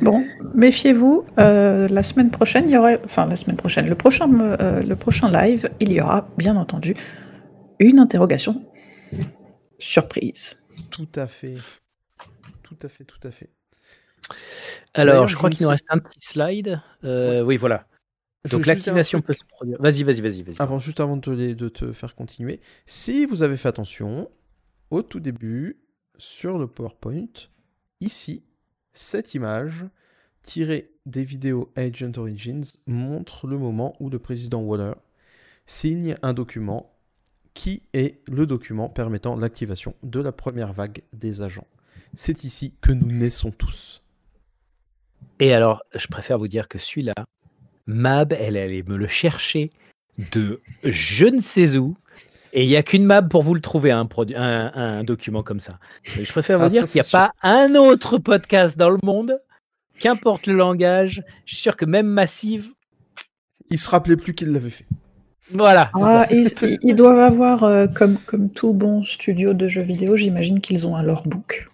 [0.01, 0.23] Bon,
[0.55, 4.81] méfiez-vous, euh, la semaine prochaine, il y aura, enfin la semaine prochaine, le prochain, euh,
[4.81, 6.95] le prochain live, il y aura bien entendu
[7.79, 8.63] une interrogation
[9.79, 10.55] surprise.
[10.89, 11.55] Tout à fait.
[12.63, 13.49] Tout à fait, tout à fait.
[14.93, 16.79] Alors, je crois qu'il nous reste un petit slide.
[17.03, 17.85] Euh, Oui, voilà.
[18.49, 19.77] Donc l'activation peut se produire.
[19.79, 20.41] Vas-y, vas-y, vas-y.
[20.41, 20.55] vas-y.
[20.59, 24.29] Avant, juste avant de te, les- de te faire continuer, si vous avez fait attention,
[24.89, 25.79] au tout début,
[26.17, 27.27] sur le PowerPoint,
[27.99, 28.43] ici,
[28.93, 29.85] cette image
[30.41, 34.93] tirée des vidéos Agent Origins montre le moment où le président Waller
[35.65, 36.91] signe un document
[37.53, 41.67] qui est le document permettant l'activation de la première vague des agents.
[42.13, 44.01] C'est ici que nous naissons tous.
[45.39, 47.13] Et alors, je préfère vous dire que celui-là,
[47.87, 49.69] Mab, elle allée me le chercher
[50.31, 51.97] de je ne sais où.
[52.53, 55.41] Et il n'y a qu'une Mab pour vous le trouver, un, produ- un, un document
[55.43, 55.79] comme ça.
[56.19, 57.19] Et je préfère vous Ah, dire ça, qu'il n'y a sûr.
[57.19, 59.39] pas un autre podcast dans le monde,
[59.99, 62.69] qu'importe le langage, je suis sûr que même Massive,
[63.69, 64.85] Il se rappelait plus qu'il l'avait fait.
[65.53, 65.91] voilà.
[65.93, 70.85] Ah, ils, doivent avoir, euh, comme, comme tout bon studio de jeux vidéo, j'imagine qu'ils
[70.85, 71.69] ont un lorebook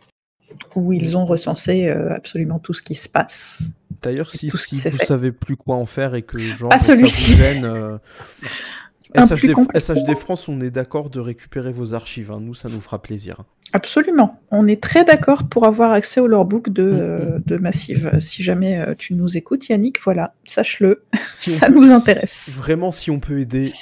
[0.75, 3.69] où ils ont recensé euh, absolument tout ce qui se passe.
[4.03, 5.05] D'ailleurs, si, vous fait.
[5.05, 7.97] savez plus quoi en faire et que genre Ah, ça vous gêne, euh,
[9.15, 12.31] Un SHD, France, on est d'accord de récupérer vos archives.
[12.31, 12.39] hein.
[12.41, 13.43] Nous, ça nous fera plaisir.
[13.73, 14.41] Absolument.
[14.51, 18.19] On est très d'accord pour avoir accès au lorebook de, Mm, euh, de Massive.
[18.19, 21.03] Si jamais euh, tu nous écoutes, Yannick, voilà, sache-le.
[21.29, 22.49] Si Ça peut- nous intéresse.
[22.51, 23.73] Vraiment, si on peut aider,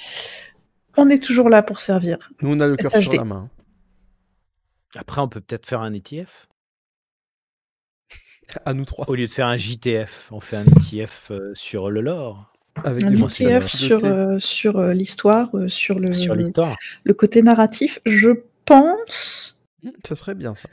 [0.98, 2.32] On est toujours là pour servir.
[2.42, 3.50] nous, on a le cœur sur la main.
[4.96, 6.48] Après, on peut peut-être faire un ETF.
[8.66, 9.10] À nous trois.
[9.10, 12.54] Au lieu de faire un JTF, on fait un ETF euh, sur le lore,
[12.84, 13.30] Avec Un des
[13.68, 16.76] sur, euh, sur euh, l'histoire, euh, sur le, sur l'histoire.
[17.04, 18.00] le côté narratif.
[18.06, 18.30] Je
[18.66, 19.58] pense
[20.06, 20.68] Ça serait bien, ça.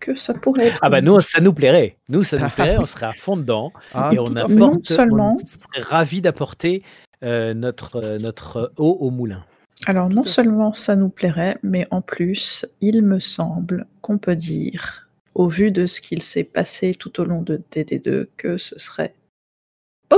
[0.00, 0.78] que ça pourrait être.
[0.82, 1.98] Ah bah nous, ça nous plairait.
[2.08, 3.72] Nous, ça nous Ah plairait, on serait à fond dedans.
[3.92, 4.50] Ah, et on apporte.
[4.52, 6.82] Non seulement- on serait ravis d'apporter
[7.22, 9.44] euh, notre, euh, notre eau au moulin.
[9.86, 15.08] Alors non seulement ça nous plairait, mais en plus, il me semble qu'on peut dire,
[15.34, 19.14] au vu de ce qu'il s'est passé tout au long de DD2, que ce serait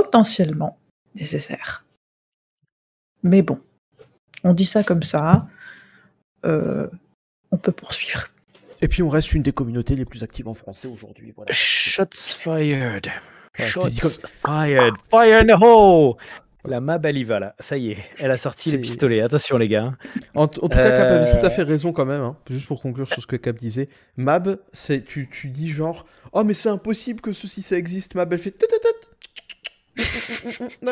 [0.01, 0.77] potentiellement
[1.15, 1.83] nécessaire.
[3.23, 3.59] Mais bon,
[4.43, 5.47] on dit ça comme ça,
[6.45, 6.87] euh,
[7.51, 8.27] on peut poursuivre.
[8.81, 11.33] Et puis, on reste une des communautés les plus actives en français aujourd'hui.
[11.35, 11.51] Voilà.
[11.51, 13.07] Shots fired.
[13.57, 14.93] Ouais, Shots comme- fired.
[15.09, 16.15] Fire in the hole.
[16.65, 17.55] La map, elle y va là.
[17.59, 19.21] Ça y est, elle a sorti les pistolets.
[19.21, 19.93] Attention les gars.
[20.35, 22.21] En, en tout cas, Cap avait tout Euh, à fait raison quand même.
[22.21, 22.35] hein.
[22.49, 23.87] Juste pour conclure sur ce que Cap disait.
[24.17, 28.15] Mab, c'est tu, tu dis genre Oh, mais c'est impossible que ceci ça existe.
[28.15, 28.51] Mab, elle fait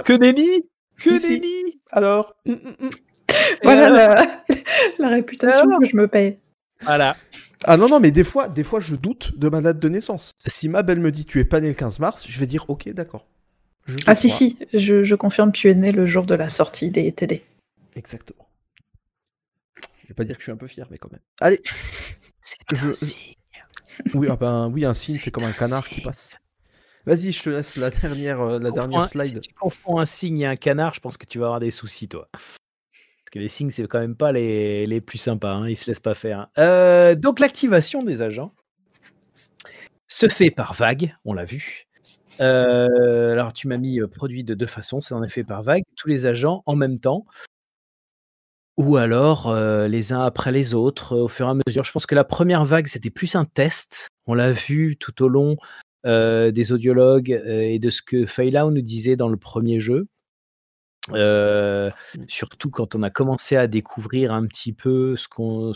[0.03, 1.39] Que nenni Que Ici.
[1.39, 2.89] nenni Alors hum, hum, hum.
[3.63, 4.43] Voilà alors la,
[4.99, 6.39] la réputation alors que je me paye.
[6.81, 7.15] Voilà.
[7.63, 10.33] Ah non, non, mais des fois, des fois, je doute de ma date de naissance.
[10.37, 12.69] Si Mab, elle me dit tu es pas né le 15 mars, je vais dire
[12.69, 13.25] ok, d'accord.
[14.07, 14.37] Ah si, crois.
[14.37, 17.43] si, je, je confirme, tu es né le jour de la sortie des TD.
[17.95, 18.47] Exactement.
[20.03, 21.21] Je vais pas dire que je suis un peu fier, mais quand même.
[21.39, 21.61] Allez
[22.73, 22.89] je...
[24.13, 26.37] Oui, ah ben, oui, un signe, c'est comme un canard qui passe.
[27.05, 29.35] Vas-y, je te laisse la dernière, euh, la dernière un- slide.
[29.35, 31.71] Si tu confonds un cygne et un canard, je pense que tu vas avoir des
[31.71, 32.27] soucis, toi.
[32.31, 32.57] Parce
[33.31, 35.53] que les cygnes, c'est quand même pas les, les plus sympas.
[35.53, 36.47] Hein, ils se laissent pas faire.
[36.57, 38.53] Euh, donc, l'activation des agents
[40.07, 41.85] se fait par vague, on l'a vu.
[42.41, 44.99] Euh, alors, tu m'as mis produit de deux façons.
[45.01, 45.83] C'est en effet par vague.
[45.95, 47.25] Tous les agents en même temps.
[48.77, 51.85] Ou alors euh, les uns après les autres, euh, au fur et à mesure.
[51.85, 54.09] Je pense que la première vague, c'était plus un test.
[54.27, 55.55] On l'a vu tout au long
[56.05, 60.07] des audiologues euh, et de ce que Feilau nous disait dans le premier jeu.
[61.11, 61.91] Euh,
[62.27, 65.71] surtout quand on a commencé à découvrir un petit peu ce qu'on,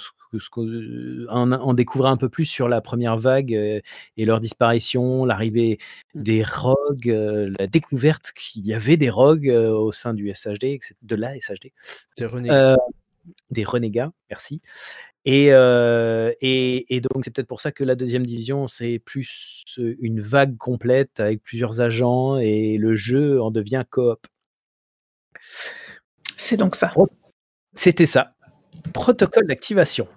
[1.30, 3.80] en, découvrir un peu plus sur la première vague euh,
[4.18, 5.80] et leur disparition, l'arrivée
[6.14, 10.80] des rogues, euh, la découverte qu'il y avait des rogues euh, au sein du SHD,
[11.02, 11.72] de la SHD.
[12.18, 12.74] Des renégats.
[12.74, 12.76] Euh,
[13.52, 14.62] des renégats, merci.
[15.32, 19.64] Et, euh, et, et donc, c'est peut-être pour ça que la deuxième division, c'est plus
[19.78, 24.26] euh, une vague complète avec plusieurs agents et le jeu en devient coop.
[26.36, 26.92] C'est donc ça.
[27.76, 28.34] C'était ça.
[28.92, 30.08] Protocole d'activation.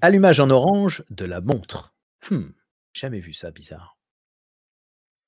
[0.00, 1.92] Allumage en orange de la montre.
[2.30, 2.52] Hmm,
[2.94, 3.98] jamais vu ça, bizarre.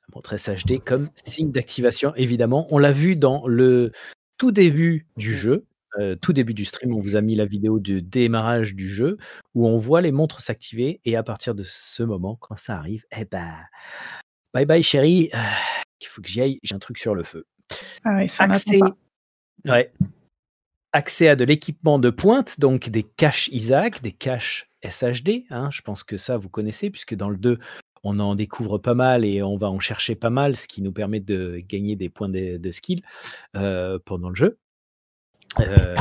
[0.09, 2.67] La montre SHD comme signe d'activation, évidemment.
[2.71, 3.93] On l'a vu dans le
[4.39, 5.67] tout début du jeu.
[5.99, 9.19] Euh, tout début du stream, on vous a mis la vidéo de démarrage du jeu
[9.55, 13.05] où on voit les montres s'activer et à partir de ce moment, quand ça arrive,
[13.17, 13.55] eh ben,
[14.55, 15.39] bye bye chérie, euh,
[16.01, 17.45] il faut que j'y aille, j'ai un truc sur le feu.
[18.05, 19.73] Ah oui, ça n'attend Accès, pas.
[19.73, 19.93] ouais.
[20.93, 25.45] Accès à de l'équipement de pointe, donc des caches Isaac, des caches SHD.
[25.51, 27.59] hein, je pense que ça, vous connaissez, puisque dans le 2,
[28.05, 30.93] on en découvre pas mal et on va en chercher pas mal, ce qui nous
[30.93, 33.01] permet de gagner des points de, de skill
[33.57, 34.59] euh, pendant le jeu.
[35.61, 35.95] Euh,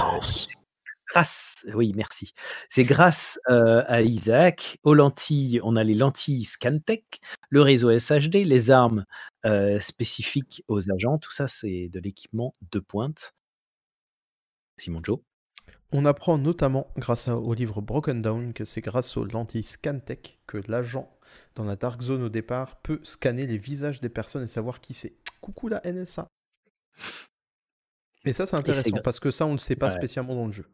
[1.07, 2.33] grâce, oui, merci.
[2.69, 7.19] C'est grâce euh, à Isaac, aux lentilles, on a les lentilles Scantech,
[7.49, 9.05] le réseau SHD, les armes
[9.45, 13.33] euh, spécifiques aux agents, tout ça c'est de l'équipement de pointe.
[14.77, 15.19] Simon Joe.
[15.91, 20.39] On apprend notamment, grâce à- au livre Broken Down, que c'est grâce aux lentilles Scantech
[20.47, 21.11] que l'agent,
[21.55, 24.93] dans la Dark Zone au départ, peut scanner les visages des personnes et savoir qui
[24.93, 25.17] c'est.
[25.41, 26.27] Coucou la NSA.
[28.25, 29.91] Et ça, c'est intéressant, parce que ça, on ne le sait pas Ouais.
[29.91, 30.65] spécialement dans le jeu.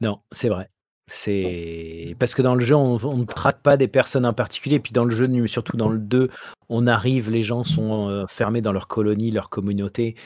[0.00, 0.70] Non, c'est vrai.
[1.10, 4.78] C'est parce que dans le jeu, on on ne traque pas des personnes en particulier.
[4.78, 6.28] Puis dans le jeu, surtout dans le 2,
[6.68, 10.16] on arrive, les gens sont euh, fermés dans leur colonie, leur communauté.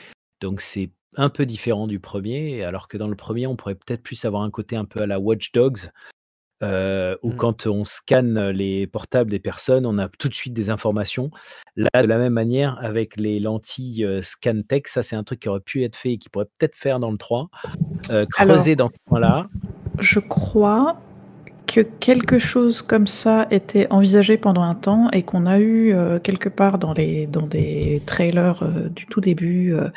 [0.41, 2.63] Donc c'est un peu différent du premier.
[2.63, 5.07] Alors que dans le premier, on pourrait peut-être plus avoir un côté un peu à
[5.07, 5.89] la Watch Dogs,
[6.63, 7.35] euh, où Mm.
[7.35, 11.29] quand on scanne les portables des personnes, on a tout de suite des informations.
[11.75, 15.49] Là, de la même manière, avec les lentilles euh, ScanTech, ça c'est un truc qui
[15.49, 17.49] aurait pu être fait et qui pourrait peut-être faire dans le 3.
[18.09, 19.41] euh, Alors- creuser dans ce point-là.
[19.99, 20.97] Je crois
[21.73, 26.19] que quelque chose comme ça était envisagé pendant un temps et qu'on a eu euh,
[26.19, 29.73] quelque part dans, les, dans des trailers euh, du tout début.
[29.73, 29.89] euh,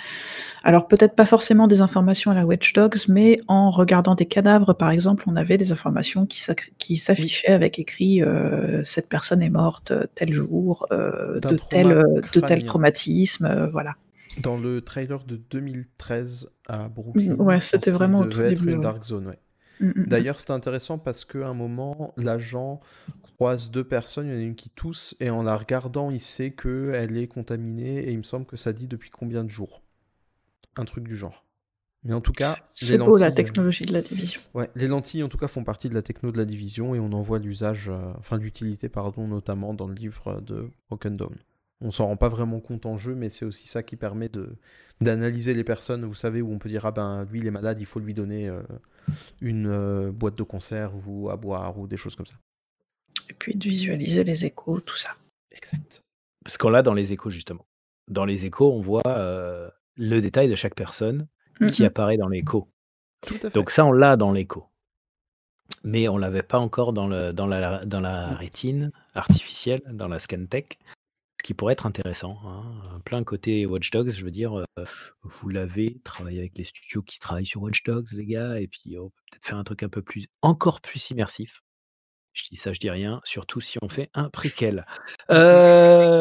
[0.64, 4.72] alors peut-être pas forcément des informations à la Watch Dogs, mais en regardant des cadavres,
[4.72, 8.20] par exemple, on avait des informations qui s'affichaient avec écrit
[8.82, 11.88] cette personne est morte tel jour, de, tel,
[12.34, 13.94] de tel traumatisme, voilà.
[14.42, 18.76] Dans le trailer de 2013 à Brooklyn, Ouais, c'était vraiment au tout être début, une
[18.78, 18.82] ouais.
[18.82, 19.38] Dark Zone, ouais.
[19.80, 20.06] Mm, mm, mm.
[20.06, 22.80] D'ailleurs, c'était intéressant parce qu'à un moment, l'agent
[23.22, 26.20] croise deux personnes, il y en a une qui tousse, et en la regardant, il
[26.20, 29.82] sait qu'elle est contaminée, et il me semble que ça dit depuis combien de jours.
[30.76, 31.46] Un truc du genre.
[32.06, 34.40] Mais en tout cas, C'est beau la lentilles, euh, technologie de la division.
[34.54, 37.00] Ouais, les lentilles en tout cas font partie de la techno de la division et
[37.00, 41.34] on en voit l'usage, euh, enfin l'utilité pardon, notamment dans le livre de Broken Dawn.
[41.80, 44.56] On s'en rend pas vraiment compte en jeu, mais c'est aussi ça qui permet de
[45.00, 47.78] d'analyser les personnes, vous savez, où on peut dire ah ben lui il est malade,
[47.80, 48.62] il faut lui donner euh,
[49.40, 52.36] une euh, boîte de conserve ou à boire ou des choses comme ça.
[53.28, 55.10] Et puis de visualiser les échos, tout ça.
[55.50, 56.02] Exact.
[56.44, 57.66] Parce qu'on l'a dans les échos, justement.
[58.08, 61.26] Dans les échos, on voit euh, le détail de chaque personne
[61.72, 61.86] qui Mhm.
[61.88, 62.68] apparaît dans l'écho.
[63.54, 64.66] Donc ça, on l'a dans l'écho.
[65.82, 70.18] Mais on l'avait pas encore dans, le, dans, la, dans la rétine artificielle, dans la
[70.20, 70.78] Scantech,
[71.46, 72.38] qui pourrait être intéressant.
[72.44, 72.64] hein.
[73.04, 74.84] Plein côté Watch Dogs, je veux dire, euh,
[75.22, 78.98] vous l'avez, travaillé avec les studios qui travaillent sur Watch Dogs, les gars, et puis
[78.98, 81.62] on peut peut-être faire un truc un peu plus, encore plus immersif.
[82.32, 84.86] Je dis ça, je dis rien, surtout si on fait un préquel.
[85.30, 86.20] Euh,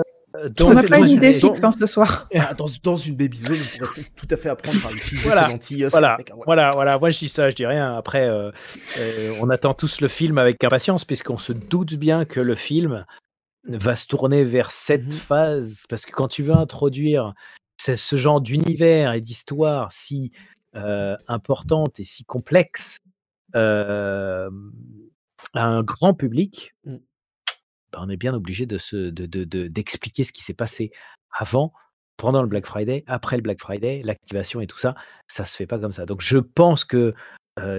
[0.62, 2.28] On n'a pas dans une idée dans- fixe hein, ce soir.
[2.36, 5.48] Ah, dans, dans une baby zone, on pourrait tout à fait apprendre à utiliser Voilà,
[5.48, 5.88] ces lentilles.
[5.90, 7.00] Voilà, avec un- voilà, voilà.
[7.00, 7.96] Moi, je dis ça, je dis rien.
[7.98, 8.52] Après, euh,
[9.00, 13.06] euh, on attend tous le film avec impatience, puisqu'on se doute bien que le film
[13.68, 17.34] va se tourner vers cette Mmh phase parce que quand tu veux introduire
[17.78, 20.32] ce ce genre d'univers et d'histoire si,
[21.28, 23.00] importante et si complexe,
[23.54, 24.50] à
[25.54, 26.98] un grand public Mmh.
[27.92, 30.92] bah, on est bien obligé de se de de de d'expliquer ce qui s'est passé
[31.32, 31.74] avant,
[32.18, 34.96] pendant le Black Friday, après le Black Friday, l'activation et tout ça.
[35.28, 36.06] Ça se fait pas comme ça.
[36.06, 37.14] Donc je pense que,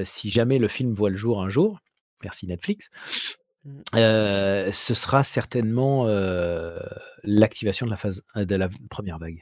[0.05, 1.81] si jamais le film voit le jour un jour,
[2.23, 2.91] merci Netflix,
[3.67, 3.81] Mmh.
[3.97, 6.79] heu, ce sera certainement, heu,
[7.25, 9.41] l'activation de la phase de la 1re vague.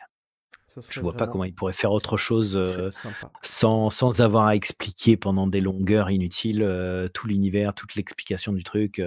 [0.76, 2.60] Je serait vois pas comment ils pourraient faire autre chose,
[2.90, 3.30] sympa.
[3.42, 8.64] sans sans avoir à expliquer pendant des longueurs inutiles, heu, tout l'univers, toute l'explication du
[8.64, 9.00] truc,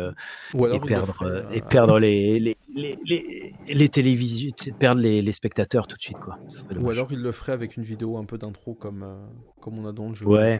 [0.54, 5.22] Ou et il perdre, ferait, et perdre les les les les les sais, perdre les
[5.22, 6.38] les spectateurs tout de suite, quoi.
[6.48, 9.06] Serait ou alors il le ferait avec une vidéo un peu d'intro comme,
[9.60, 10.60] comme on a dans le jeu Ouais.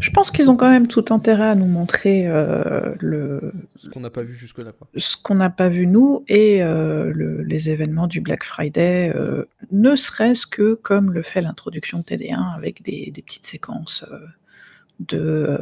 [0.00, 2.26] Je pense qu'ils ont quand même tout intérêt à nous montrer,
[3.00, 4.88] le Ce qu'on n'a pas vu jusque-là, quoi.
[4.96, 9.12] ce qu'on n'a pas vu nous et le les événements du Black Friday,
[9.70, 14.28] ne serait-ce que comme le fait l'introduction de TD1 avec des des petites séquences, heu,
[15.00, 15.18] de,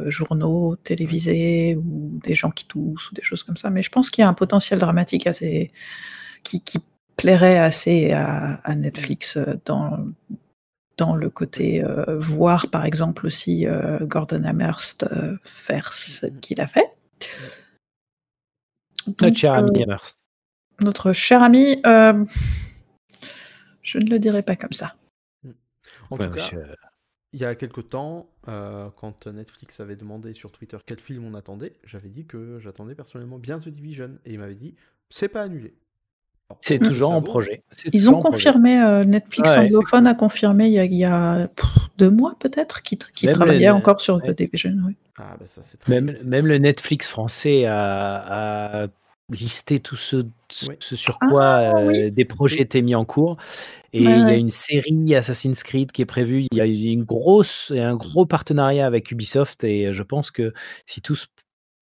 [0.07, 3.69] heu, journaux télévisés ou des gens qui toussent ou des choses comme ça.
[3.71, 5.71] Mais je pense qu'il y a un potentiel dramatique assez
[6.43, 6.79] qui qui
[7.17, 9.99] plairait assez à à Netflix, heu, dans
[10.97, 11.83] dans le côté,
[12.19, 13.65] voir par exemple aussi,
[14.03, 16.39] Gordon Amherst, heu, faire ce Mmh mh.
[16.41, 16.87] qu'il a fait.
[19.19, 20.19] Notre cher ami Amherst.
[20.81, 21.81] notre cher ami,
[23.83, 24.95] je ne le dirai pas comme ça.
[25.43, 25.51] Mmh.
[26.11, 26.75] En Ouais, tout cas, monsieur
[27.33, 31.33] il y a quelque temps, heu, quand Netflix avait demandé sur Twitter quel film on
[31.35, 34.75] attendait, j'avais dit que j'attendais personnellement bien The Division et il m'avait dit:
[35.11, 35.75] «C'est pas annulé».
[36.61, 37.63] C'est que toujours en projet.
[37.93, 40.07] Ils ont confirmé, heu, Netflix Ouais, anglophone cool.
[40.07, 41.49] a confirmé il y a il y a
[41.97, 44.31] 2 mois peut-être qu'ils le travaillaient ne encore sur The.
[44.31, 44.95] Division, oui.
[45.17, 45.95] Ah bah ça c'est très
[46.25, 46.57] Même le.
[46.57, 48.87] Netflix français a a
[49.29, 50.75] listé tout ce ce Oui.
[50.79, 51.99] ce sur Ah quoi, oui!
[52.03, 53.37] heu, des projets étaient mis en cours
[53.93, 56.45] et Ouais, il y a une série Assassin's Creed qui est prévue.
[56.51, 60.53] Il y a une grosse un gros partenariat avec Ubisoft et je pense que
[60.85, 61.27] si tout se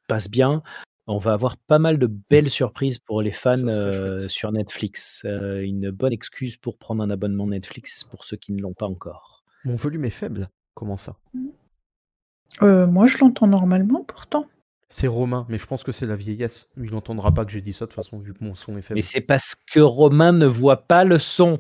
[0.08, 0.62] passe bien,
[1.08, 4.30] on va avoir pas mal de belles surprises pour les fans, chouette.
[4.30, 5.26] sur Netflix.
[5.26, 9.44] Une bonne excuse pour prendre un abonnement Netflix pour ceux qui ne l'ont pas encore.
[9.66, 10.48] Mon volume est faible.
[10.74, 11.16] Comment ça?
[11.34, 12.86] Mmh.
[12.86, 14.46] Moi je l'entends normalement pourtant.
[14.94, 16.70] C'est Romain, mais je pense que c'est la vieillesse.
[16.78, 18.76] Il entendra pas que j'ai dit ça de toute façon vu que mon son est
[18.76, 19.02] Mais faible.
[19.04, 21.60] c'est parce que Romain ne voit pas le son.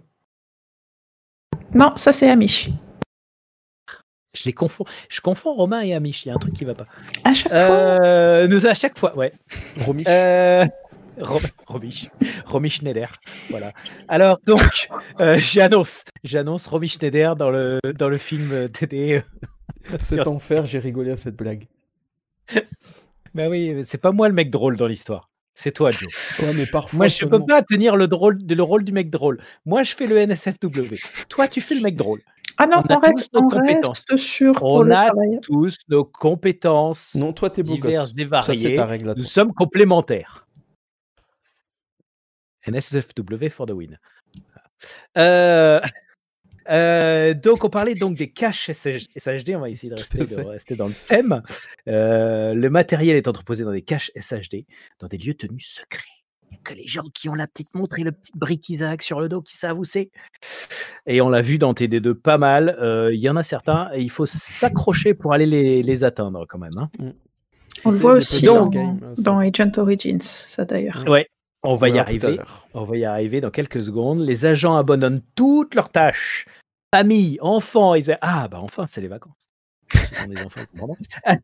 [1.74, 2.70] Non, ça c'est Amish.
[4.34, 4.84] Je les confonds.
[5.10, 6.26] Je confonds Romain et Amish.
[6.26, 6.88] Il y a un truc qui va pas.
[7.24, 8.06] À chaque fois?
[8.06, 9.32] Heu, nous à chaque fois, ouais.
[9.80, 10.08] Romich.
[10.10, 10.66] Heu,
[11.22, 12.10] Ro Romy
[12.46, 13.12] Romy Schneider,
[13.50, 13.72] voilà.
[14.10, 14.90] Alors donc,
[15.22, 20.80] heu, j'annonce j'annonce Romy Schneider dans le dans le film, TD, heu, Cet enfer, j'ai
[20.80, 21.68] rigolé à cette blague.
[23.34, 25.30] Bah oui, c'est pas moi le mec drôle dans l'histoire.
[25.54, 26.10] C'est toi, Joe.
[26.40, 27.46] Ouais, mais parfois Moi, je peux seulement.
[27.46, 29.42] pas tenir le drôle le rôle du mec drôle.
[29.66, 30.96] Moi, je fais le NSFW.
[31.30, 32.22] Toi, tu fais le mec drôle.
[32.58, 34.04] Ah non, On a on reste tous nos on compétences.
[34.10, 35.40] reste sur On a travail.
[35.42, 39.06] tous nos compétences Non, toi t'es beau diverses et Ça c'est ta variées.
[39.06, 40.46] règle Nous sommes complémentaires.
[42.68, 43.98] NSFW for the win.
[45.18, 45.82] Heu
[46.70, 50.26] heu, donc on parlait donc des caches SH SHD, on va essayer de rester
[50.76, 51.42] de dans le thème.
[51.88, 54.66] Heu, le matériel est entreposé dans des caches SHD,
[55.00, 56.04] dans des lieux tenus secrets.
[56.52, 58.68] Il y a que les gens qui ont la petite montre et le petit brick
[58.70, 60.12] Isaac sur le dos qui savent où c'est.
[61.06, 64.02] Et on l'a vu dans TD2 pas mal, heu, il y en a certains et
[64.02, 66.90] il faut s'accrocher pour aller les les atteindre quand même, hein.
[67.00, 67.10] Mmh.
[67.86, 71.04] On le voit aussi dans euh, dans Agent Origins, ça d'ailleurs.
[71.08, 71.28] Ouais,
[71.64, 72.40] on va y arriver.
[72.74, 74.22] On va y arriver dans quelques secondes.
[74.22, 76.46] Les agents abandonnent toutes leurs tâches.
[76.94, 79.50] Famille, enfants, ils ah bah enfin, c'est les vacances.
[79.94, 80.62] Ce sont des enfants.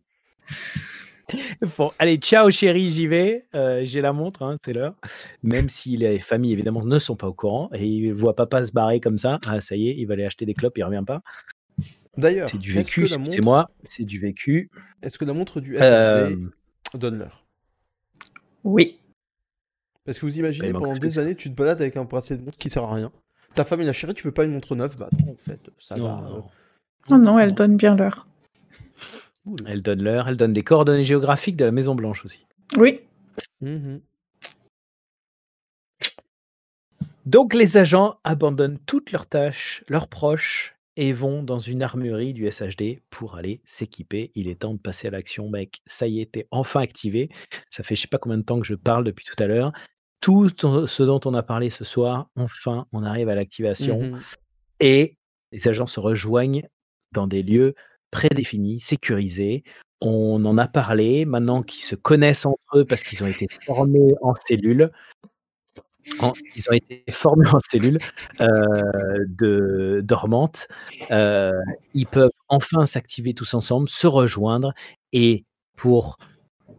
[1.78, 3.46] Bon, allez, ciao chérie, j'y vais.
[3.54, 4.96] Heu, j'ai la montre, hein, c'est l'heure.
[5.44, 8.72] Même si les familles évidemment ne sont pas au courant et ils voient papa se
[8.72, 11.04] barrer comme ça, ah ça y est, il va aller acheter des clopes, il revient
[11.06, 11.22] pas.
[12.16, 14.72] D'ailleurs, C'est du vécu, montre excusez-moi, c'est du vécu.
[15.04, 16.52] est-ce que la montre du SHD Hem,
[16.94, 17.46] donne l'heure?
[18.64, 18.98] Oui.
[20.08, 21.22] Parce que vous imaginez pendant des ça.
[21.22, 23.12] années, tu te balades avec un bracelet de montre qui sert à rien.
[23.56, 24.96] Ta femme et la chérie, tu veux pas une montre neuve?
[24.98, 26.46] Bah non, en fait, ça Non, va, non.
[27.10, 28.26] Non, non, ça elle donne bien l'heure.
[29.66, 32.40] Elle donne l'heure, elle donne des coordonnées géographiques de la Maison Blanche aussi.
[32.78, 33.02] Oui.
[33.60, 33.98] Mmh
[37.26, 42.50] Donc les agents abandonnent toutes leurs tâches, leurs proches et vont dans une armurerie du
[42.50, 44.32] SHD pour aller s'équiper.
[44.36, 45.82] Il est temps de passer à l'action, mec.
[45.86, 47.30] Ça y est, t'es enfin activé.
[47.70, 49.74] Ça fait je sais pas combien de temps que je parle depuis tout à l'heure.
[50.22, 54.20] Tout ce dont on a parlé ce soir, enfin, on arrive à l'activation Mmh
[54.80, 55.18] et
[55.52, 56.68] les agents se rejoignent
[57.14, 57.74] dans des lieux
[58.12, 59.64] prédéfinis, sécurisés.
[60.02, 64.14] On en a parlé maintenant qu'ils se connaissent entre eux parce qu'ils ont été formés
[64.22, 64.92] en cellules.
[66.20, 67.98] en- ils ont été formés en cellules
[68.42, 68.48] euh,
[69.28, 70.68] de, dormantes.
[71.12, 71.52] Euh,
[71.96, 74.74] ils peuvent enfin s'activer tous ensemble, se rejoindre
[75.12, 75.44] et
[75.76, 76.18] pour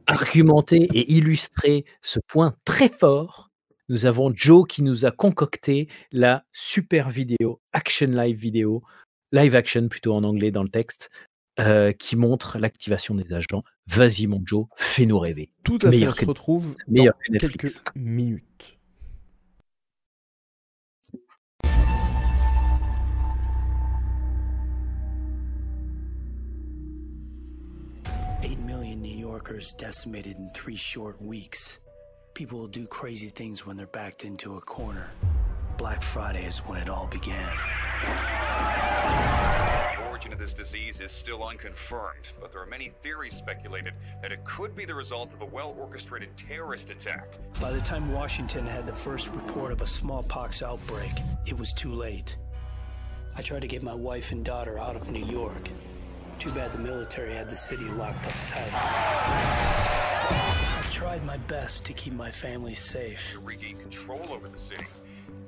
[0.08, 3.50] argumenter et illustrer ce point très fort,
[3.88, 8.82] nous avons Joe qui nous a concocté la super vidéo, action live vidéo,
[9.32, 11.10] live action plutôt en anglais dans le texte,
[11.60, 13.62] euh, qui montre l'activation des agents.
[13.86, 15.50] Vas-y mon Joe, fais-nous rêver.
[15.62, 18.77] Tout à fait, Meilleur on se retrouve dans quelques minutes.
[29.48, 31.78] Yorkers decimated in three short weeks.
[32.34, 35.08] People will do crazy things when they're backed into a corner.
[35.78, 37.56] Black Friday is when it all began.
[39.96, 44.32] The origin of this disease is still unconfirmed, but there are many theories speculated that
[44.32, 47.28] it could be the result of a well orchestrated terrorist attack.
[47.58, 51.12] By the time Washington had the first report of a smallpox outbreak,
[51.46, 52.36] it was too late.
[53.34, 55.70] I tried to get my wife and daughter out of New York.
[56.38, 58.70] Too bad the military had the city locked up tight.
[60.30, 63.32] I tried my best to keep my family safe.
[63.32, 64.86] To regain control over the city.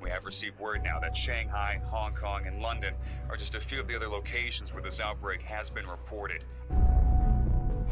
[0.02, 2.94] We have received word now that Shanghai, Hong Kong, and London
[3.28, 6.42] are just a few of the other locations where this outbreak has been reported.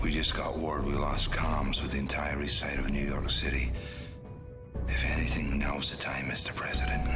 [0.02, 3.30] We just got word we lost comms with the entire east side of New York
[3.30, 3.70] City.
[4.88, 6.52] If anything, now's the time, Mr.
[6.52, 7.08] President.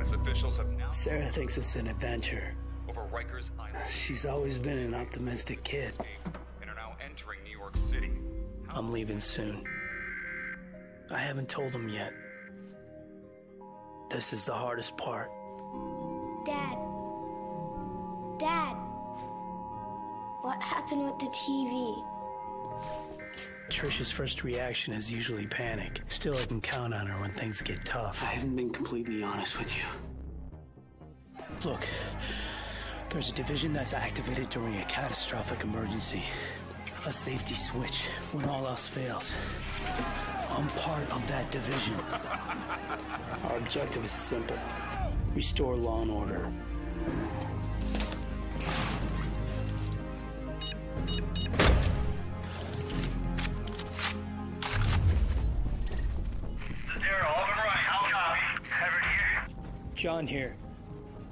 [0.00, 2.54] As officials have now Sarah thinks it's an adventure.
[3.24, 5.92] Over Rikers Island She's always been an optimistic kid.
[6.60, 8.10] and are now entering New York City.
[8.70, 9.64] I'm leaving soon.
[11.10, 12.12] I haven't told them yet.
[14.10, 15.30] This is the hardest part.
[16.44, 16.76] Dad.
[18.38, 18.76] Dad.
[20.42, 22.04] What happened with the TV?
[23.68, 26.02] Trisha's first reaction is usually panic.
[26.08, 28.22] Still, I can count on her when things get tough.
[28.22, 29.84] I haven't been completely honest with you.
[31.64, 31.86] Look,
[33.12, 36.22] there's a division that's activated during a catastrophic emergency.
[37.04, 39.34] A safety switch when all else fails.
[40.48, 41.94] I'm part of that division.
[43.50, 44.56] Our objective is simple
[45.34, 46.50] restore law and order.
[59.94, 60.56] John here.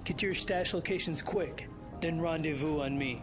[0.04, 1.69] Get to your stash locations quick,
[2.00, 3.22] then rendezvous on me.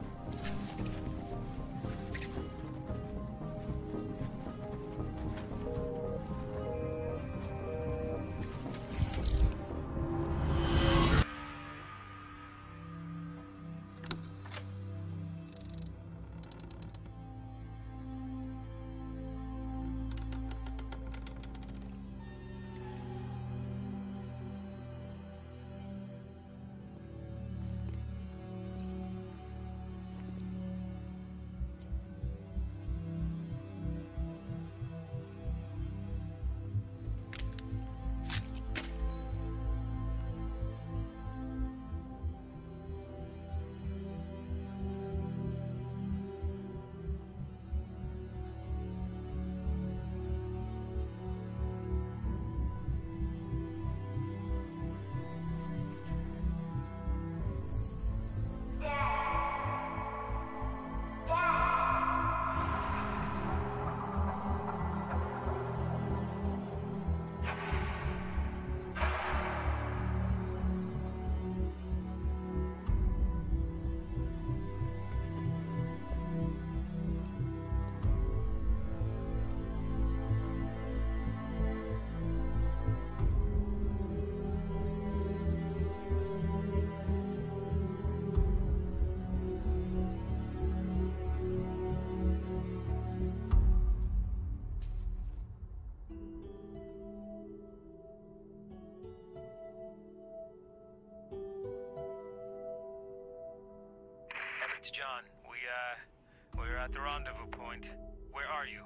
[106.88, 107.84] At the rendezvous point.
[108.32, 108.82] Where are you?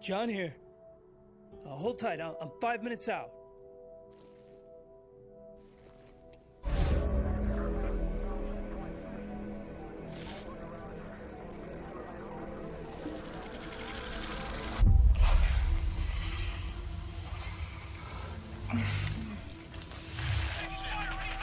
[0.00, 0.54] John here.
[1.64, 3.30] Uh, hold tight, I'm I'm five minutes out.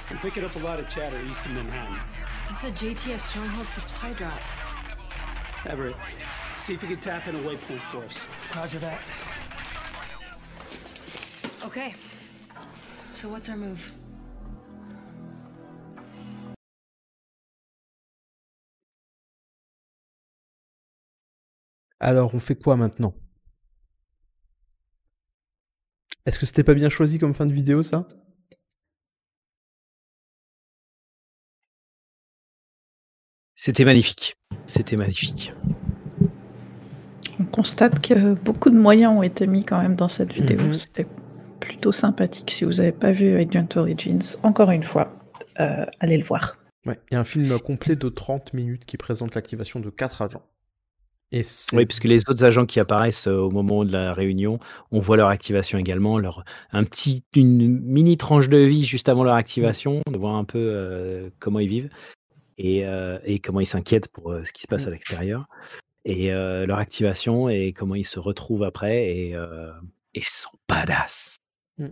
[0.10, 2.00] I'm picking up a lot of chatter east of Manhattan.
[2.50, 4.40] That's a JTF Stronghold supply drop.
[5.66, 5.96] Everett,
[6.58, 8.18] see if you can tap in a waypoint for us.
[8.56, 9.00] Roger that.
[11.64, 11.94] Okay.
[13.14, 13.92] So what's our move?
[22.00, 23.14] Alors, on fait quoi maintenant?
[26.26, 28.08] Est-ce que c'était pas bien choisi comme fin de vidéo, ça?
[33.64, 34.34] C'était magnifique.
[34.66, 35.54] C'était magnifique.
[37.40, 40.58] On constate que beaucoup de moyens ont été mis quand même dans cette vidéo.
[40.60, 40.74] Mhm.
[40.74, 41.06] C'était
[41.60, 42.50] plutôt sympathique.
[42.50, 45.14] Si vous n'avez pas vu Agent Origins, encore une fois,
[45.60, 46.58] euh, allez le voir.
[46.88, 50.24] Ouais, il y a un film complet de 30 minutes qui présente l'activation de quatre
[50.24, 50.42] agents.
[51.32, 51.44] Et
[51.74, 54.58] Oui, puisque les autres agents qui apparaissent euh, au moment de la réunion,
[54.92, 59.24] on voit leur activation également, leur, un petit, une mini tranche de vie juste avant
[59.24, 61.90] leur activation, de voir un peu euh, comment ils vivent
[62.58, 65.48] et, euh, et comment ils s'inquiètent pour euh, ce qui se passe à l'extérieur,
[66.06, 69.72] et euh, leur activation et comment ils se retrouvent après et, euh,
[70.14, 71.38] et sont badass.
[71.78, 71.88] Mm.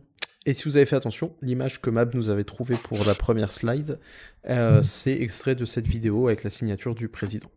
[0.45, 3.51] Et si vous avez fait attention, l'image que Mab nous avait trouvée pour la première
[3.51, 3.99] slide,
[4.47, 7.51] euh, c'est extrait de cette vidéo avec la signature du président.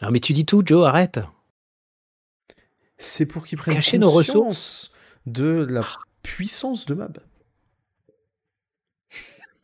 [0.00, 1.20] Ah, mais tu dis tout, Joe, arrête.
[2.96, 4.92] C'est pour qu'ils prennent Cacher nos conscience
[5.26, 5.84] de la
[6.22, 7.18] puissance de Mab.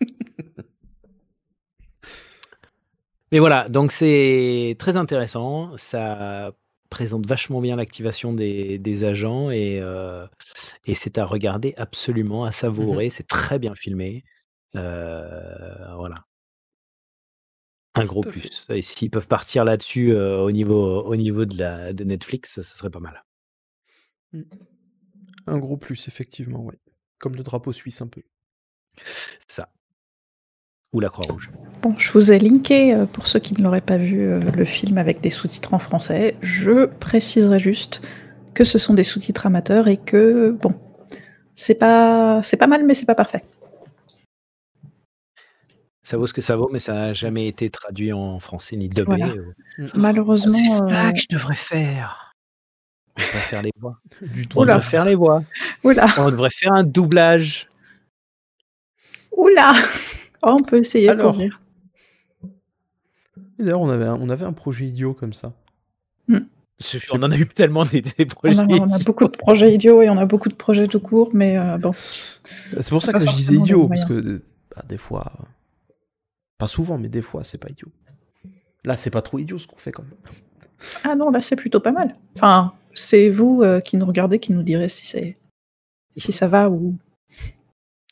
[3.36, 5.76] Mais voilà, donc c'est très intéressant.
[5.76, 6.54] Ça
[6.88, 10.26] présente vachement bien l'activation des, des agents et, euh,
[10.86, 13.10] et c'est à regarder absolument, à savourer.
[13.10, 14.24] C'est très bien filmé.
[14.74, 16.24] Euh, voilà.
[17.94, 18.40] Un gros Tout à fait.
[18.40, 18.66] plus.
[18.70, 22.62] Et s'ils peuvent partir là-dessus euh, au, niveau, au niveau de, la, de Netflix, ce
[22.62, 23.22] serait pas mal.
[24.32, 24.44] Mm.
[25.46, 26.78] Un gros plus, effectivement, ouais.
[27.18, 28.22] Comme le drapeau suisse un peu.
[29.46, 29.68] Ça.
[30.92, 31.50] Ou la Croix-Rouge.
[31.82, 34.64] Bon, je vous ai linké, euh, pour ceux qui ne l'auraient pas vu, euh, le
[34.64, 36.36] film avec des sous-titres en français.
[36.40, 38.00] Je préciserai juste
[38.54, 40.74] que ce sont des sous-titres amateurs et que, bon,
[41.54, 43.44] c'est pas, c'est pas mal, mais c'est pas parfait.
[46.02, 48.88] Ça vaut ce que ça vaut, mais ça n'a jamais été traduit en français ni
[48.88, 49.04] dubbé.
[49.06, 49.26] Voilà.
[49.28, 49.88] euh.
[49.94, 50.52] Malheureusement.
[50.54, 52.32] C'est ça euh, que je devrais faire.
[53.18, 53.98] On devrait faire les voix.
[54.22, 55.42] Du On devrait faire les voix.
[55.82, 57.68] Oula, On devrait faire un doublage.
[59.32, 59.72] oula
[60.42, 61.40] Oh, On peut essayer Alors.
[61.40, 61.50] Et
[63.58, 65.52] D'ailleurs, on avait, un, on avait un projet idiot comme ça.
[67.10, 68.60] On en a eu tellement des, des On projets.
[68.60, 71.30] a, on a beaucoup de projets idiots et on a beaucoup de projets tout court,
[71.32, 71.92] mais euh, bon.
[71.94, 74.42] C'est pour ça Pas que je disais idiot, parce que
[74.74, 75.44] bah, des fois, euh,
[76.58, 77.88] pas souvent, mais des fois, c'est pas idiot.
[78.84, 80.12] Là, c'est pas trop idiot ce qu'on fait quand même.
[81.04, 82.14] Ah non, là c'est plutôt pas mal.
[82.34, 85.38] Enfin, c'est vous euh, qui nous regardez qui nous direz si c'est
[86.14, 86.94] si ça va ou.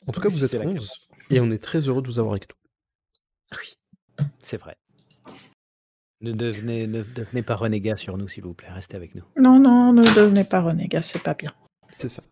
[0.07, 2.19] En tout cas, vous êtes C'est la 11 et on est très heureux de vous
[2.19, 3.57] avoir avec nous.
[3.59, 4.75] Oui, c'est vrai.
[6.21, 8.69] Ne devenez, ne devenez pas renégat sur nous, s'il vous plaît.
[8.71, 9.23] Restez avec nous.
[9.37, 11.53] Non, non, ne devenez pas renégat, c'est pas bien.
[11.91, 12.23] C'est ça.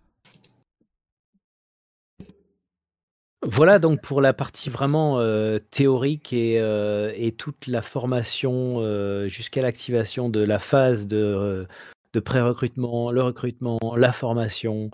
[3.45, 9.28] Voilà donc pour la partie vraiment euh, théorique et, euh, et toute la formation euh,
[9.28, 11.68] jusqu'à l'activation de la phase de,
[12.14, 14.91] de pré-recrutement, le recrutement, la formation,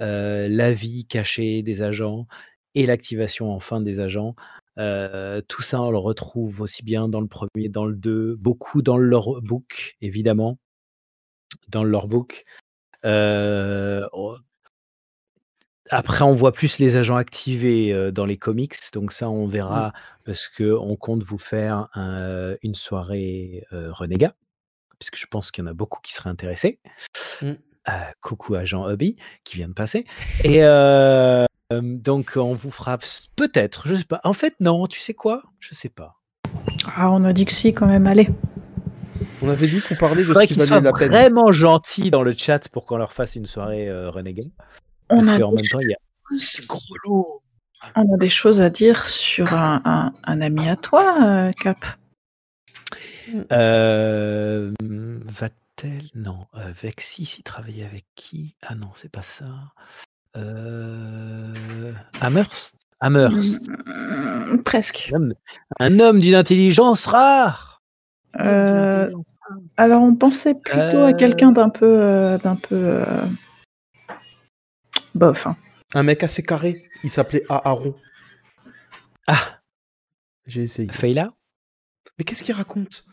[0.00, 2.26] euh, la vie cachée des agents
[2.74, 4.34] et l'activation enfin des agents.
[4.78, 8.82] Euh, tout ça, on le retrouve aussi bien dans le premier, dans le deux, beaucoup
[8.82, 10.58] dans le book, évidemment,
[11.68, 12.44] dans le lorebook.
[13.04, 14.06] Euh,
[15.90, 19.92] après, on voit plus les agents activés euh, dans les comics, donc ça, on verra
[20.24, 24.34] parce que on compte vous faire un- une soirée euh, renégat,
[24.98, 26.78] puisque je pense qu'il y en a beaucoup qui seraient intéressés.
[27.42, 27.52] Mm.
[27.88, 30.06] Euh, coucou agent Hubby qui vient de passer.
[30.44, 31.44] Et euh,
[31.80, 34.20] donc, on vous fera s- peut-être, je sais pas.
[34.24, 35.42] En fait, non, tu sais quoi?
[35.60, 36.16] Je sais pas.
[36.96, 38.28] Ah, on a dit que si quand même, allez.
[39.40, 41.08] On avait dit qu'on parlait de ce qui valait la peine.
[41.10, 44.42] vraiment gentils dans le chat pour qu'on leur fasse une soirée euh, renégat.
[45.10, 47.26] On Parce a qu'en des même temps, il y a choses- gros lot.
[47.96, 51.84] On a des choses à dire sur un, un- un ami à toi, euh, Cap.
[53.50, 56.08] Euh, Va-t-elle?
[56.14, 56.46] Non.
[56.54, 58.54] Euh, Vexis, il travaillait avec qui?
[58.62, 59.46] Ah non, c'est pas ça.
[60.36, 61.92] Euh...
[62.20, 62.86] Amherst?
[63.00, 63.68] Amherst.
[63.68, 65.10] Mm, presque.
[65.12, 65.34] Un homme-
[65.80, 67.82] Un homme d'une intelligence rare.
[68.40, 69.10] Euh,
[69.76, 73.26] alors, on pensait plutôt à quelqu'un d'un peu, euh, d'un peu euh,
[75.14, 75.46] bof.
[75.46, 75.56] hein.
[75.94, 77.94] Un mec assez carré, il s'appelait Aaron.
[79.26, 79.60] Ah,
[80.46, 80.90] J'ai essayé.
[80.90, 81.30] Feyla?
[82.18, 83.04] Mais qu'est-ce qu'il raconte?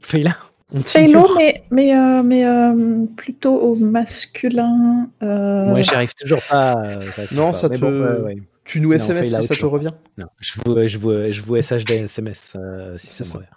[0.00, 0.34] Feyla?
[0.53, 0.53] On
[0.92, 5.08] Taylor, mais, mais, euh, mais euh, plutôt au masculin.
[5.22, 6.74] euh, Moi, j'y arrive toujours pas.
[6.82, 7.52] euh, j'arrive Non, pas.
[7.52, 7.80] ça Mais te.
[7.80, 8.42] bon, ouais, ouais.
[8.64, 9.92] Tu nous SMS si ça te revient?
[10.16, 13.38] Non, je vous, je vous, je vous SHD SMS euh, si ça ça.
[13.38, 13.54] me revient.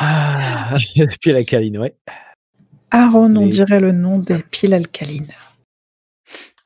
[0.00, 0.74] Ah,
[1.20, 1.94] puis la câline, ouais.
[2.90, 5.28] Aaron, on dirait le nom des piles alcalines.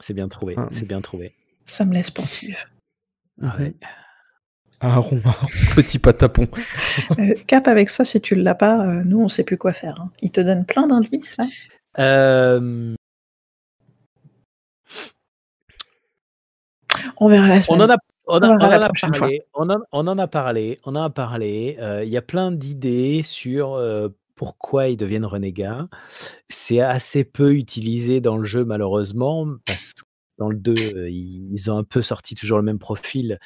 [0.01, 0.55] C'est bien trouvé.
[0.57, 0.69] Ah.
[0.71, 1.35] C'est bien trouvé.
[1.67, 2.57] Ça me laisse pensive.
[3.43, 3.75] Ah ouais.
[4.83, 5.47] Aaron, Aaron,
[5.77, 6.47] petit patapon.
[7.19, 10.01] Euh, Cap, avec ça, si tu l'as pas, euh, nous, on sait plus quoi faire.
[10.01, 10.11] hein.
[10.21, 11.45] Il te donne plein d'indices, là.
[11.99, 12.95] Euh,
[17.19, 17.81] On verra la semaine.
[17.81, 17.97] on en a,
[18.27, 19.43] on a- On on verra en la a prochaine parlé.
[19.55, 20.79] On en, on en a parlé.
[20.85, 21.77] On en a parlé.
[21.81, 25.89] euh, Il y a plein d'idées sur euh, pourquoi ils deviennent renégats.
[26.49, 30.03] C'est assez peu utilisé dans le jeu, malheureusement, parce que
[30.39, 33.39] dans le 2, euh, ils ils ont un peu sorti toujours le même profil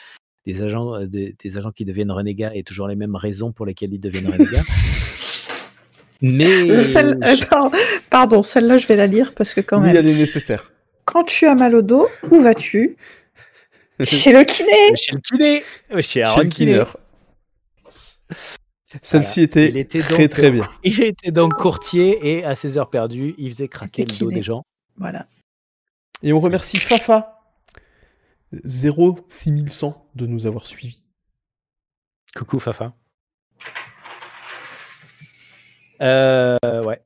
[0.47, 3.66] des agents, euh, des, des agents qui deviennent renégats et toujours les mêmes raisons pour
[3.66, 4.62] lesquelles ils deviennent renégats.
[6.23, 7.70] Mais Celle- Attends,
[8.10, 9.94] pardon, celle-là, je vais la lire parce que quand même.
[9.97, 10.73] elle est nécessaire.
[11.05, 12.97] Quand tu as mal au dos, où vas-tu?
[14.02, 16.73] Chez le kiné Chez le kiné Chez Chez Aaron le Kiné.
[16.73, 16.85] Kinner.
[19.02, 20.68] Celle-ci était, Il était très donc- très bien.
[20.85, 24.43] Il était donc courtier et à ses heures perdues, il faisait craquer le dos des
[24.43, 24.62] gens.
[24.97, 25.27] Voilà.
[26.23, 27.36] Et on remercie Fafa
[28.52, 31.02] 06100 de nous avoir suivis.
[32.35, 32.94] Coucou Fafa.
[36.02, 37.01] Euh, ouais.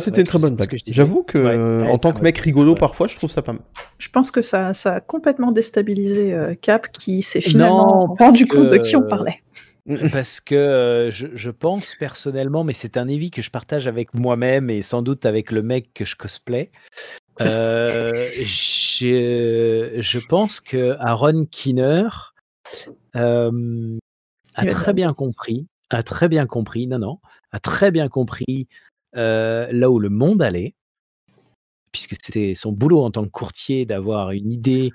[0.00, 0.70] C'était Ouais, une très bonne blague.
[0.70, 0.76] que.
[0.88, 3.62] J'avoue que, Ouais, euh, en tant que mec rigolo, parfois, je trouve ça pas mal.
[3.98, 8.30] Je pense que ça, ça a complètement déstabilisé euh, Cap qui s'est finalement Non, parce
[8.30, 9.40] rendu compte de que- qui on parlait.
[10.10, 14.12] Parce que euh, je, je pense personnellement, mais c'est un avis que je partage avec
[14.14, 16.72] moi-même et sans doute avec le mec que je cosplay.
[17.40, 22.08] Euh, je, je pense que Aaron Kinner
[23.14, 23.98] euh,
[24.54, 27.18] a très bien compris, a très bien compris, non, non,
[27.52, 28.68] a très bien compris
[29.16, 30.74] euh, là où le monde allait,
[31.92, 34.90] puisque c'était son boulot en tant que courtier d'avoir une idée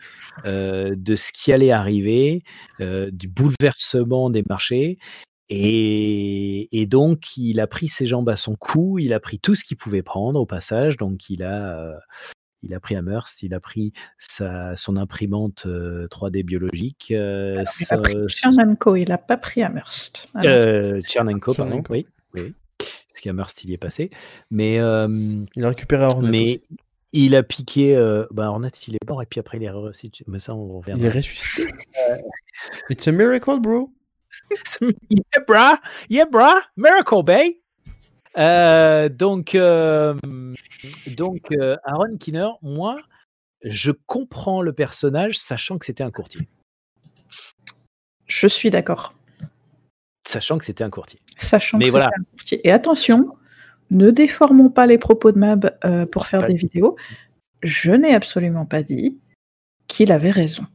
[0.45, 2.43] euh, de ce qui allait arriver,
[2.80, 4.99] euh, du bouleversement des marchés.
[5.53, 9.53] Et, et donc, il a pris ses jambes à son cou, il a pris tout
[9.53, 10.95] ce qu'il pouvait prendre au passage.
[10.95, 11.95] Donc, il a, euh,
[12.64, 17.86] il a pris Amherst, il a pris sa, son imprimante euh, 3D biologique, euh, Il
[17.86, 20.26] sa- a pris Chernenko, il n'a pas pris Amherst.
[20.36, 20.41] Non.
[20.45, 21.94] euh, Tchernenko, pardon, Tchernenko.
[21.94, 22.53] oui, oui.
[22.78, 24.10] Parce qu'Amherst, il y est passé.
[24.52, 26.61] Mais, euh, Il a récupéré Hornet mais aussi.
[27.11, 27.98] il a piqué.
[27.98, 30.23] Euh, bah, Hornet, il est mort, et puis après, il est ressuscité.
[30.28, 31.03] Mais ça, on reviendra.
[31.03, 31.69] Il est ressuscité.
[32.90, 33.91] It's a miracle, bro.
[35.10, 35.80] yeah,
[36.10, 37.62] yeah, brah, miracle, bay.
[38.38, 40.16] Euh, donc, euh,
[41.08, 43.02] donc euh, Aaron Kinner, moi,
[43.64, 46.48] je comprends le personnage, sachant que c'était un courtier.
[48.28, 49.14] Je suis d'accord.
[50.28, 51.20] Sachant que c'était un courtier.
[51.38, 52.06] Sachant Mais que voilà.
[52.06, 52.68] c'était un courtier.
[52.68, 53.36] Et attention,
[53.90, 56.95] ne déformons pas les propos de Mab euh, pour faire Pas des vidéos.
[57.62, 59.20] Je n'ai absolument pas dit
[59.88, 60.66] qu'il avait raison.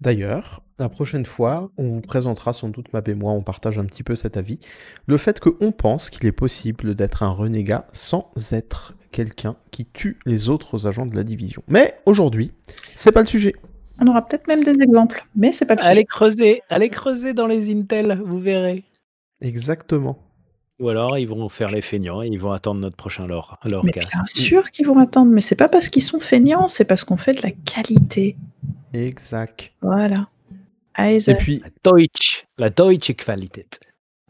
[0.00, 3.84] D'ailleurs, la prochaine fois, on vous présentera sans doute Mab et moi, on partage un
[3.84, 4.58] petit peu cet avis.
[5.06, 10.18] Le fait qu'on pense qu'il est possible d'être un renégat sans être quelqu'un qui tue
[10.26, 11.62] les autres agents de la division.
[11.68, 12.50] Mais aujourd'hui,
[12.96, 13.54] c'est pas le sujet.
[14.00, 15.90] On aura peut-être même des exemples, mais c'est pas le sujet.
[15.90, 18.82] Allez creuser, allez creuser dans les Intel, vous verrez.
[19.40, 20.18] Exactement.
[20.80, 23.84] Ou alors, ils vont faire les feignants et ils vont attendre notre prochain lore, leur
[23.84, 24.10] Mais cast.
[24.10, 27.16] bien sûr qu'ils vont attendre, mais c'est pas parce qu'ils sont feignants, c'est parce qu'on
[27.16, 28.36] fait de la qualité.
[28.92, 29.72] Exact.
[29.80, 30.26] Voilà.
[30.98, 31.28] Eise.
[31.28, 33.80] Et puis, La Deutsch, la Deutsche Qualität.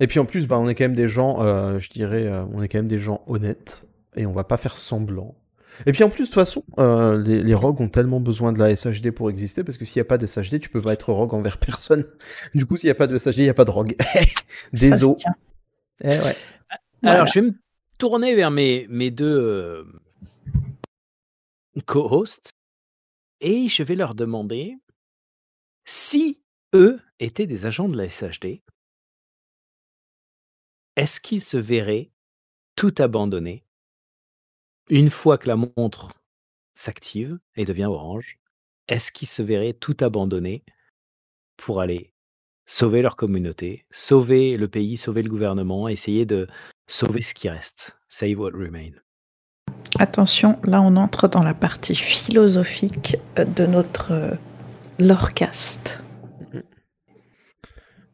[0.00, 2.44] et puis en plus, bah, on est quand même des gens, euh, je dirais, euh,
[2.52, 3.86] on est quand même des gens honnêtes
[4.16, 5.34] et on va pas faire semblant.
[5.86, 8.58] Et puis en plus, de toute façon, euh, les, les rogues ont tellement besoin de
[8.58, 10.92] la SHD pour exister parce que s'il n'y a pas de SHD, tu peux pas
[10.92, 12.04] être rogue envers personne.
[12.54, 13.94] Du coup, s'il n'y a pas de SHD, il n'y a pas de rogue.
[14.72, 15.16] des se os.
[15.16, 15.34] tient.
[16.04, 16.36] Eh ouais.
[17.02, 17.16] Voilà.
[17.16, 17.54] Alors, je vais me
[17.98, 19.84] tourner vers mes, mes deux euh,
[21.86, 22.52] co-hosts
[23.40, 24.76] et je vais leur demander
[25.84, 26.41] si
[26.74, 28.62] eux étaient des agents de la SHD,
[30.96, 32.10] est-ce qu'ils se verraient
[32.76, 33.64] tout abandonner
[34.88, 36.12] une fois que la montre
[36.74, 38.38] s'active et devient orange?
[38.88, 40.64] Est-ce qu'ils se verraient tout abandonner
[41.56, 42.12] pour aller
[42.66, 46.46] sauver leur communauté, sauver le pays, sauver le gouvernement, essayer de
[46.86, 47.96] sauver ce qui reste.
[48.08, 48.92] Save what remain.
[49.98, 54.36] Attention, là on entre dans la partie philosophique euh, de notre euh.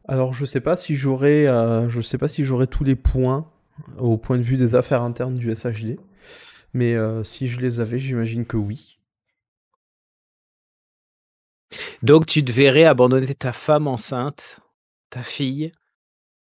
[0.09, 3.47] Alors, je sais pas si j'aurais, euh, je sais pas si j'aurais tous les points
[3.99, 5.99] au point de vue des affaires internes du SHD,
[6.73, 8.97] mais euh, si je les avais, j'imagine que oui.
[12.01, 14.59] Donc tu te verrais abandonner ta femme enceinte,
[15.11, 15.71] ta fille,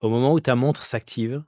[0.01, 1.45] au moment où ta montre s'active,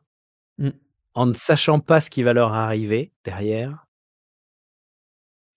[0.59, 0.69] Mm.
[1.15, 3.87] en ne sachant pas ce qui va leur arriver derrière,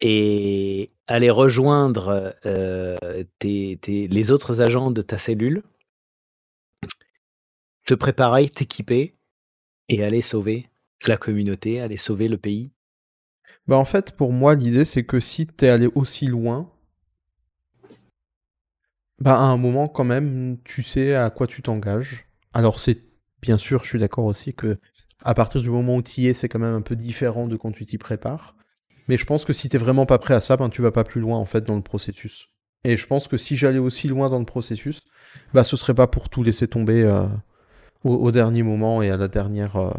[0.02, 2.96] et aller rejoindre euh,
[3.38, 5.62] tes- tes- les autres agents de ta cellule,
[7.88, 9.16] te préparer, t'équiper,
[9.90, 10.70] et aller sauver
[11.08, 12.74] la communauté, aller sauver le pays.
[13.66, 16.72] Bah en fait, pour moi, l'idée c'est que si t'es allé aussi loin,
[19.20, 22.26] bah à un moment quand même, tu sais à quoi tu t'engages.
[22.54, 23.04] Alors c'est
[23.42, 24.78] bien sûr, je suis d'accord aussi que
[25.24, 27.56] à partir du moment où tu y es, c'est quand même un peu différent de
[27.56, 28.56] quand tu t'y prépares.
[29.08, 31.06] Mais je pense que si t'es vraiment pas prêt à ça, ben tu vas pas
[31.06, 32.50] plus loin en fait dans le processus.
[32.84, 35.02] Et je pense que si j'allais aussi loin dans le processus,
[35.54, 37.26] bah ce serait pas pour tout laisser tomber euh,
[38.04, 39.92] au, au dernier moment et à la dernière, euh,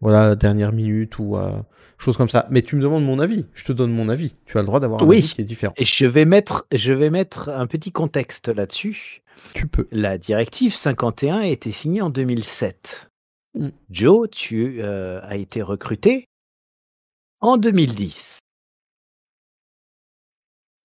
[0.00, 1.52] voilà, la dernière minute ou euh,
[1.98, 2.46] chose comme ça.
[2.50, 4.36] Mais tu me demandes mon avis, je te donne mon avis.
[4.46, 5.74] Tu as le droit d'avoir un avis qui est différent.
[5.76, 9.22] et je vais mettre, je vais mettre un petit contexte là-dessus.
[9.54, 9.88] Tu peux.
[9.90, 13.10] La directive 51 a été signée en 2007.
[13.54, 13.68] Mm.
[13.90, 16.28] Joe, tu euh, as été recruté
[17.40, 18.40] en 2010.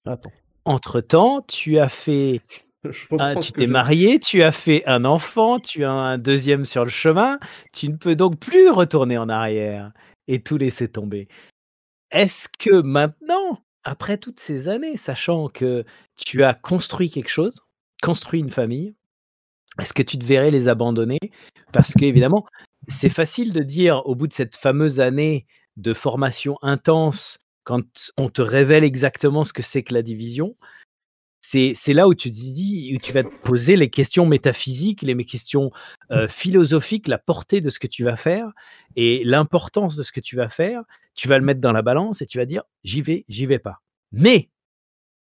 [0.06, 0.32] Attends.
[0.66, 2.42] Entre-temps, tu as fait
[2.92, 6.84] Ce tu que t'es marié, tu as fait un enfant, tu as un deuxième sur
[6.86, 7.40] le chemin,
[7.74, 9.92] tu ne peux donc plus retourner en arrière
[10.28, 11.28] et tout laisser tomber.
[12.12, 15.84] Est-ce que maintenant, après toutes ces années, sachant que
[16.16, 17.56] tu as construit quelque chose,
[18.02, 18.96] construit une famille,
[19.80, 21.20] est-ce que tu te verrais les abandonner?
[21.72, 22.46] Parce qu'évidemment,
[22.88, 25.46] c'est facile de dire au bout de cette fameuse année
[25.78, 30.56] de formation intense, quand on te révèle exactement ce que c'est que la division,
[31.50, 35.72] c'est là où tu dis, où tu vas te poser les questions métaphysiques, les questions
[36.12, 38.52] euh, philosophiques, la portée de ce que tu vas faire
[38.96, 40.84] et l'importance de ce que tu vas faire.
[41.16, 43.60] Tu vas le mettre dans la balance et tu vas dire, j'y vais, j'y vais
[43.60, 43.82] pas.
[44.12, 44.50] Mais,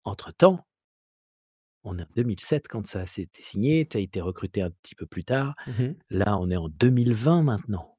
[0.04, 0.64] entre-temps,
[1.84, 5.06] on est en 2007 quand ça s'est signé, tu as été recruté un petit peu
[5.06, 5.54] plus tard.
[5.66, 5.96] Mhm.
[6.10, 7.96] Là, on est en 2020 maintenant.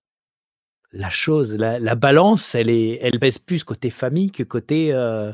[0.91, 5.33] La chose, la, la balance, elle, est, elle pèse plus côté famille que côté euh,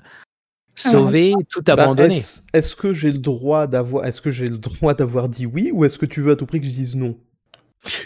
[0.81, 2.15] sauver, tout Bah, abandonner.
[2.15, 5.72] est-ce est-ce que j'ai le droit d'avoir, est-ce que j'ai le droit d'avoir dit oui
[5.73, 7.15] ou est-ce que tu veux à tout prix que je dise non?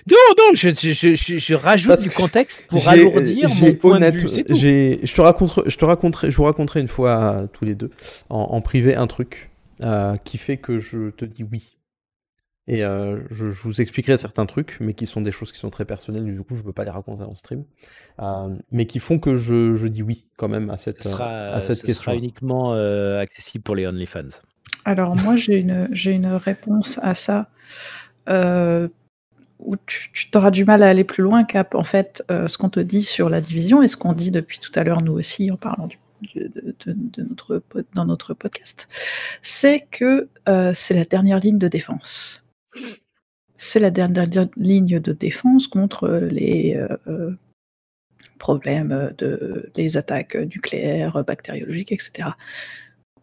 [0.07, 3.95] Non, non, je, je, je, je- je rajoute Parce du contexte pour alourdir mon point
[3.95, 4.43] honnête- de vue.
[4.49, 7.73] j'ai- je te raconterai, je te raconterai, je vous raconterai une fois euh, tous les
[7.73, 7.89] deux
[8.29, 9.49] en, en privé un truc
[9.81, 11.75] euh, qui fait que je te dis oui.
[12.67, 15.69] Et euh, je, je vous expliquerai certains trucs, mais qui sont des choses qui sont
[15.69, 17.65] très personnelles, du coup je veux pas les raconter en stream,
[18.21, 21.25] euh, mais qui font que je, je dis oui quand même à cette, Ce sera,
[21.49, 22.03] à cette ce question.
[22.05, 24.29] sera uniquement euh, accessible pour les OnlyFans.
[24.85, 27.49] Alors moi j'ai une, j'ai une réponse à ça
[28.29, 28.87] euh,
[29.59, 32.57] où tu, tu auras du mal à aller plus loin qu'à en fait euh, ce
[32.57, 35.13] qu'on te dit sur la division et ce qu'on dit depuis tout à l'heure nous
[35.13, 35.97] aussi en parlant du,
[36.35, 36.47] de,
[36.85, 37.61] de- de notre,
[37.93, 38.87] dans notre podcast,
[39.41, 42.42] c'est que euh, c'est la dernière ligne de défense.
[43.55, 44.27] C'est la dernière
[44.57, 46.75] ligne de défense contre les
[47.07, 47.31] euh,
[48.39, 52.29] problèmes de les attaques nucléaires, bactériologiques, etc.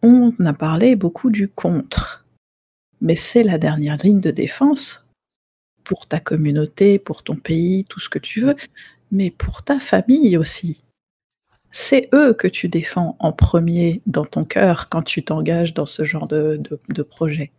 [0.01, 2.25] On a parlé beaucoup du contre,
[3.01, 5.07] mais c'est la dernière ligne de défense
[5.83, 8.55] pour ta communauté, pour ton pays, tout ce que tu veux,
[9.11, 10.81] mais pour ta famille aussi.
[11.71, 16.03] C'est eux que tu défends en premier dans ton cœur quand tu t'engages dans ce
[16.05, 17.51] genre de, de- de projet.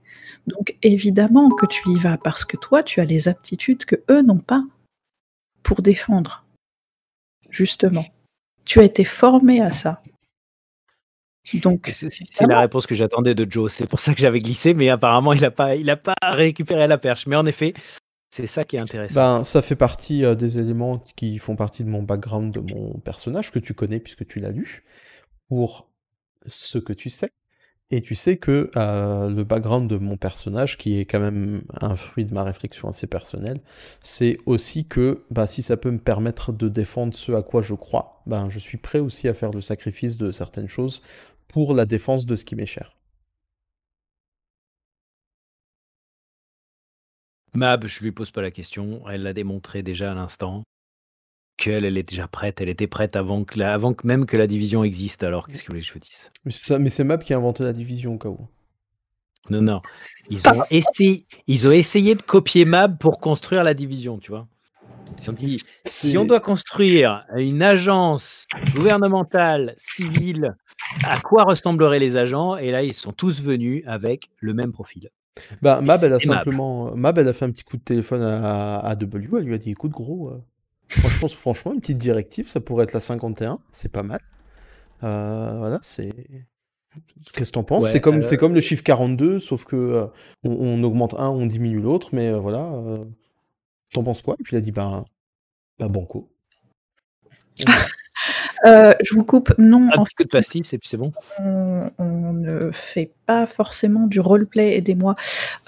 [0.47, 4.23] Donc évidemment que tu y vas parce que toi, tu as les aptitudes que eux
[4.23, 4.63] n'ont pas
[5.63, 6.45] pour défendre.
[7.51, 8.05] Justement.
[8.65, 10.03] Tu as été formé à ça.
[11.55, 13.73] Donc, C'est la réponse que j'attendais de Joe.
[13.73, 16.87] C'est pour ça que j'avais glissé, mais apparemment, il n'a pas, il a pas récupéré
[16.87, 17.27] la perche.
[17.27, 17.75] Mais en effet,
[18.33, 19.15] c'est ça qui est intéressant.
[19.15, 22.99] Ben, ça fait partie euh, des éléments qui font partie de mon background, de mon
[22.99, 24.85] personnage, que tu connais puisque tu l'as lu,
[25.49, 25.91] pour
[26.47, 27.29] ce que tu sais.
[27.91, 31.95] Et tu sais que euh, le background de mon personnage, qui est quand même un
[31.95, 33.61] fruit de ma réflexion assez personnelle,
[34.01, 37.75] c'est aussi que bah, si ça peut me permettre de défendre ce à quoi je
[37.75, 41.03] crois, ben, je suis prêt aussi à faire le sacrifice de certaines choses
[41.49, 42.97] pour la défense de ce qui m'est cher.
[47.55, 49.03] Mab, je lui pose pas la question.
[49.09, 50.63] Elle l'a démontré déjà à l'instant
[51.59, 52.61] qu'elle elle est déjà prête.
[52.61, 55.23] Elle était prête avant que, la- avant que même que la division existe.
[55.23, 56.31] Alors qu'est-ce que vous voulez que je vous dise?
[56.45, 58.49] Mais c'est ça- mais c'est Mab qui a inventé la division au cas où.
[59.51, 59.83] Non, non.
[60.31, 64.47] Ils ont, essayé, ils ont essayé de copier Mab pour construire la division, tu vois.
[65.21, 70.57] Ils ont dit, si on doit construire une agence gouvernementale, civile,
[71.05, 72.57] à quoi ressembleraient les agents?
[72.57, 75.11] Et là, ils sont tous venus avec le même profil.
[75.63, 76.21] Bah, Mab, elle a Mab.
[76.23, 76.95] simplement.
[76.95, 79.39] Mab, elle a fait un petit coup de téléphone à, à W.
[79.39, 80.43] Elle lui a dit écoute, gros, euh,
[80.89, 83.59] franchement, franchement, une petite directive, ça pourrait être la 51.
[83.73, 84.21] C'est pas mal.
[85.05, 86.13] Euh, voilà, c'est.
[87.33, 87.85] Qu'est-ce que t'en penses?
[87.85, 90.07] Ouais, C'est comme, euh, c'est comme le chiffre 42, sauf que euh,
[90.45, 92.71] on, on augmente un, on diminue l'autre, mais euh, voilà.
[92.73, 93.05] euh,
[93.95, 94.37] T'en penses quoi?
[94.39, 95.05] Et puis il a dit bah,
[95.79, 96.29] bah banco.
[98.67, 99.53] Euh, je vous coupe.
[99.59, 101.13] Non, Un en petit coup de pastis et puis c'est bon.
[101.39, 105.15] on, on ne fait pas forcément du roleplay, aidez-moi.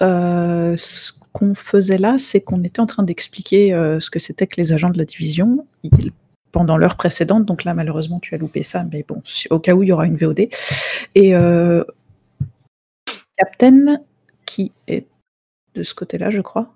[0.01, 4.47] Euh, ce qu'on faisait là, c'est qu'on était en train d'expliquer euh, ce que c'était
[4.47, 5.67] que les agents de la division.
[6.51, 7.43] Pendant l'heure précédente.
[7.43, 10.05] Donc là, malheureusement, tu as loupé ça, mais bon, au cas où, il y aura
[10.05, 10.47] une VOD.
[11.13, 11.83] Et euh,
[13.37, 13.97] Captain,
[14.45, 15.05] qui est
[15.73, 16.73] de ce côté-là, je crois,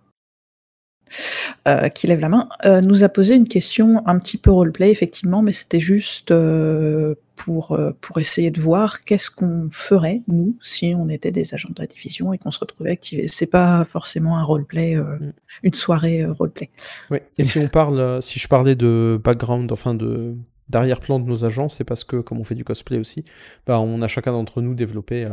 [1.67, 4.91] euh, qui lève la main, euh, nous a posé une question un petit peu roleplay,
[4.91, 10.93] effectivement, mais c'était juste euh, pour, pour essayer de voir qu'est-ce qu'on ferait, nous, si
[10.97, 13.27] on était des agents de la division et qu'on se retrouvait activés.
[13.29, 15.17] C'est pas forcément un roleplay, euh,
[15.63, 16.69] une soirée roleplay.
[17.11, 17.19] Oui.
[17.37, 20.35] Et si on parle, si je parlais de background, enfin de
[20.67, 23.25] d'arrière-plan de nos agents, c'est parce que comme on fait du cosplay aussi,
[23.65, 25.27] bah, on a chacun d'entre nous développé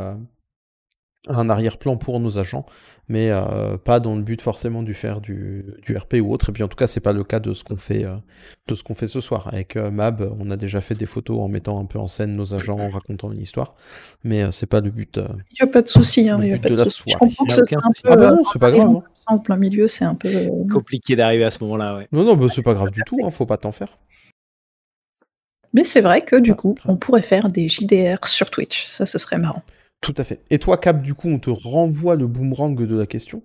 [1.29, 2.65] un arrière-plan pour nos agents,
[3.09, 6.49] mais euh, pas dans le but forcément de faire du, du RP ou autre.
[6.49, 8.15] Et puis en tout cas, c'est pas le cas de ce qu'on fait, euh,
[8.67, 9.47] de ce qu'on fait ce soir.
[9.51, 12.35] Avec euh, Mab, on a déjà fait des photos en mettant un peu en scène
[12.35, 13.75] nos agents, en racontant une histoire,
[14.23, 15.17] mais euh, c'est pas le but.
[15.17, 17.03] euh, Il n'y a pas de souci, hein, il y a pas de souci.
[17.11, 18.09] Je comprends que c'est un peu.
[18.11, 18.89] Ah bah non, c'est pas grave.
[18.89, 19.03] hein.
[19.27, 20.27] en plein milieu, c'est un peu.
[20.29, 22.07] euh, Compliqué d'arriver à ce moment-là, ouais.
[22.11, 23.97] Non, non, bah, c'est pas grave du tout, hein, faut pas t'en faire.
[25.73, 28.85] Mais c'est vrai que du coup, on pourrait faire des JDR sur Twitch.
[28.85, 29.63] Ça, ce serait marrant.
[30.01, 30.41] Tout à fait.
[30.49, 33.43] Et toi, Cap, du coup, on te renvoie le boomerang de la question?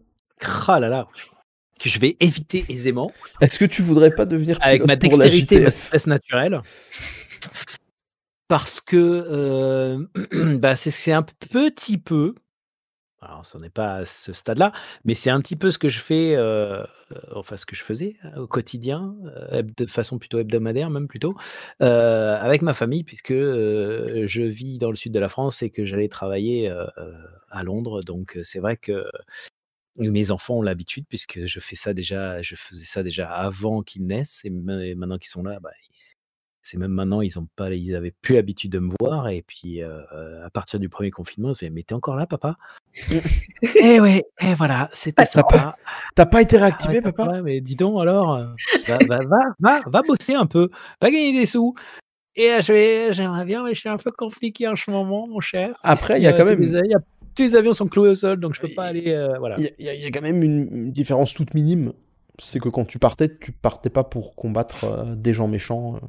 [0.66, 1.08] Ah là là,
[1.78, 3.12] que je vais éviter aisément.
[3.40, 6.60] Est-ce que tu voudrais pas devenir Avec ma pour la dextérité et ma stress naturelle.
[8.48, 10.04] Parce que euh,
[10.58, 12.34] bah, c'est c'est un petit peu,
[13.22, 14.72] alors ce n'est pas à ce stade-là,
[15.04, 16.86] mais c'est un petit peu ce que je fais, euh, euh,
[17.34, 19.14] enfin ce que je faisais euh, au quotidien,
[19.52, 21.36] euh, de façon plutôt hebdomadaire même plutôt,
[21.80, 26.08] avec ma famille, puisque je vis dans le sud de la France et que j'allais
[26.08, 26.68] travailler
[27.50, 28.02] à Londres.
[28.02, 29.04] Donc c'est vrai que
[29.96, 34.06] mes enfants ont l'habitude, puisque je fais ça déjà, je faisais ça déjà avant qu'ils
[34.06, 35.70] naissent, et maintenant qu'ils sont là, bah,
[36.62, 39.28] c'est même maintenant, ils ont pas, ils avaient plus l'habitude de me voir.
[39.28, 42.26] Et puis, euh, à partir du premier confinement, ils se fait, mais t'es encore là,
[42.26, 42.56] papa?
[43.80, 45.74] Eh ouais, et voilà, c'était sympa.
[46.14, 47.42] t'as pas été Ah réactivé, papa?
[47.42, 48.36] mais dis donc alors,
[48.88, 50.68] va, va, va, va, va bosser un peu,
[51.00, 51.74] va gagner des sous.
[52.34, 55.40] Et je vais- j'aimerais bien, mais je suis un peu compliqué en ce moment, mon
[55.40, 55.78] cher.
[55.82, 56.98] Après, il y a quand même- y a-
[57.36, 59.08] tous les avions sont cloués au sol, donc je peux pas aller.
[59.12, 59.56] euh, voilà.
[59.58, 61.92] Il y, a- y quand même une, une différence toute minime.
[62.38, 66.06] C'est que quand tu partais, tu partais pas pour combattre euh, des gens méchants, euh,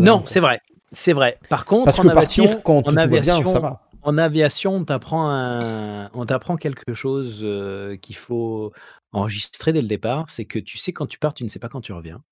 [0.00, 0.60] Non, c'est vrai,
[0.92, 1.38] c'est vrai.
[1.48, 3.82] Par contre, Parce en que partir aviation, quand en bien, aviation, ça va.
[4.02, 8.72] en aviation, on t'apprend un- on t'apprend quelque chose euh, qu'il faut
[9.12, 11.68] enregistrer dès le départ, c'est que tu sais quand tu pars, tu ne sais pas
[11.68, 12.22] quand tu reviens.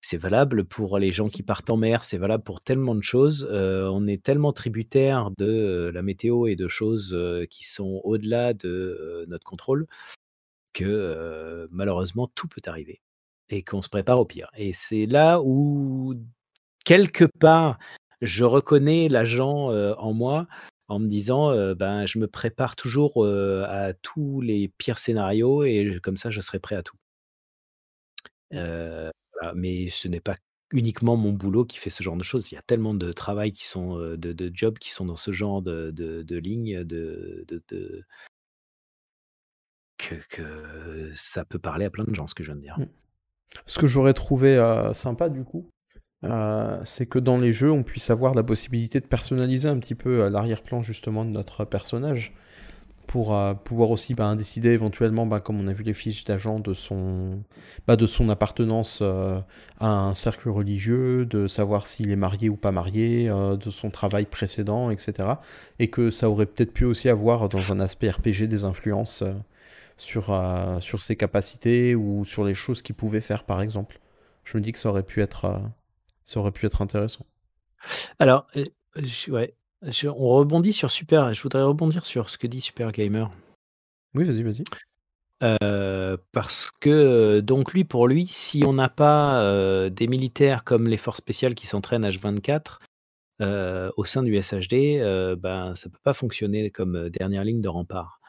[0.00, 3.48] C'est valable pour les gens qui partent en mer, c'est valable pour tellement de choses.
[3.50, 7.16] Euh, on est tellement tributaire de euh, la météo et de choses
[7.50, 9.86] qui sont au-delà de notre contrôle
[10.72, 13.00] que malheureusement tout peut arriver
[13.48, 14.50] et qu'on se prépare au pire.
[14.56, 16.14] Et c'est là où
[16.84, 17.78] quelque part
[18.22, 20.46] je reconnais l'agent en moi
[20.88, 26.16] en me disant ben je me prépare toujours à tous les pires scénarios et comme
[26.16, 26.96] ça je serai prêt à tout.
[29.54, 30.36] Mais ce n'est pas
[30.72, 32.50] uniquement mon boulot qui fait ce genre de choses.
[32.50, 35.62] Il y a tellement de travail qui sont de, jobs qui sont dans ce genre
[35.62, 36.40] de, de, de
[39.98, 42.78] que, que ça peut parler à plein de gens ce que je viens de dire.
[43.64, 45.70] Ce que j'aurais trouvé euh, sympa, du coup,
[46.24, 49.94] euh, c'est que dans les jeux, on puisse avoir la possibilité de personnaliser un petit
[49.94, 52.34] peu euh, l'arrière-plan, justement, de notre personnage.
[53.06, 56.74] Pour pouvoir aussi bah, décider éventuellement, bah, comme on a vu les fiches d'agent, de
[56.74, 57.40] son,
[57.86, 59.44] bah, de son appartenance à
[59.88, 64.90] un cercle religieux, de savoir s'il est marié ou pas marié, de son travail précédent,
[64.90, 65.28] etc.
[65.78, 69.22] Et que ça aurait peut-être pu aussi avoir, dans un aspect RPG, des influences
[69.96, 74.00] sur, euh, sur ses capacités ou sur les choses qu'il pouvait faire, par exemple.
[74.44, 75.58] Je me dis que ça aurait pu être, euh,
[76.24, 77.24] ça aurait pu être intéressant.
[78.18, 78.64] Alors, euh,
[78.96, 81.32] je- ouais, je- on rebondit sur Super.
[81.32, 83.30] Je voudrais rebondir sur ce que dit Super Gamer.
[84.14, 84.64] Oui, vas-y, vas-y.
[85.42, 90.88] Euh, parce que, donc lui, pour lui, si on n'a pas euh, des militaires comme
[90.88, 92.80] les forces spéciales qui s'entraînent H24
[93.42, 98.20] euh, au sein du SHD, ben, ça peut pas fonctionner comme dernière ligne de rempart.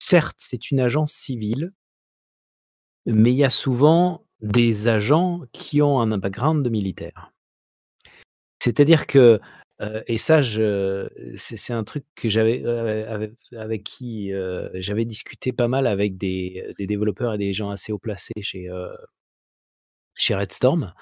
[0.00, 1.72] Certes, c'est une agence civile,
[3.06, 7.32] mais il y a souvent des agents qui ont un background de militaire.
[8.62, 9.40] C'est-à-dire que,
[10.06, 14.32] et ça, c'est, un truc que j'avais euh, avec, qui
[14.74, 18.68] j'avais discuté pas mal avec des, développeurs et des gens assez haut placés chez,
[20.14, 20.92] chez Red Storm,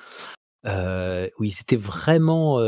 [0.66, 2.60] où ils étaient vraiment,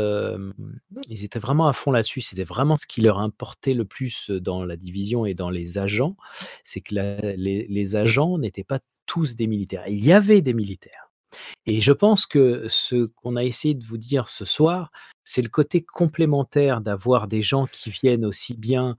[1.09, 2.21] ils étaient vraiment à fond là-dessus.
[2.21, 6.15] C'était vraiment ce qui leur importait le plus dans la division et dans les agents,
[6.63, 9.83] c'est que les, agents n'étaient pas tous des militaires.
[9.87, 11.11] Il y avait des militaires.
[11.65, 14.91] Et je pense que ce qu'on a essayé de vous dire ce soir,
[15.23, 18.95] c'est le côté complémentaire d'avoir des gens qui viennent aussi bien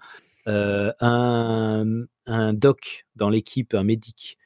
[0.47, 4.39] un, un doc dans l'équipe, un médic,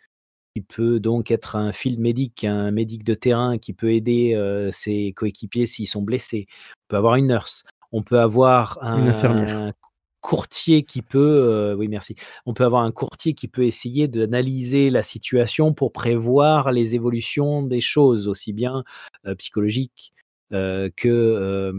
[0.55, 4.71] qui peut donc être un field médic, un médic de terrain qui peut aider euh,
[4.71, 6.47] ses coéquipiers s'ils sont blessés.
[6.85, 7.65] On peut avoir une nurse.
[7.91, 9.57] On peut avoir Une infirmière.
[9.57, 9.73] un
[10.21, 12.15] courtier qui peut, euh, oui merci,
[12.47, 17.63] on peut avoir un courtier qui peut essayer d'analyser la situation pour prévoir les évolutions
[17.63, 18.85] des choses, aussi bien
[19.27, 20.14] euh, psychologiques
[20.51, 21.73] que,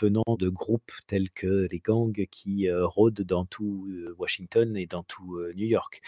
[0.00, 3.88] venant de groupes tels que les gangs qui rôdent dans tout
[4.18, 6.00] Washington et dans tout New York.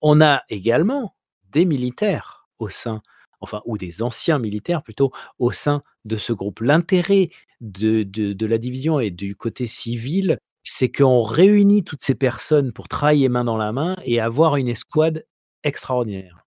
[0.00, 1.14] On a également
[1.52, 3.02] des militaires au sein,
[3.40, 6.60] enfin, ou des anciens militaires plutôt, au sein de ce groupe.
[6.60, 7.30] L'intérêt
[7.60, 12.88] de, de la division et du côté civil, c'est qu'on réunit toutes ces personnes pour
[12.88, 15.26] travailler main dans la main et avoir une escouade
[15.62, 16.43] extraordinaire.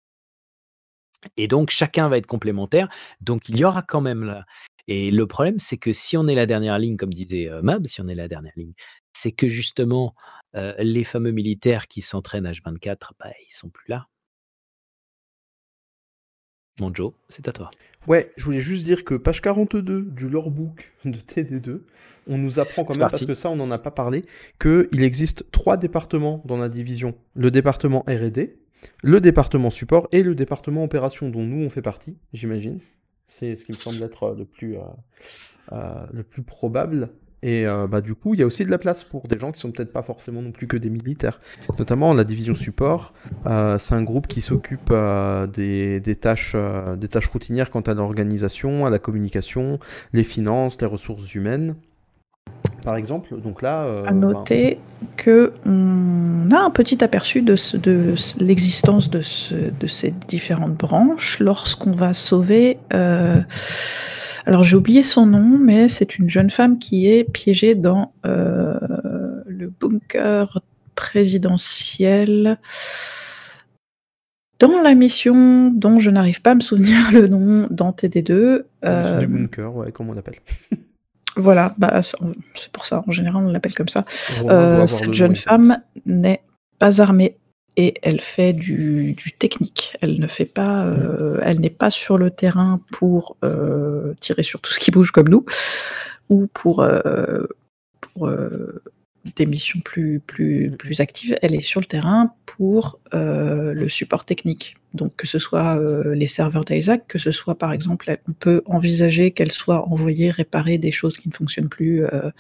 [1.37, 2.89] Et donc, chacun va être complémentaire.
[3.21, 4.45] Donc, il y aura quand même là.
[4.89, 7.87] Et le problème, c'est que si on est la dernière ligne, comme disait euh, Mab,
[7.87, 8.73] si on est la dernière ligne,
[9.13, 10.15] c'est que justement,
[10.55, 14.07] euh, les fameux militaires qui s'entraînent H24, bah, ils sont plus là.
[16.79, 17.71] Mon Joe, c'est à toi.
[18.07, 21.81] Ouais, je voulais juste dire que page 42 du lorebook de TD2,
[22.29, 23.25] on nous apprend quand même, parti.
[23.25, 24.25] parce que ça on n'en a pas parlé,
[24.61, 27.17] qu'il existe trois départements dans la division.
[27.35, 28.59] Le département R&D,
[29.03, 32.81] le département support et le département opération dont nous on fait partie, j'imagine.
[33.27, 34.83] C'est ce qui me semble être euh, le plus, euh,
[35.73, 37.11] euh, le plus probable.
[37.43, 39.61] Et bah, du coup, il y a aussi de la place pour des gens qui
[39.61, 41.41] sont peut-être pas forcément non plus que des militaires.
[41.79, 43.13] Notamment la division support,
[43.45, 44.93] c'est un groupe qui s'occupe
[45.53, 46.57] des, des tâches,
[46.97, 49.79] des tâches routinières quant à l'organisation, à la communication,
[50.13, 51.77] les finances, les ressources humaines.
[52.85, 54.79] Par exemple, donc là, euh, À noter
[55.17, 60.13] que on a un petit aperçu de, ce- de ce- l'existence de, ce- de ces
[60.29, 62.79] différentes branches lorsqu'on va sauver.
[62.93, 63.43] euh,
[64.45, 68.79] alors j'ai oublié son nom, mais c'est une jeune femme qui est piégée dans euh,
[69.47, 70.61] le bunker
[70.95, 72.59] présidentiel.
[74.61, 78.63] Dans la mission dont je n'arrive pas à me souvenir le nom dans TD2.
[78.83, 80.37] la mission du bunker, ouais, comme on l'appelle.
[81.37, 82.01] voilà, bah,
[82.55, 84.05] c'est pour ça, en général on l'appelle comme ça.
[84.45, 86.43] Euh, cette jeune femme n'est
[86.79, 87.37] pas armée
[87.77, 89.95] et elle fait du, du technique.
[90.01, 94.61] Elle ne fait pas, euh, elle n'est pas sur le terrain pour euh, tirer sur
[94.61, 95.45] tout ce qui bouge comme nous
[96.31, 96.85] ou pour,
[98.01, 98.31] pour
[99.37, 101.37] des missions plus, plus, plus actives.
[101.43, 104.77] Elle est sur le terrain pour le support technique.
[104.97, 108.63] Donc que ce soit euh, les serveurs d'Isaac, que ce soit par exemple, on peut
[108.67, 112.31] envisager qu'elle soit envoyée réparer des choses qui ne fonctionnent plus euh,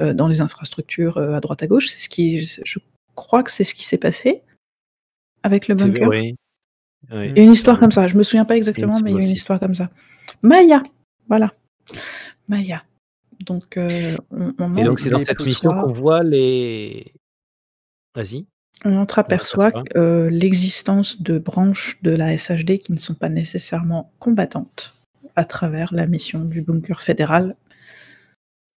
[0.00, 1.88] euh, dans les infrastructures à droite à gauche.
[1.88, 2.78] C'est ce qui, je
[3.14, 4.42] crois que c'est ce qui s'est passé
[5.42, 6.08] avec le bunker.
[6.08, 6.36] oui, oui.
[7.10, 8.06] Il y a une histoire comme ça.
[8.06, 9.90] Je me souviens pas exactement, me mais il y a une histoire comme ça.
[10.42, 10.82] Maya,
[11.28, 11.52] voilà.
[12.48, 12.84] Maya.
[13.40, 17.12] Donc, euh, on, on Et donc, c'est dans cette mission qu'on voit les.
[18.14, 18.46] Vas-y.
[18.84, 24.94] On entreaperçoit euh, l'existence de branches de la SHD qui ne sont pas nécessairement combattantes
[25.36, 27.56] à travers la mission du bunker fédéral,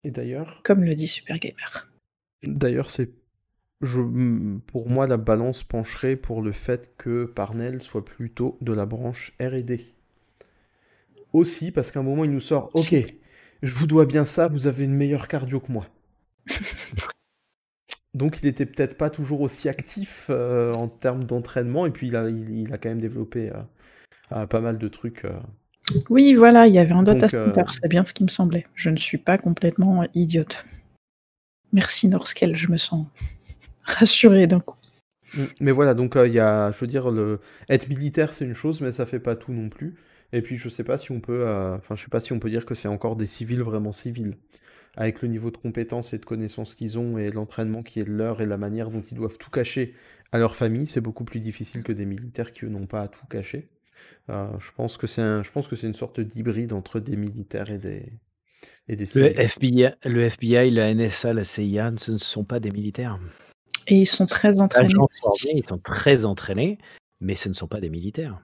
[0.05, 1.89] Et d'ailleurs, comme le dit Super Gamer.
[2.43, 3.11] D'ailleurs, c'est
[3.81, 4.01] je,
[4.67, 9.33] pour moi la balance pencherait pour le fait que Parnell soit plutôt de la branche
[9.41, 9.87] R&D.
[11.33, 12.95] Aussi parce qu'à un moment il nous sort OK,
[13.63, 15.87] je vous dois bien ça, vous avez une meilleure cardio que moi.
[18.15, 22.17] Donc il était peut-être pas toujours aussi actif euh, en termes d'entraînement et puis il
[22.17, 23.63] a, il, il a quand même développé euh,
[24.33, 25.25] euh, pas mal de trucs.
[25.25, 25.33] euh.
[26.11, 28.67] Oui, voilà, il y avait un data center, c'est bien ce qui me semblait.
[28.75, 30.65] Je ne suis pas complètement idiote.
[31.73, 33.07] Merci Norskel, je me sens
[33.85, 34.77] rassurée d'un coup.
[35.35, 35.45] Mm.
[35.61, 37.41] Mais voilà, donc il y a, je veux dire, le...
[37.71, 39.97] être militaire c'est une chose, mais ça fait pas tout non plus.
[40.35, 42.51] Et puis je sais pas si on peut, enfin je sais pas si on peut
[42.51, 44.37] dire que c'est encore des civils vraiment civils,
[44.97, 48.17] avec le niveau de compétences et de connaissances qu'ils ont et l'entraînement qui est le
[48.17, 49.95] leur et la manière dont ils doivent tout cacher
[50.33, 53.27] à leur famille, c'est beaucoup plus difficile que des militaires qui n'ont pas à tout
[53.27, 53.69] cacher.
[54.31, 57.17] Euh, je pense que c'est un, je pense que c'est une sorte d'hybride entre des
[57.17, 58.13] militaires et des
[58.89, 59.39] et des Le.
[59.39, 63.19] FBI, le FBI, la NSA, la CIA, ce ne sont pas des militaires.
[63.89, 64.93] Et ils sont très entraînés.
[64.93, 66.79] Formés, ils sont très entraînés,
[67.21, 68.41] mais ce ne sont pas des militaires.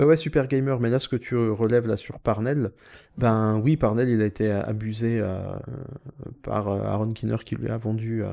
[0.00, 2.70] Bah ouais, super gamer, mais là, ce que tu relèves là sur Parnell,
[3.18, 5.42] ben oui, Parnell, il a été abusé euh,
[6.42, 8.32] par euh, Aaron Kinner qui lui a vendu, euh,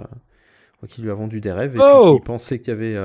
[0.87, 2.95] qui lui a vendu des rêves et Oh puis qui pensait qu'il y avait,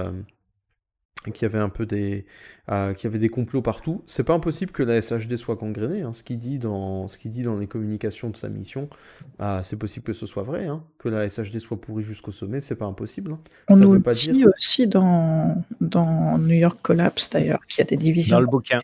[1.30, 2.26] qu'il y avait un peu des,
[2.70, 4.02] euh, qu'il y avait des complots partout.
[4.06, 7.30] C'est pas impossible que la SHD soit gangrénée, hein, ce qu'il dit dans, ce qu'il
[7.32, 8.88] dit dans les communications de sa mission,
[9.38, 12.60] ah, c'est possible que ce soit vrai, hein, que la SHD soit pourrie jusqu'au sommet,
[12.60, 13.32] c'est pas impossible.
[13.32, 13.40] hein.
[13.68, 14.48] On Ça nous veut pas dit dire.
[14.56, 18.36] aussi dans, dans New York Collapse d'ailleurs, qu'il y a des divisions.
[18.36, 18.80] Dans le bouquin.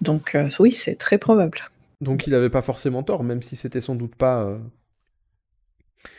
[0.00, 1.60] Donc euh, oui, c'est très probable.
[2.00, 4.42] Donc il avait pas forcément tort, même si c'était sans doute pas.
[4.44, 4.58] euh,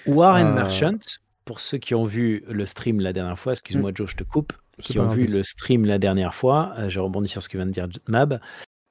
[0.06, 0.98] Warren Euh, Merchant,
[1.46, 4.54] pour ceux qui ont vu le stream la dernière fois, excuse-moi Joe, je te coupe,
[4.80, 7.66] qui ont vu le stream la dernière fois, euh, je rebondis sur ce que vient
[7.68, 8.40] de dire Mab,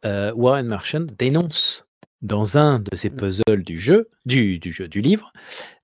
[0.04, 1.86] euh, Warren Marchand dénonce
[2.22, 5.32] dans un de ses puzzles du jeu, du, du jeu, du livre,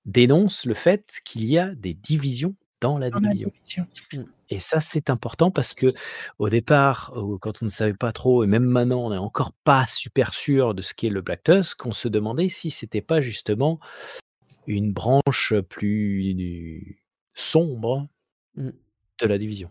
[0.05, 3.51] dénonce le fait qu'il y a des divisions dans la Dans la division.
[3.95, 4.27] division.
[4.51, 5.93] Et ça, c'est important parce que
[6.39, 9.53] au départ, euh, quand on ne savait pas trop, et même maintenant, on n'est encore
[9.65, 13.21] pas super sûr de ce qu'est le Black Tusk, on se demandait si c'était pas
[13.21, 13.81] justement
[14.67, 17.01] une branche plus
[17.35, 18.09] sombre
[18.57, 18.71] Mm.
[19.21, 19.71] de la division.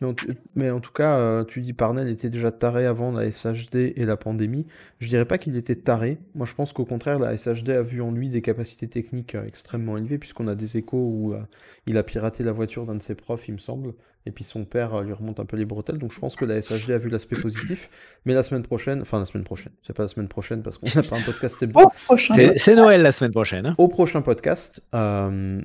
[0.00, 3.12] Mais en, tout- mais en tout cas, euh, tu dis Parnell était déjà taré avant
[3.12, 4.66] la SHD et la pandémie.
[4.98, 6.18] Je dirais pas qu'il était taré.
[6.34, 9.44] Moi, je pense qu'au contraire, la SHD a vu en lui des capacités techniques euh,
[9.46, 11.40] extrêmement élevées, puisqu'on a des échos où euh,
[11.86, 13.92] il a piraté la voiture d'un de ses profs, il me semble,
[14.26, 15.98] et puis son père lui remonte un peu les bretelles.
[15.98, 17.90] Donc, je pense que la SHD a vu l'aspect positif.
[18.24, 20.86] Mais la semaine prochaine, enfin la semaine prochaine, c'est pas la semaine prochaine parce qu'on
[20.98, 21.78] n'a pas un podcast hebdo.
[21.80, 22.64] Au prochain C'est podcast.
[22.64, 23.66] c'est Noël la semaine prochaine.
[23.66, 23.74] hein.
[23.78, 25.60] Au prochain podcast, euh,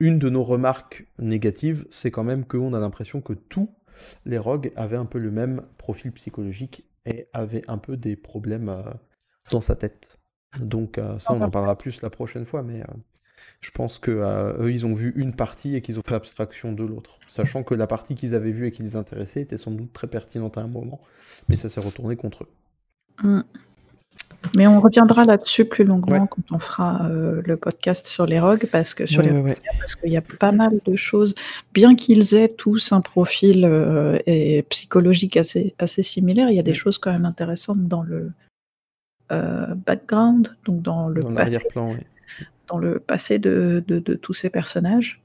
[0.00, 3.70] une de nos remarques négatives, c'est quand même qu'on a l'impression que tous
[4.24, 8.68] les rogues avaient un peu le même profil psychologique et avaient un peu des problèmes
[8.68, 8.82] euh,
[9.50, 10.18] dans sa tête.
[10.58, 12.94] Donc euh, ça, on en parlera plus la prochaine fois, mais euh,
[13.60, 16.72] je pense que euh, eux, ils ont vu une partie et qu'ils ont fait abstraction
[16.72, 19.70] de l'autre, sachant que la partie qu'ils avaient vue et qui les intéressait était sans
[19.70, 21.00] doute très pertinente à un moment,
[21.48, 22.48] mais ça s'est retourné contre eux.
[23.22, 23.40] Mm.
[24.56, 26.28] Mais on reviendra là-dessus plus longuement Ouais.
[26.30, 29.40] quand on fera euh, le podcast sur les rogues, parce que sur Ouais, les ouais,
[29.42, 29.50] ouais.
[29.50, 31.34] rogues, parce qu'il y a pas mal de choses,
[31.74, 36.62] bien qu'ils aient tous un profil euh, et psychologique assez, assez similaire, il y a
[36.64, 38.32] des choses quand même intéressantes dans le
[39.30, 41.58] euh, background, donc dans le Dans passé,
[42.66, 45.20] dans le passé de, de- de tous ces personnages.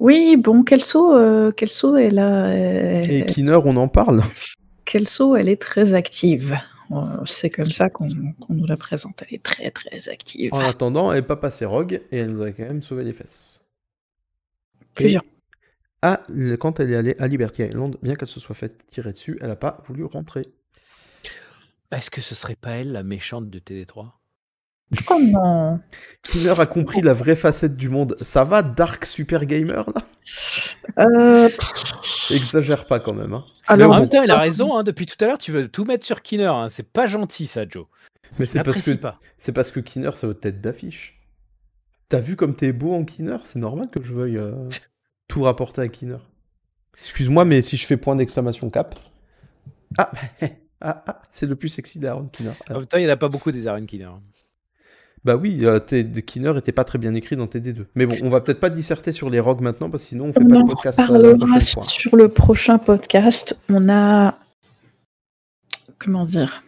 [0.00, 2.52] Oui, bon, Kelso, Kelso est là.
[3.02, 4.22] Et Kinner, on en parle.
[4.84, 6.56] Kelso, elle est très active.
[6.92, 9.22] Euh, C'est comme ça qu'on nous la présente.
[9.28, 10.52] Elle est très très active.
[10.54, 13.12] En attendant, elle n'est pas passée rogue et elle nous a quand même sauvé les
[13.12, 13.66] fesses.
[14.94, 15.22] Plusieurs.
[16.04, 19.12] Et le- quand elle est allée à Liberty Island, bien qu'elle se soit faite tirer
[19.12, 20.46] dessus, elle n'a pas voulu rentrer.
[21.90, 24.12] Est-ce que ce serait pas elle la méchante de TD3
[25.10, 25.80] Oh non
[26.22, 28.16] Kinner a compris la vraie facette du monde.
[28.20, 30.02] Ça va, Dark Super Gamer, là?
[30.98, 31.48] Euh,
[32.30, 33.32] Exagère pas quand même.
[33.34, 33.44] Hein.
[33.66, 34.76] Alors, En même temps, il a raison.
[34.76, 36.46] hein, depuis tout à l'heure, tu veux tout mettre sur Kinner.
[36.46, 37.86] hein, C'est pas gentil, ça, Joe.
[38.38, 38.90] mais c'est parce que
[39.36, 41.20] c'est parce que Kinner, c'est votre tête d'affiche.
[42.08, 44.68] T'as vu comme t'es beau en Kinner C'est normal que je veuille euh,
[45.28, 46.18] tout rapporter à Kinner.
[47.00, 48.94] Excuse-moi, mais si je fais point d'exclamation cap.
[49.98, 50.10] Ah,
[50.80, 52.52] ah, ah, c'est le plus sexy d'Aaron Kinner.
[52.70, 54.10] En même temps, il n'y en a pas beaucoup des Aaron Kinner.
[55.24, 57.86] Bah oui, euh, de Kinner était pas très bien écrit dans TD2.
[57.94, 60.32] Mais bon, on va peut-être pas disserter sur les rogues maintenant, parce que sinon on
[60.32, 61.82] fait on pas en de podcast euh, reparlera prochaine fois.
[61.84, 63.56] sur le prochain podcast.
[63.68, 64.38] On a.
[65.98, 66.62] Comment dire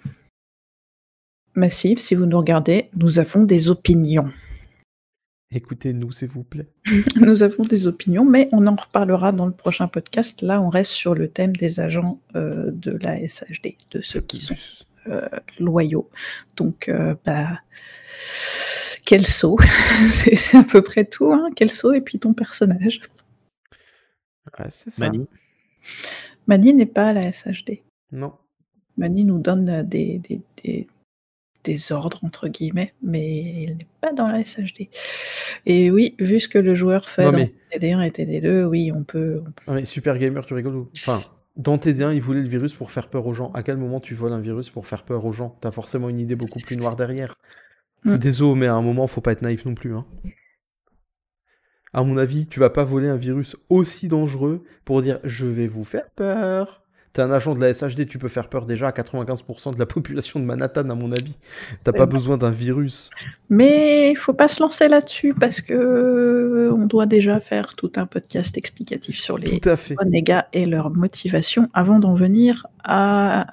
[1.54, 4.28] Massive, si vous nous regardez, nous avons des opinions.
[5.50, 6.68] Écoutez-nous, s'il vous plaît.
[7.16, 10.42] Nous avons des opinions, mais on en reparlera dans le prochain podcast.
[10.42, 14.36] Là, on reste sur le thème des agents euh, de la SHD, de ceux qui
[14.36, 14.54] sont
[15.58, 16.10] loyaux.
[16.56, 17.60] Donc, euh, bah,
[19.04, 19.56] Kelso,
[20.12, 21.32] c'est c'est à peu près tout.
[21.32, 23.00] Hein, Kelso et puis ton personnage?
[24.58, 25.06] Ouais, c'est ça.
[25.06, 25.26] Mani.
[26.46, 27.82] Mani n'est pas à la SHD.
[28.12, 28.34] Non.
[28.96, 30.88] Mani nous donne euh, des, des, des-
[31.64, 34.88] des ordres, entre guillemets, mais il n'est pas dans la SHD.
[35.66, 38.90] Et oui, vu ce que le joueur fait Non, dans mais- TD1 et TD2, oui,
[38.94, 41.20] on peut, on Ah, mais Super Gamer, tu rigoles ou Enfin,
[41.58, 43.50] dans TD1, ils voulaient le virus pour faire peur aux gens.
[43.52, 45.58] À quel moment tu voles un virus pour faire peur aux gens?
[45.60, 47.34] T'as forcément une idée beaucoup plus noire derrière.
[48.04, 48.16] Mm.
[48.16, 49.92] Désolé, mais à un moment, faut pas être naïf non plus.
[49.94, 50.06] Hein.
[51.92, 55.66] À mon avis, tu vas pas voler un virus aussi dangereux pour dire je vais
[55.66, 56.84] vous faire peur.
[57.18, 59.86] T'es un agent de la SHD, tu peux faire peur déjà à 95% de la
[59.96, 61.34] population de Manhattan, à mon avis.
[61.82, 63.10] T'as pas besoin d'un virus.
[63.50, 67.90] Mais il faut pas se lancer là-dessus parce que euh, on doit déjà faire tout
[67.96, 69.60] un podcast explicatif sur les
[69.98, 73.48] renégats et leur motivation avant d'en venir à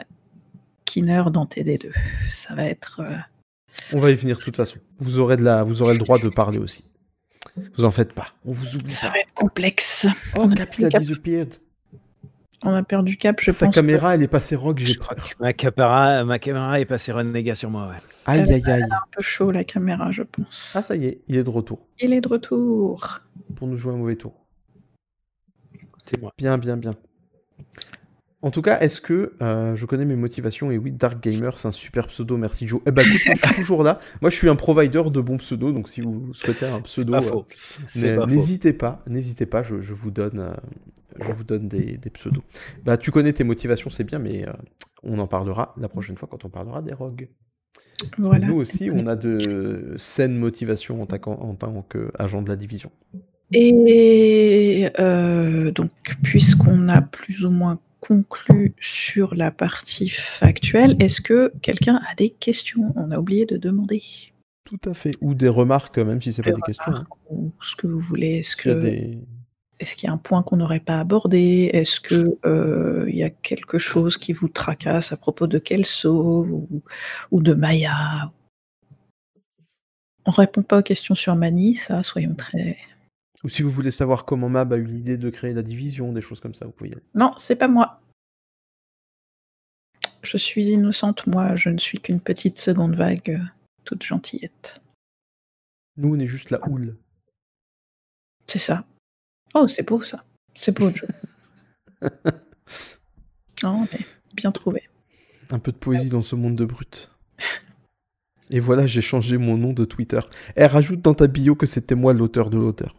[0.86, 1.88] Kinner dans TD2.
[2.30, 3.00] Ça va être.
[3.00, 3.16] euh,
[3.94, 4.78] On va y venir de toute façon.
[5.00, 5.64] Vous aurez, de la...
[5.64, 6.84] vous aurez le droit de parler aussi.
[7.76, 8.28] Vous en faites pas.
[8.46, 10.06] On vous oublie ça va être complexe.
[10.36, 11.56] Oh, on, a disappeared.
[12.66, 13.76] On a perdu cap, je Sa pense.
[13.76, 15.16] caméra, elle est passée rock, j'ai peur.
[15.40, 17.88] Ma caméra, ma caméra est passée renégat sur moi.
[17.88, 17.96] Ouais.
[18.26, 18.84] Aïe, aïe, aïe.
[18.84, 20.72] un peu chaud la caméra, je pense.
[20.76, 23.20] Ah, ça y est, il est de retour Il est de retour.
[23.56, 24.34] pour nous jouer un mauvais tour.
[26.06, 26.32] C'est moi.
[26.38, 26.92] Bien, bien, bien.
[28.46, 31.68] En tout cas, est-ce que euh, je connais mes motivations Et oui, Dark Gamer, c'est
[31.68, 32.80] un super pseudo, merci Joe.
[32.86, 34.00] Eh ben écoute, moi, je suis toujours là.
[34.22, 38.26] Moi, je suis un provider de bons pseudos, donc si vous souhaitez un pseudo, euh,
[38.28, 40.54] n'hésitez pas, n'hésitez pas, je, je vous donne, euh,
[41.26, 42.44] je vous donne des, des pseudos.
[42.86, 44.52] Bah, tu connais tes motivations, c'est bien, mais euh,
[45.02, 47.30] on en parlera la prochaine fois quand on parlera des rogues.
[48.20, 48.46] Voilà.
[48.46, 52.58] Nous aussi, on a de saines motivations en, tant qu'en- en tant qu'agent de la
[52.58, 52.92] division.
[53.54, 55.90] Et euh, donc,
[56.22, 62.30] puisqu'on a plus ou moins conclu sur la partie factuelle, est-ce que quelqu'un a des
[62.30, 62.94] questions?
[62.96, 64.02] On a oublié de demander.
[64.66, 65.12] Tout à fait.
[65.22, 66.94] Ou des remarques, même si c'est pas des questions.
[67.30, 68.38] Ou ce que vous voulez.
[68.38, 69.20] Est-ce S'il y des-
[69.96, 71.70] qu'il y a un point qu'on n'aurait pas abordé?
[71.74, 76.82] Est-ce que euh, y a quelque chose qui vous tracasse à propos de Kelso ou,
[77.32, 78.32] ou de Maya?
[80.26, 82.78] On répond pas aux questions sur Mani, ça, soyons très.
[83.46, 86.22] Ou si vous voulez savoir comment Mab a eu l'idée de créer la division, des
[86.22, 87.04] choses comme ça, vous pouvez y aller.
[87.14, 88.02] Non, c'est pas moi.
[90.24, 93.46] Je suis innocente, moi, je ne suis qu'une petite seconde vague, euh,
[93.84, 94.82] toute gentillette.
[95.98, 96.98] Nous, on est juste la houle.
[98.48, 98.84] C'est ça.
[99.54, 100.26] Oh, c'est beau ça.
[100.56, 101.08] C'est beau, Joe.
[103.62, 104.00] non, mais
[104.34, 104.90] bien trouvé.
[105.52, 107.12] Un peu de poésie dans ce monde de brutes.
[108.50, 110.22] Et voilà, j'ai changé mon nom de Twitter.
[110.56, 112.96] Eh, rajoute dans ta bio que c'était moi l'auteur de l'auteur.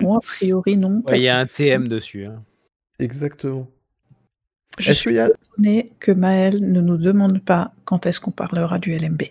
[0.00, 1.02] Moi, a priori, non.
[1.06, 2.26] Ouais, Il y a un TM dessus.
[2.26, 2.44] hein.
[2.98, 3.68] Exactement.
[4.78, 8.92] Je suis a- étonnée que Maël ne nous demande pas quand est-ce qu'on parlera du
[8.92, 9.22] LMB.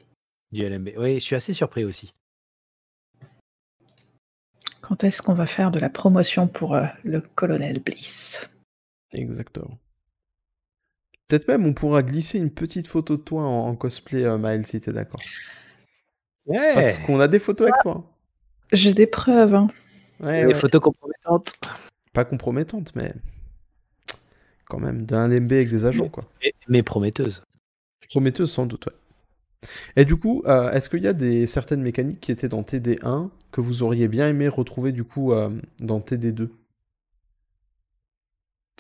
[0.51, 0.89] Du LMB.
[0.97, 2.13] Oui, je suis assez surpris aussi.
[4.81, 8.49] Quand est-ce qu'on va faire de la promotion pour euh, le colonel Bliss?
[9.13, 9.77] Exactement.
[11.27, 14.65] Peut-être même on pourra glisser une petite photo de toi en, en cosplay, euh, Maël,
[14.65, 15.21] si t'es d'accord.
[16.45, 16.73] Ouais.
[16.73, 18.03] Parce qu'on a des photos avec toi.
[18.71, 19.55] J'ai des preuves.
[19.55, 19.67] hein.
[20.21, 20.53] Ouais, Des ouais.
[20.53, 21.53] photos compromettantes.
[22.13, 23.13] Pas compromettantes, mais
[24.69, 26.25] quand même d'un LMB avec des agents, quoi.
[26.41, 27.43] Mais, mais prometteuses.
[28.09, 28.93] Prometteuse sans doute, ouais.
[29.95, 33.29] Et du coup, euh, est-ce qu'il y a des certaines mécaniques qui étaient dans TD1
[33.51, 35.49] que vous auriez bien aimé retrouver du coup euh,
[35.79, 36.49] dans TD2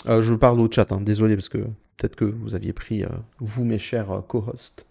[0.07, 1.59] Euh, Je parle au chat, hein, désolé parce que
[1.97, 3.09] peut-être que vous aviez pris, euh,
[3.39, 4.87] vous mes chers euh, co-hosts,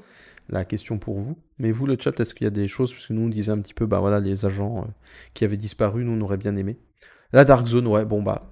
[0.51, 1.37] la question pour vous.
[1.59, 3.53] Mais vous le chat, est-ce qu'il y a des choses, parce que nous on disait
[3.53, 4.91] un petit peu, bah voilà, les agents euh,
[5.35, 6.79] qui avaient disparu, nous on aurait bien aimé.
[7.33, 8.51] La Dark Zone, ouais, bon bah,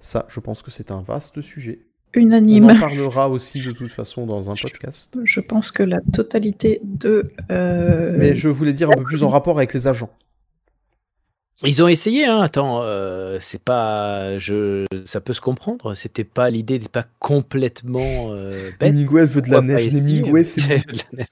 [0.00, 1.86] ça je pense que c'est un vaste sujet.
[2.14, 2.66] Unanime.
[2.66, 5.18] On en parlera aussi de toute façon dans un podcast.
[5.24, 7.32] Je pense que la totalité de.
[7.50, 10.10] euh, Mais je voulais dire un peu plus en rapport avec les agents.
[11.62, 12.40] Ils ont essayé, hein.
[12.40, 15.94] Attends, euh, c'est pas, je, ça peut se comprendre.
[15.94, 18.90] C'était pas l'idée n'est pas complètement euh, bête.
[18.90, 19.94] Hemingway veut de la neige?
[19.94, 21.26] Hemingway, c'est De la neige,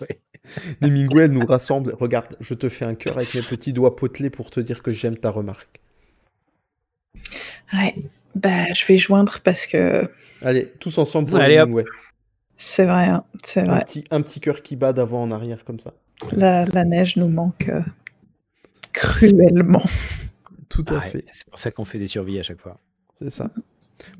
[0.00, 0.20] ouais.
[0.82, 1.94] Hemingway nous rassemble.
[1.98, 4.92] Regarde, je te fais un cœur avec mes petits doigts potelés pour te dire que
[4.92, 5.80] j'aime ta remarque.
[7.72, 7.94] Ouais,
[8.34, 10.08] bah, je vais joindre parce que
[10.42, 11.54] Allez, tous ensemble pour Allez.
[11.56, 11.84] Hemingway.
[12.56, 13.84] c'est vrai, hein, c'est Un vrai.
[13.84, 15.92] petit, un petit cœur qui bat d'avant en arrière comme ça.
[16.32, 17.80] La, la neige nous manque euh,
[18.94, 19.82] cruellement.
[20.70, 21.24] Tout à Ouais, fait.
[21.32, 22.80] C'est pour ça qu'on fait des survies à chaque fois.
[23.20, 23.50] C'est ça.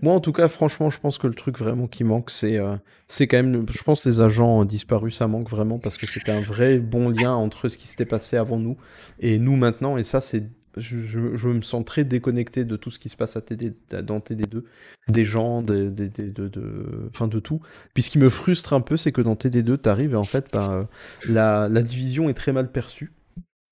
[0.02, 2.76] Moi, en tout cas, franchement, je pense que le truc vraiment qui manque, c'est euh,
[3.08, 6.40] c'est quand même, je pense, les agents disparus, ça manque vraiment parce que c'était un
[6.42, 8.76] vrai bon lien entre ce qui s'était passé avant nous
[9.20, 9.96] et nous maintenant.
[9.98, 10.44] Et ça, c'est,
[10.76, 13.74] je, je- je me sens très déconnecté de tout ce qui se passe à TD,
[14.02, 14.62] dans TD2,
[15.08, 17.60] des gens, des- des- des- de, de, enfin de tout.
[17.94, 20.46] Puis ce qui me frustre un peu, c'est que dans TD2, t'arrives et en fait,
[20.52, 20.84] bah, euh,
[21.28, 23.12] la, la division est très mal perçue.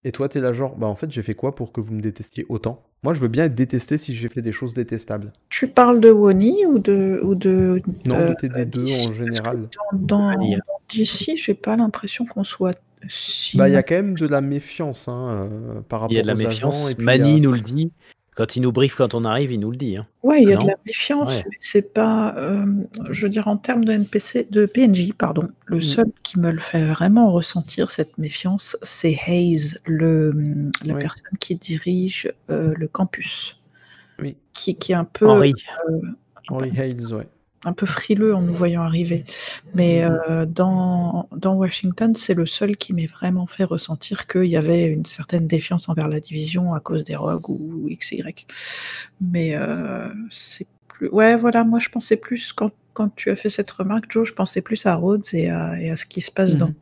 [0.05, 2.01] Et toi, t'es là genre, bah en fait, j'ai fait quoi pour que vous me
[2.01, 2.83] détestiez autant?
[3.05, 5.33] Moi, je veux bien être détesté si j'ai fait des choses détestables.
[5.49, 7.21] Tu parles de Woni ou de.
[7.23, 9.69] Ou de Non, euh, de TD2 en général.
[9.93, 10.57] dans, Vanille.
[10.57, 12.77] dans DC, j'ai pas l'impression qu'on soit
[13.09, 13.57] si.
[13.57, 16.19] Bah, il y a quand même de la méfiance hein, euh, par rapport Il y
[16.19, 16.87] a de la aux méfiance.
[16.89, 16.95] agents.
[16.99, 17.93] Mani a- nous le dit.
[18.35, 19.97] Quand il nous briefe quand on arrive, il nous le dit.
[19.99, 20.07] hein.
[20.23, 21.43] Ouais, il y a Non de la méfiance, Ouais.
[21.51, 22.35] mais c'est pas.
[22.39, 22.65] euh,
[23.11, 25.83] je veux dire, en termes de NPC, de PNJ, pardon, le Mm.
[25.83, 30.33] seul qui me le fait vraiment ressentir, cette méfiance, c'est Hayes, le,
[30.83, 31.01] la Ouais.
[31.01, 33.61] personne qui dirige euh, le campus.
[34.21, 34.37] Oui.
[34.55, 35.29] Qui, qui est un peu.
[35.29, 35.53] Henri.
[35.91, 36.01] euh,
[36.49, 37.29] Henry Hales, ouais.
[37.65, 39.25] Un peu frileux en nous voyant arriver.
[39.75, 40.19] Mais Mm.
[40.31, 44.87] euh, dans, dans Washington, c'est le seul qui m'ait vraiment fait ressentir qu'il y avait
[44.89, 48.47] une certaine défiance envers la division à cause des rogues ou XY.
[49.21, 51.09] Mais euh, c'est plus.
[51.11, 54.35] Ouais, voilà, moi je pensais plus, quand, quand tu as fait cette remarque, Joe, je
[54.35, 56.75] pensais plus à Rhodes et à, et à ce qui se passe dans, Mhm.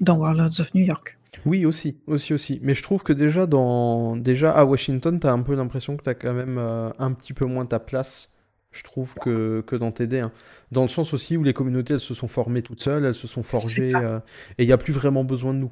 [0.00, 1.18] dans Warlords of New York.
[1.44, 2.58] Oui, aussi, aussi, aussi.
[2.62, 4.16] Mais je trouve que déjà, dans...
[4.16, 7.44] déjà à Washington, t'as un peu l'impression que t'as quand même euh, un petit peu
[7.46, 8.35] moins ta place,
[8.72, 10.20] je trouve, que, que dans TD.
[10.20, 10.32] hein.
[10.72, 13.26] Dans le sens aussi où les communautés, elles se sont formées toutes seules, elles se
[13.26, 14.18] sont forgées, euh,
[14.58, 15.70] et il n'y a plus vraiment besoin de nous.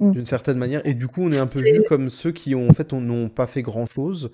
[0.00, 0.10] Mm.
[0.10, 0.84] D'une certaine manière.
[0.84, 3.00] Et du coup, on est un peu vus comme ceux qui ont, en fait, on-
[3.00, 4.32] n'ont pas fait grand-chose,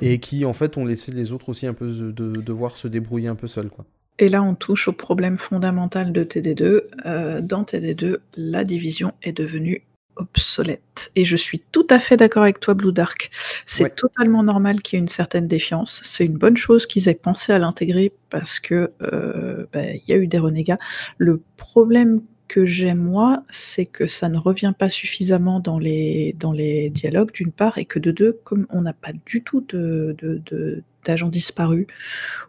[0.00, 2.88] et qui, en fait, ont laissé les autres aussi un peu de, de- devoir se
[2.88, 3.84] débrouiller un peu seuls, quoi.
[4.18, 6.82] Et là, on touche au problème fondamental de TD2.
[7.06, 9.82] Euh, dans TD2, la division est devenue
[10.16, 11.10] obsolète.
[11.16, 13.30] Et je suis tout à fait d'accord avec toi, Blue Dark.
[13.66, 13.90] C'est Ouais.
[13.90, 16.00] totalement normal qu'il y ait une certaine défiance.
[16.04, 20.12] C'est une bonne chose qu'ils aient pensé à l'intégrer parce que euh, ben, il y
[20.12, 20.78] a eu des renégats.
[21.18, 26.52] Le problème que j'ai moi, c'est que ça ne revient pas suffisamment dans les, dans
[26.52, 30.14] les dialogues, d'une part, et que de deux, comme on n'a pas du tout de,
[30.18, 31.86] de- de- d'agents disparus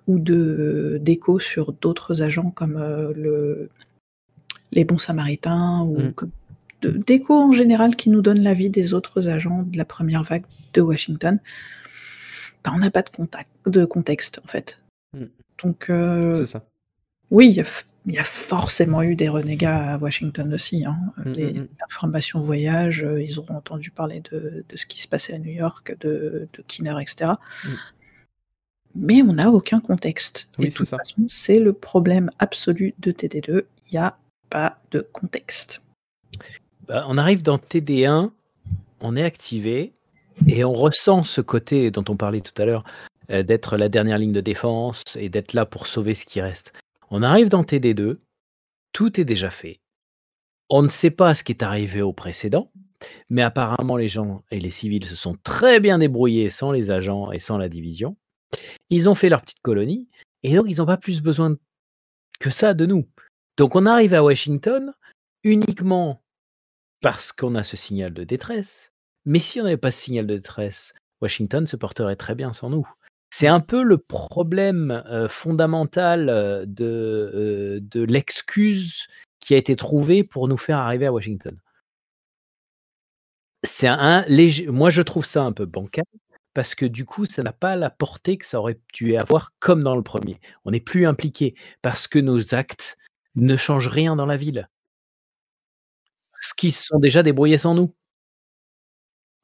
[0.07, 3.69] ou de d'écho sur d'autres agents comme euh, le,
[4.73, 6.13] les bons samaritains ou Mm.
[6.13, 6.31] comme-
[6.89, 10.45] d'écho en général qui nous donnent la vie des autres agents de la première vague
[10.73, 11.39] de Washington,
[12.63, 14.79] bah, on n'a pas de, contact, de contexte en fait.
[15.13, 15.25] Mm.
[15.63, 16.65] Donc, euh, C'est ça.
[17.31, 20.85] oui, il y, a, f- il y a forcément eu des renégats à Washington aussi.
[20.85, 20.97] hein.
[21.17, 21.67] Mm, Les mm, mm.
[21.85, 25.51] informations voyage, euh, ils auront entendu parler de, de ce qui se passait à New
[25.51, 27.33] York, de, de Kinner, etc.
[28.95, 30.47] Mais on n'a aucun contexte.
[30.59, 30.97] Oui, Et de c'est toute ça.
[30.97, 33.63] façon, c'est le problème absolu de TD2.
[33.91, 34.17] Il n'y a
[34.49, 35.81] pas de contexte.
[36.87, 38.31] Bah, on arrive dans TD1,
[38.99, 39.93] on est activé
[40.47, 42.83] et on ressent ce côté dont on parlait tout à l'heure,
[43.29, 46.73] euh, d'être la dernière ligne de défense et d'être là pour sauver ce qui reste.
[47.09, 48.17] On arrive dans TD2,
[48.91, 49.79] tout est déjà fait.
[50.69, 52.69] On ne sait pas ce qui est arrivé au précédent,
[53.29, 57.31] mais apparemment les gens et les civils se sont très bien débrouillés sans les agents
[57.31, 58.17] et sans la division.
[58.89, 60.09] Ils ont fait leur petite colonie
[60.43, 61.55] et donc ils n'ont pas plus besoin
[62.39, 63.07] que ça de nous.
[63.55, 64.91] Donc on arrive à Washington
[65.43, 66.22] uniquement
[67.03, 68.93] parce qu'on a ce signal de détresse.
[69.25, 72.69] Mais si on n'avait pas ce signal de détresse, Washington se porterait très bien sans
[72.69, 72.87] nous.
[73.29, 79.07] C'est un peu le problème fondamental de, de l'excuse
[79.41, 81.59] qui a été trouvée pour nous faire arriver à Washington.
[83.63, 84.67] C'est un léger.
[84.67, 86.05] Moi, je trouve ça un peu bancal
[86.53, 89.83] parce que du coup, ça n'a pas la portée que ça aurait dû avoir comme
[89.83, 90.39] dans le premier.
[90.63, 92.97] On n'est plus impliqué parce que nos actes
[93.35, 94.69] ne changent rien dans la ville.
[96.43, 97.93] Parce qu'ils se sont déjà débrouillés sans nous.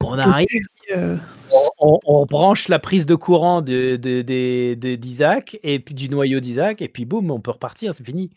[0.04, 0.46] On arrive,
[0.90, 1.16] Euh,
[1.78, 3.96] on, on branche la prise de courant de,
[4.96, 8.30] d'Isaac et puis du noyau d'Isaac et puis boum, on peut repartir, c'est fini.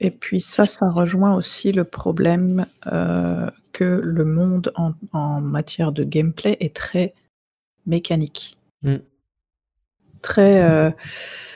[0.00, 5.90] Et puis ça, ça rejoint aussi le problème euh, que le monde en, en matière
[5.92, 7.14] de gameplay est très
[7.86, 8.56] mécanique.
[8.82, 8.96] Mm.
[10.22, 10.90] Très, euh,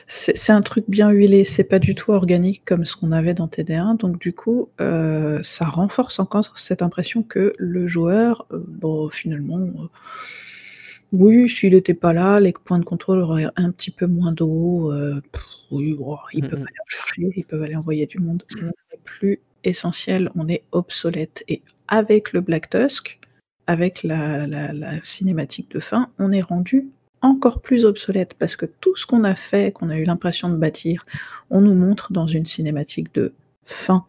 [0.07, 3.47] c'est un truc bien huilé, c'est pas du tout organique comme ce qu'on avait dans
[3.47, 3.95] TD1.
[3.95, 9.59] Donc du coup, euh, ça renforce encore cette impression que le joueur, euh, bon, finalement,
[11.13, 14.91] oui, s'il n'était pas là, les points de contrôle auraient un petit peu moins d'eau.
[15.71, 15.95] oui,
[16.33, 18.43] ils peuvent aller en chercher, ils peuvent aller envoyer du monde.
[18.61, 21.43] On n'est plus essentiel, on est obsolète.
[21.47, 23.19] Et avec le Black Tusk,
[23.67, 26.89] avec la, la- la cinématique de fin, on est rendu
[27.21, 30.55] encore plus obsolète parce que tout ce qu'on a fait, qu'on a eu l'impression de
[30.55, 31.05] bâtir,
[31.49, 33.33] on nous montre dans une cinématique de
[33.65, 34.05] fin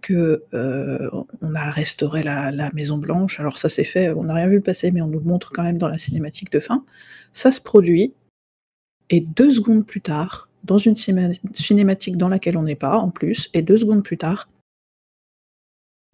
[0.00, 1.10] que euh,
[1.40, 3.40] on a restauré la, Maison Blanche.
[3.40, 5.62] Alors ça s'est fait, on n'a rien vu le passer, mais on nous montre quand
[5.62, 6.84] même dans la cinématique de fin.
[7.32, 8.12] Ça se produit
[9.10, 13.10] et deux secondes plus tard, dans une cinéma- cinématique dans laquelle on n'est pas en
[13.10, 14.48] plus, et deux secondes plus tard,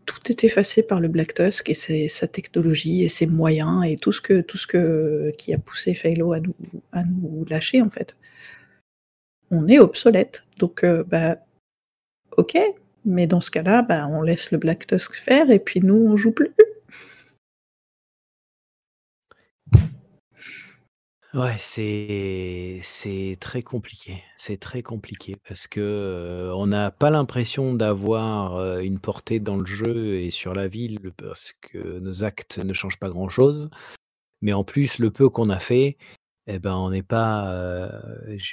[0.07, 4.13] tout est effacé par le Black Tusk et sa technologie et ses moyens et tout
[4.13, 6.55] ce que tout ce que qui a poussé Phalo à nous
[6.93, 8.17] à nous lâcher en fait.
[9.51, 11.39] On est obsolète, donc euh, bah
[12.37, 12.59] ok,
[13.05, 16.17] mais dans ce cas-là, bah, on laisse le Black Tusk faire et puis nous on
[16.17, 16.51] joue plus.
[21.35, 24.23] Ouais, c'est c'est très compliqué.
[24.37, 29.57] C'est très compliqué parce que euh, on n'a pas l'impression d'avoir euh, une portée dans
[29.57, 33.69] le jeu et sur la ville parce que nos actes ne changent pas grand-chose.
[34.43, 35.97] Mais en plus, le peu qu'on a fait,
[36.47, 37.91] eh ben, on n'est pas, euh,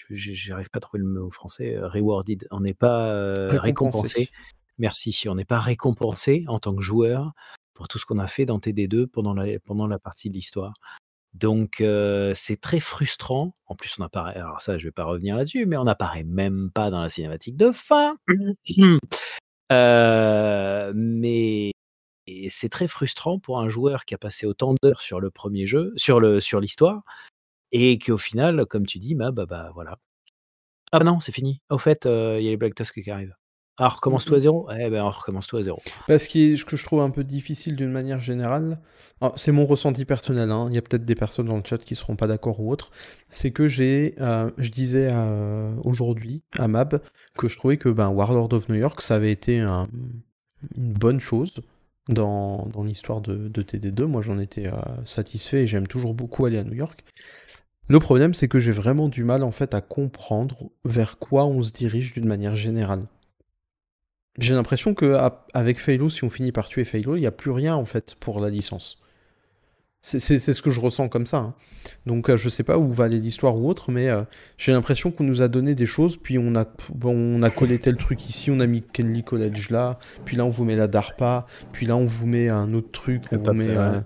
[0.10, 2.48] j'arrive pas à trouver le mot français, rewarded.
[2.50, 3.60] On n'est pas Récompensé.
[3.60, 4.30] récompensé.
[4.80, 5.30] Merci.
[5.30, 7.34] On n'est pas récompensé en tant que joueur
[7.76, 10.74] pour tout ce qu'on a fait dans TD2 pendant la, pendant la partie de l'histoire.
[11.34, 13.54] Donc euh, c'est très frustrant.
[13.66, 14.36] En plus, on apparaît.
[14.36, 17.58] Alors ça, je vais pas revenir là-dessus, mais on n'apparaît même pas dans la cinématique
[17.58, 18.18] de fin.
[19.72, 21.72] Euh, mais
[22.50, 25.94] c'est très frustrant pour un joueur qui a passé autant d'heures sur le premier jeu,
[25.96, 27.04] sur le sur l'histoire,
[27.72, 29.98] et qu'au final, comme tu dis, bah bah, bah voilà.
[30.92, 31.62] Ah bah non, c'est fini.
[31.70, 33.36] Au fait, euh, il y a les Black Tusk qui arrivent.
[33.78, 34.68] Alors recommence tout à zéro?
[34.78, 35.82] Eh ben on recommence tout à zéro.
[36.08, 38.80] Parce que ce que je trouve un peu difficile d'une manière générale,
[39.22, 41.78] alors, c'est mon ressenti personnel, hein, il y a peut-être des personnes dans le chat
[41.80, 42.92] qui seront pas d'accord ou autre,
[43.30, 47.02] c'est que j'ai, euh, je disais euh, aujourd'hui à Mab
[47.38, 49.88] que je trouvais que ben, Warlord of New York, ça avait été un-
[50.78, 51.62] une bonne chose
[52.10, 54.06] dans, dans l'histoire de, de TD2.
[54.06, 54.74] Moi j'en étais euh,
[55.06, 57.04] satisfait et j'aime toujours beaucoup aller à New York.
[57.88, 61.62] Le problème, c'est que j'ai vraiment du mal en fait à comprendre vers quoi on
[61.62, 63.02] se dirige d'une manière générale.
[64.38, 65.18] J'ai l'impression que
[65.54, 68.40] avec si on finit par tuer Phalo, il n'y a plus rien en fait pour
[68.40, 68.98] la licence.
[70.04, 71.38] C'est ce que je ressens comme ça.
[71.38, 71.54] hein.
[72.08, 74.24] Donc euh, je sais pas où va aller l'histoire ou autre, mais euh,
[74.58, 76.66] j'ai l'impression qu'on nous a donné des choses, puis on a,
[77.04, 80.50] on a collé tel truc ici, on a mis Kenley College là, puis là on
[80.50, 83.66] vous met la DARPA, puis là on vous met un autre truc, on vous met
[83.78, 84.00] euh,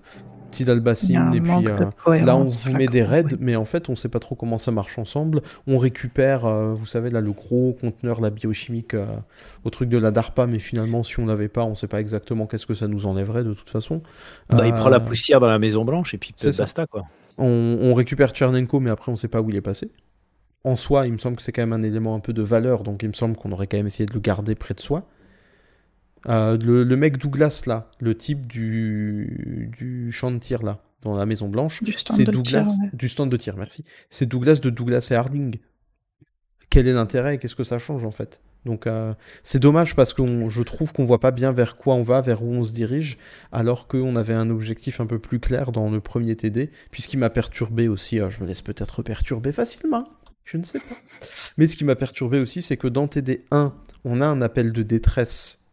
[0.56, 3.36] Tid Il y a Al-Bassin, un et puis euh, là on vous met des raids,
[3.40, 5.42] mais en fait on sait pas trop comment ça marche ensemble.
[5.68, 9.06] On récupère, euh, vous savez, là le gros conteneur, la biochimique euh,
[9.64, 12.48] au truc de la DARPA, mais finalement si on l'avait pas, on sait pas exactement
[12.48, 14.02] qu'est-ce que ça nous enlèverait de toute façon.
[14.50, 16.64] Bah, il prend la poussière dans la Maison Blanche et puis c'est ça.
[16.64, 17.04] basta quoi.
[17.38, 19.92] on, on récupère Tchernenko, mais après on sait pas où il est passé.
[20.64, 22.82] En soi, il me semble que c'est quand même un élément un peu de valeur,
[22.82, 25.04] donc il me semble qu'on aurait quand même essayé de le garder près de soi.
[26.28, 31.16] Euh, le, le mec Douglas là, le type du, du champ de tir là, dans
[31.16, 32.90] la Maison Blanche, c'est Douglas tir, ouais.
[32.94, 33.84] du stand de tir, merci.
[34.10, 35.58] C'est Douglas de Douglas et Harding.
[36.70, 38.42] Quel est l'intérêt et qu'est-ce que ça change en fait?
[38.66, 42.02] Donc euh, c'est dommage parce que je trouve qu'on voit pas bien vers quoi on
[42.02, 43.18] va, vers où on se dirige,
[43.52, 47.30] alors qu'on avait un objectif un peu plus clair dans le premier TD, puisqu'il m'a
[47.30, 50.06] perturbé aussi, euh, je me laisse peut-être perturber facilement,
[50.44, 50.96] je ne sais pas.
[51.58, 53.72] Mais ce qui m'a perturbé aussi, c'est que dans TD1,
[54.04, 55.65] on a un appel de détresse,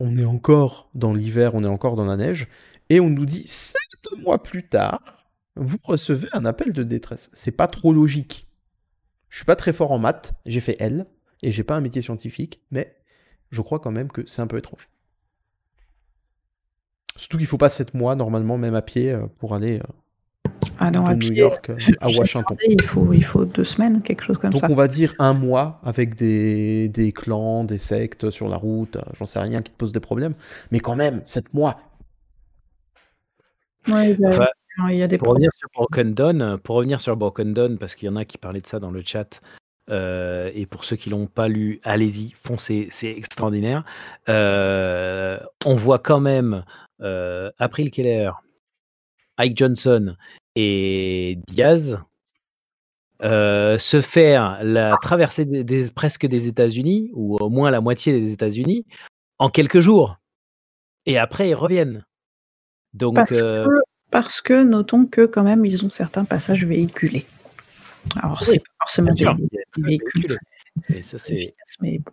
[0.00, 2.48] on est encore dans l'hiver, on est encore dans la neige,
[2.90, 5.24] et on nous dit sept mois plus tard,
[5.56, 7.30] vous recevez un appel de détresse.
[7.32, 8.48] C'est pas trop logique.
[9.28, 11.06] Je suis pas très fort en maths, j'ai fait L,
[11.42, 12.96] et j'ai pas un métier scientifique, mais
[13.50, 14.88] je crois quand même que c'est un peu étrange.
[17.16, 19.92] Surtout qu'il faut pas 7 mois, normalement, même à pied, euh, pour aller euh,
[20.78, 22.56] Ah non, de à New pied, York à Washington.
[22.58, 24.66] regardé, il, faut, il faut deux semaines, quelque chose comme Donc ça.
[24.70, 29.02] on va dire un mois avec des, des clans, des sectes sur la route, euh,
[29.18, 30.34] j'en sais rien qui te pose des problèmes,
[30.72, 31.78] mais quand même, 7 mois.
[33.88, 34.48] Ouais, Enfin,
[34.90, 37.94] il y a des pour revenir sur Broken Dawn, pour revenir sur Broken Dawn, parce
[37.94, 39.40] qu'il y en a qui parlaient de ça dans le chat,
[39.90, 43.84] euh, et pour ceux qui l'ont pas lu, allez-y, foncez, c'est extraordinaire.
[44.28, 46.64] Euh, on voit quand même
[47.00, 48.30] euh, April Keller,
[49.38, 50.16] Ike Johnson
[50.56, 51.98] et Diaz
[53.22, 58.18] euh, se faire la traversée des, des- presque des États-Unis, ou au moins la moitié
[58.18, 58.84] des États-Unis,
[59.38, 60.18] en quelques jours.
[61.06, 62.04] Et après, ils reviennent.
[62.92, 63.70] Donc, Parce, euh, que,
[64.10, 67.26] parce que notons que quand même ils ont certains passages véhiculés.
[68.16, 69.26] Alors Oui, c'est pas forcément des,
[69.78, 70.38] véhicules
[71.02, 71.16] ça,
[71.80, 72.12] mais bon.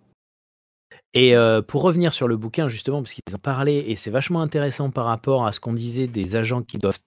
[1.14, 4.41] Et euh, pour revenir sur le bouquin, justement, parce qu'ils en parlaient, et c'est vachement
[4.41, 6.99] intéressant par rapport à ce qu'on disait des agents qui doivent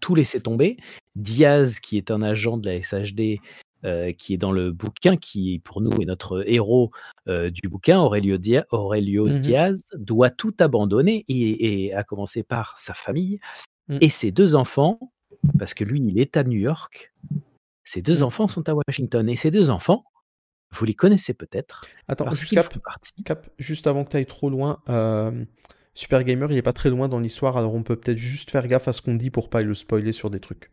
[0.00, 0.76] tout laisser tomber.
[1.16, 3.40] Diaz, qui est un agent de la SHD,
[3.84, 6.90] euh, qui est dans le bouquin, qui pour nous est notre héros
[7.28, 9.38] euh, du bouquin, Aurelio, Dia- Aurelio Mhm.
[9.40, 13.40] Diaz, doit tout abandonner, et, et à commencer par sa famille
[13.88, 13.98] Mm.
[14.02, 14.98] et ses deux enfants,
[15.58, 17.12] parce que lui, il est à New York.
[17.84, 20.04] Ses deux enfants sont à Washington, et ces deux enfants,
[20.72, 21.84] vous les connaissez peut-être.
[22.06, 25.44] Attends, parce juste Cap, partie Cap, juste avant que tu ailles trop loin, euh,
[25.94, 28.66] Super Gamer, il est pas très loin dans l'histoire, alors on peut peut-être juste faire
[28.68, 30.70] gaffe à ce qu'on dit pour pas le spoiler sur des trucs.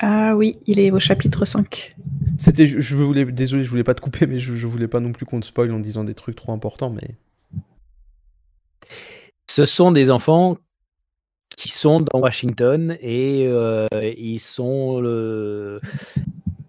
[0.00, 1.96] Ah oui, il est au chapitre 5.
[2.38, 5.12] C'était, je voulais, désolé, je voulais pas te couper, mais je, je voulais pas non
[5.12, 7.16] plus qu'on te spoil en disant des trucs trop importants, mais
[9.50, 10.58] Ce sont des enfants
[11.56, 15.80] qui sont dans Washington et euh, ils sont euh,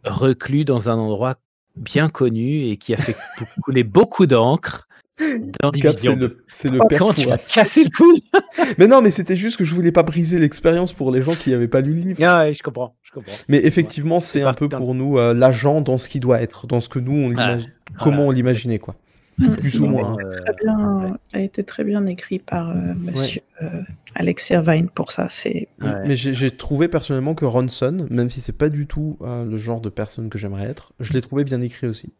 [0.03, 1.35] reclus dans un endroit
[1.75, 4.87] bien connu et qui a fait cou- couler beaucoup d'encre
[5.19, 6.43] c'est le, 2.
[6.47, 8.11] c'est le Oh, père tu cassé le cou
[8.77, 11.51] Mais non, mais c'était juste que je voulais pas briser l'expérience pour les gens qui
[11.51, 12.23] n'avaient pas lu le livre.
[12.23, 13.33] Ah ouais, je comprends, je comprends.
[13.49, 16.79] Mais effectivement, c'est un peu pour nous euh, l'agent dans ce qu'il doit être, dans
[16.79, 17.57] ce que nous, on Ah,
[17.99, 18.29] comment voilà.
[18.29, 18.95] on l'imaginait, quoi.
[19.41, 20.17] C'est- Plus ou moins.
[20.17, 23.67] Très bien, a été très bien écrit par euh, monsieur euh,
[24.15, 25.27] Alex Irvine pour ça.
[25.29, 25.69] C'est
[26.05, 29.79] Mais j'ai trouvé personnellement que Ronson, même si c'est pas du tout euh, le genre
[29.79, 32.11] de personne que j'aimerais être, je l'ai trouvé bien écrit aussi.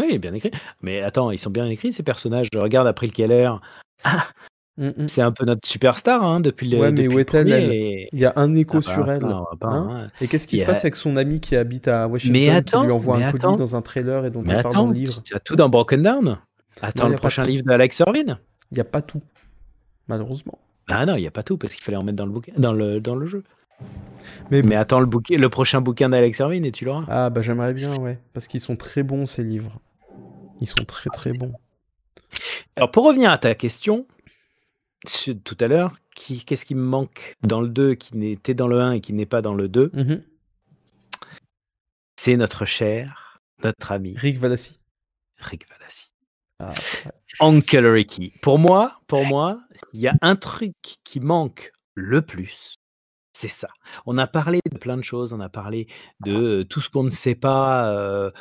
[0.00, 0.50] Oui, bien écrit.
[0.82, 2.48] Mais attends, ils sont bien écrits ces personnages.
[2.54, 3.50] Regarde April Keller.
[4.04, 4.26] Ah,
[5.08, 6.76] c'est un peu notre superstar hein, depuis le.
[6.76, 9.22] Mm, ouais, mais le et- Il y a un écho Ah bah, sur elle.
[9.22, 10.06] non, hein hein.
[10.20, 12.86] Et qu'est-ce qui se passe avec son ami qui habite à Washington, Mais attends, qui
[12.86, 13.56] lui envoie mais un colis attends.
[13.56, 15.20] dans un trailer et dont Mais on parle dans attends, le livre?
[15.24, 16.38] tu as tout dans Broken Down
[16.80, 18.38] Attends Non, le prochain livre d'Alex Irvine
[18.70, 19.20] Il n'y a pas tout,
[20.06, 20.58] malheureusement.
[20.86, 22.52] Ah non, il n'y a pas tout parce qu'il fallait en mettre dans le, bouquin,
[22.56, 23.42] dans le, dans le jeu.
[24.52, 27.04] Mais, Mais attends le, bouquin, le prochain bouquin d'Alex Irvine et tu l'auras.
[27.08, 28.18] Ah bah j'aimerais bien, ouais.
[28.32, 29.80] Parce qu'ils sont très bons, ces livres.
[30.60, 31.52] Ils sont très très bons.
[32.76, 34.06] Alors pour revenir à ta question,
[35.44, 38.92] tout à l'heure, qu'est-ce qui me manque dans le 2 qui n'était dans le 1
[38.92, 40.22] et qui n'est pas dans le 2 Mhm.
[42.16, 44.80] C'est notre cher, notre ami Rick Valassi.
[45.38, 46.08] Rick Valassi.
[46.58, 46.72] Ah,
[47.04, 47.12] ouais.
[47.40, 48.32] Uncle Ricky.
[48.42, 49.60] Pour moi, pour moi,
[49.92, 52.77] il y a un truc qui manque le plus,
[53.38, 53.68] c'est ça.
[54.04, 55.86] On a parlé de plein de choses, on a parlé
[56.24, 58.32] de tout ce qu'on ne sait pas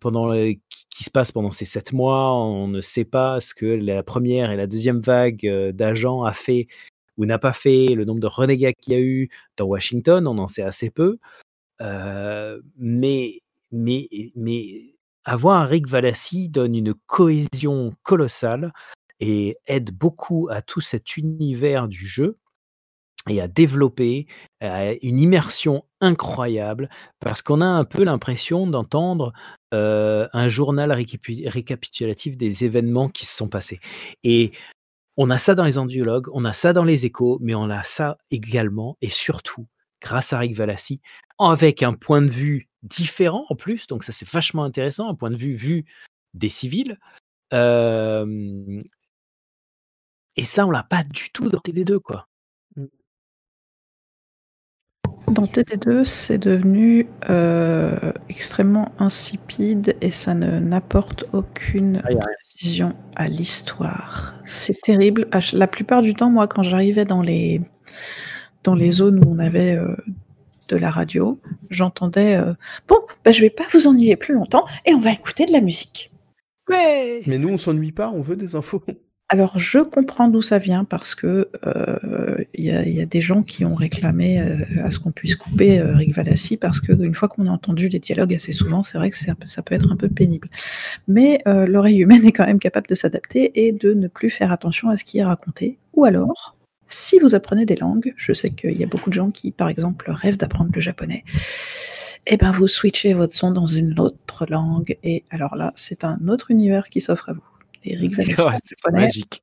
[0.00, 2.30] pendant qui, se passe pendant ces sept mois.
[2.32, 6.68] On ne sait pas ce que la première et la deuxième vague d'agents a fait
[7.16, 10.38] ou n'a pas fait, le nombre de renégats qu'il y a eu dans Washington, on
[10.38, 11.18] en sait assez peu.
[11.80, 18.72] Mais, mais, mais avoir un Rick Valassi donne une cohésion colossale
[19.20, 22.38] et aide beaucoup à tout cet univers du jeu
[23.28, 24.26] et à développer
[24.60, 26.88] une immersion incroyable
[27.20, 29.32] parce qu'on a un peu l'impression d'entendre
[29.70, 33.80] un journal récapi- récapitulatif des événements qui se sont passés.
[34.24, 34.52] Et
[35.16, 37.82] on a ça dans les andiologues, on a ça dans les échos, mais on a
[37.82, 39.66] ça également et surtout
[40.00, 41.00] grâce à Rick Valassi,
[41.38, 45.30] avec un point de vue différent en plus, donc ça c'est vachement intéressant, un point
[45.30, 45.84] de vue vu
[46.34, 46.98] des civils.
[50.36, 52.26] Et ça, on l'a pas du tout dans TD2, quoi.
[55.28, 63.28] Dans TD2, c'est devenu euh, extrêmement insipide et ça ne n'apporte aucune Ah, précision à
[63.28, 64.34] l'histoire.
[64.46, 65.28] C'est terrible.
[65.52, 67.60] La plupart du temps, moi, quand j'arrivais dans les,
[68.64, 69.96] dans les zones où on avait euh,
[70.68, 72.52] de la radio, j'entendais euh,
[72.88, 75.60] Bon, bah, je vais pas vous ennuyer plus longtemps et on va écouter de la
[75.60, 76.10] musique.
[76.68, 77.22] Ouais.
[77.26, 78.82] Mais nous, on s'ennuie pas, on veut des infos.
[79.32, 83.64] Alors, je comprends d'où ça vient parce que euh, il y, a, des gens qui
[83.64, 87.28] ont réclamé euh, à ce qu'on puisse couper euh, Rick Valassi parce que une fois
[87.28, 90.10] qu'on a entendu les dialogues assez souvent, c'est vrai que ça peut être un peu
[90.10, 90.50] pénible.
[91.08, 94.52] Mais euh, l'oreille humaine est quand même capable de s'adapter et de ne plus faire
[94.52, 95.78] attention à ce qui est raconté.
[95.94, 96.54] Ou alors,
[96.86, 99.70] si vous apprenez des langues, je sais qu'il y a beaucoup de gens qui, par
[99.70, 101.24] exemple, rêvent d'apprendre le japonais.
[102.26, 106.18] Eh ben, vous switchez votre son dans une autre langue, et alors là, c'est un
[106.28, 107.51] autre univers qui s'offre à vous.
[107.84, 109.42] Et Rick Valassi, Ouais, en c'est japonais, magique.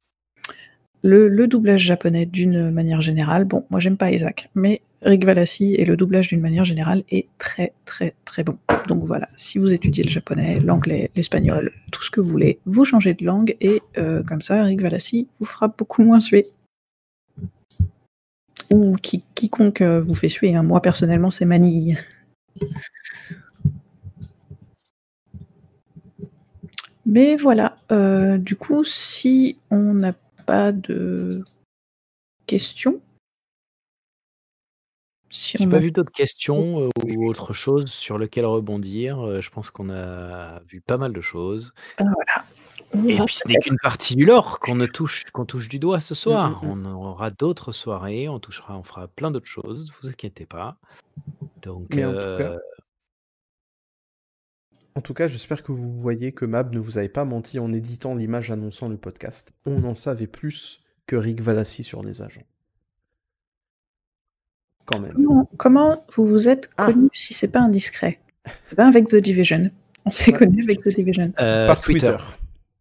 [1.01, 5.75] le, le doublage japonais d'une manière générale, bon, moi j'aime pas Isaac, mais Rick Valassi
[5.75, 8.57] et le doublage d'une manière générale est très très très bon.
[8.87, 12.85] Donc voilà, si vous étudiez le japonais, l'anglais, l'espagnol, tout ce que vous voulez, vous
[12.85, 16.47] changez de langue et euh, comme ça, Rick Valassi vous fera beaucoup moins suer.
[18.71, 20.63] Ou qui, quiconque euh, vous fait suer, hein.
[20.63, 21.97] moi personnellement c'est Manille.
[27.11, 30.13] Mais voilà, euh, du coup, si on n'a
[30.45, 31.43] pas de
[32.45, 33.01] questions,
[35.31, 39.19] si J'ai on pas a- vu d'autres questions euh, ou autre chose sur lequel rebondir.
[39.25, 41.73] Euh, je pense qu'on a vu pas mal de choses.
[41.97, 42.45] Ah, voilà.
[42.93, 45.79] On Et puis ce n'est qu'une partie du lore qu'on ne touche, qu'on touche du
[45.79, 46.63] doigt ce soir.
[46.63, 46.85] mm, mm.
[46.85, 49.91] On aura d'autres soirées, on touchera, on fera plein d'autres choses.
[50.01, 50.77] Vous inquiétez pas.
[51.63, 52.57] Donc, Mais en tout cas,
[54.99, 57.71] En tout cas, j'espère que vous voyez que Mab ne vous avait pas menti en
[57.71, 59.53] éditant l'image annonçant le podcast.
[59.65, 62.41] On en savait plus que Rick Valassi sur les agents.
[64.85, 65.13] Quand même.
[65.13, 66.87] Comment, comment vous vous êtes Ah.
[66.87, 68.19] connus si c'est pas indiscret?
[68.75, 69.71] Ben, Avec The Division.
[70.03, 71.31] On s'est connus avec The Division.
[71.39, 72.07] euh, Par Twitter.
[72.07, 72.23] Twitter.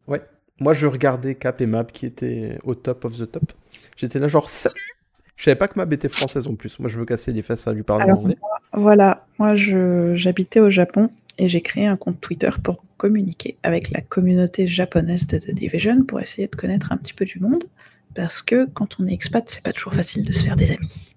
[0.08, 0.22] Ouais.
[0.58, 3.52] Moi, je regardais Cap et Mab qui étaient au top of the top.
[3.96, 4.96] J'étais là genre salut.
[5.36, 6.80] Je savais pas que Mab était française en plus.
[6.80, 8.36] Moi, je me cassais les fesses à lui parler Alors, en anglais.
[8.72, 13.90] Voilà, moi je- j'habitais au Japon et j'ai créé un compte Twitter pour communiquer avec
[13.90, 17.64] la communauté japonaise de The Division pour essayer de connaître un petit peu du monde.
[18.14, 21.14] Parce que quand on est expat, c'est pas toujours facile de se faire des amis.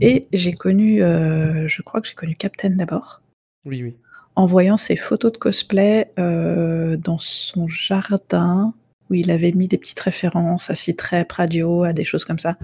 [0.00, 3.22] Et j'ai connu, euh, je crois que j'ai connu Captain d'abord,
[3.64, 3.96] Oui, oui.
[4.34, 8.74] en voyant ses photos de cosplay euh, dans son jardin,
[9.08, 12.56] où il avait mis des petites références à Citrep, Radio, à des choses comme ça.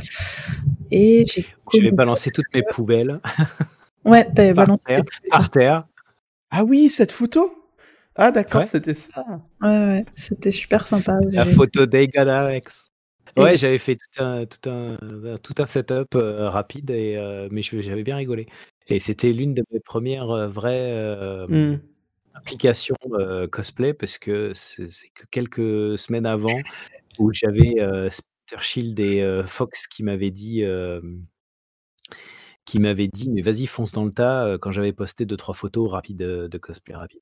[0.91, 3.21] Et j'ai Je vais connu- balancer toutes mes poubelles
[4.05, 5.87] Ouais, t'avais balancé terre, par terre.
[6.59, 7.55] Ah oui, cette photo?
[8.15, 8.67] Ah d'accord, Ouais.
[8.67, 9.23] c'était ça.
[9.61, 11.19] Ouais, ouais, c'était super sympa.
[11.31, 12.91] La photo d'Egan Alex.
[13.37, 14.97] Et- Ouais, j'avais fait tout un, tout un,
[15.43, 18.47] tout un setup euh, rapide, et, euh, mais je- j'avais bien rigolé.
[18.89, 21.77] Et c'était l'une de mes premières euh, vraies euh, Hmm.
[22.33, 26.63] applications euh, cosplay, parce que c'est que quelques semaines avant
[27.19, 31.03] où j'avais euh, Spencer Shield et euh, Fox qui m'avaient dit, euh,
[32.67, 35.55] qui m'avaient dit, mais vas-y, fonce dans le tas, euh, quand j'avais posté deux, trois
[35.55, 37.21] photos rapides euh, de cosplay rapide.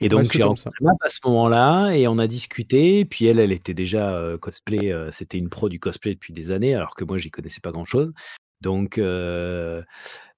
[0.00, 3.04] Et donc j'ai rencontré Map à ce moment-là et on a discuté.
[3.04, 6.50] Puis elle, elle était déjà euh, cosplay, euh, c'était une pro du cosplay depuis des
[6.50, 8.12] années, alors que moi j'y connaissais pas grand-chose.
[8.60, 9.82] Donc je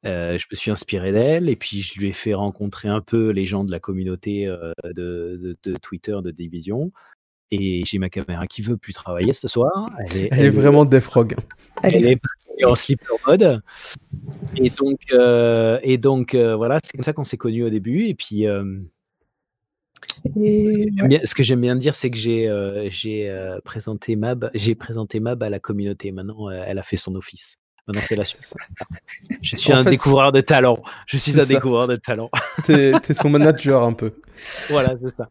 [0.05, 3.65] me suis inspiré d'elle et puis je lui ai fait rencontrer un peu les gens
[3.65, 6.93] de la communauté de, de- de Twitter de Division.
[7.51, 9.91] Et j'ai ma caméra qui veut plus travailler ce soir.
[9.99, 11.37] Elle est, Elle est vraiment Defrog.
[11.83, 13.63] Elle elle est- en sleeper mode.
[14.57, 18.05] Et donc, euh, et donc euh, voilà, c'est comme ça qu'on s'est connus au début.
[18.07, 18.65] Et puis, euh,
[20.37, 20.91] Et-
[21.25, 25.21] ce que j'aime bien dire, c'est que j'ai euh, j'ai euh, présenté Mab, j'ai présenté
[25.21, 26.13] Mab à la communauté.
[26.13, 27.57] Maintenant, euh, elle a fait son office.
[27.87, 28.55] Maintenant, c'est la suite.
[29.43, 30.79] Je suis En un fait, découvreur de talent.
[31.07, 31.55] Je suis un ça.
[31.55, 32.31] découvreur de talent.
[32.65, 34.13] T'es t'es son manager un peu.
[34.71, 35.29] voilà, c'est ça.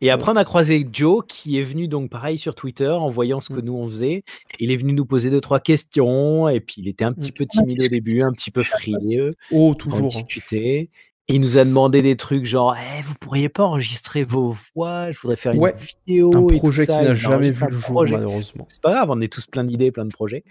[0.00, 3.40] Et après, on a croisé Joe qui est venu donc pareil sur Twitter en voyant
[3.40, 3.64] ce que Mmh.
[3.64, 4.22] nous on faisait.
[4.58, 7.34] Il est venu nous poser deux trois questions et puis il était un petit Mmh.
[7.34, 9.34] peu timide au début, un petit peu frileux.
[9.50, 9.98] Oh, On toujours.
[9.98, 10.08] hein.
[10.08, 10.90] discutait.
[11.28, 15.10] Et il nous a demandé des trucs genre Eh, vous pourriez pas enregistrer vos voix,
[15.12, 15.74] je voudrais faire une Ouais,
[16.06, 16.32] vidéo.
[16.34, 18.64] un et tout projet qui n'a jamais vu le jour, malheureusement.
[18.68, 20.42] C'est pas grave, on est tous plein d'idées, plein de projets.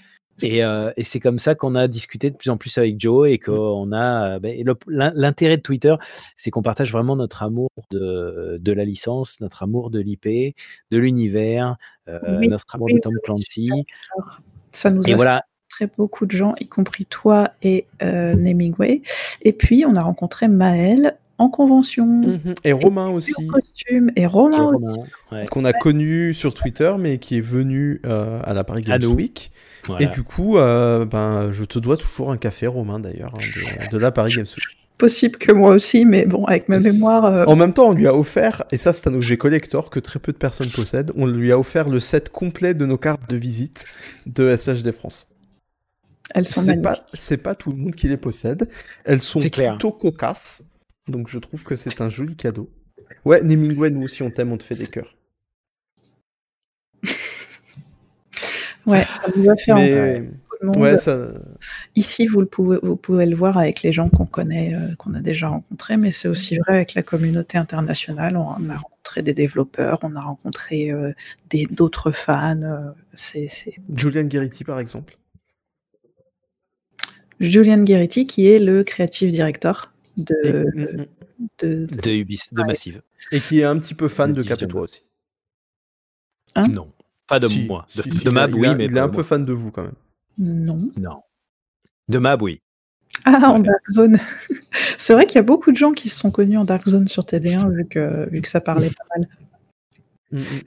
[0.43, 3.29] Et, euh, et c'est comme ça qu'on a discuté de plus en plus avec Joe
[3.29, 4.35] et qu'on a.
[4.35, 5.93] euh, ben, L'intérêt de Twitter,
[6.35, 10.55] c'est qu'on partage vraiment notre amour de, de la licence, notre amour de l'IP,
[10.91, 11.75] de l'univers,
[12.07, 13.69] euh, Oui, notre amour oui, de Tom Clancy.
[14.71, 15.41] Ça nous Et a voilà.
[15.69, 19.01] rencontrer beaucoup de gens, y compris toi et euh, Namingway.
[19.43, 22.05] Et puis, on a rencontré Maël en convention.
[22.05, 22.55] Mhm.
[22.63, 23.47] Et Romain en aussi.
[23.47, 24.11] costume.
[24.15, 24.85] Et Romain aussi.
[25.31, 25.45] Ouais.
[25.51, 29.13] qu'on a connu sur Twitter, mais qui est venu euh, à la Paris Games nous.
[29.13, 29.51] Week.
[29.87, 30.05] Voilà.
[30.05, 33.41] Et du coup, euh, ben, je te dois toujours un café, Romain, d'ailleurs, hein,
[33.83, 34.65] de, de la Paris Games Week.
[34.97, 37.25] Possible que moi aussi, mais bon, avec ma mémoire.
[37.25, 39.99] euh, En même temps, on lui a offert, et ça c'est un objet collector que
[39.99, 43.27] très peu de personnes possèdent, on lui a offert le set complet de nos cartes
[43.27, 43.85] de visite
[44.27, 45.27] de SHD France.
[46.35, 48.69] Elles sont C'est pas, c'est pas tout le monde qui les possède.
[49.03, 50.63] Elles sont plutôt cocasses,
[51.07, 52.69] donc je trouve que c'est un joli cadeau.
[53.25, 55.15] Ouais, Nemingway, nous aussi on t'aime, on te fait des cœurs.
[58.85, 60.77] Ouais, ça nous a fait Mais- monde.
[60.77, 61.29] Ouais, ça-
[61.95, 65.15] Ici, vous, le pouvez, vous pouvez le voir avec les gens qu'on connaît, euh, qu'on
[65.15, 68.37] a déjà rencontrés, mais c'est aussi vrai avec la communauté internationale.
[68.37, 71.13] On a rencontré des développeurs, on a rencontré euh,
[71.71, 72.61] d'autres fans.
[72.61, 73.49] euh, c'est
[73.95, 75.17] Julian Gueriti par exemple.
[77.39, 81.05] Julian Gueriti qui est le creative director de, Et, mm,
[81.59, 83.01] de, De, Ubis, de Massive.
[83.31, 84.67] et qui est un petit peu fan De de Cap et Division.
[84.69, 85.01] toi aussi.
[86.55, 86.67] Hein?
[86.67, 86.91] Non,
[87.31, 87.85] pas de Si, moi.
[87.95, 89.83] De, si, Mab, a- oui, a- mais il est un peu fan de vous quand
[89.83, 89.93] même.
[90.37, 90.77] Non.
[90.97, 91.21] Non.
[92.09, 92.61] De Mab, oui.
[93.25, 94.17] Ah, en Dark Zone.
[94.97, 97.07] c'est vrai qu'il y a beaucoup de gens qui se sont connus en Dark Zone
[97.07, 99.27] sur TD1 vu que, vu que ça parlait pas mal.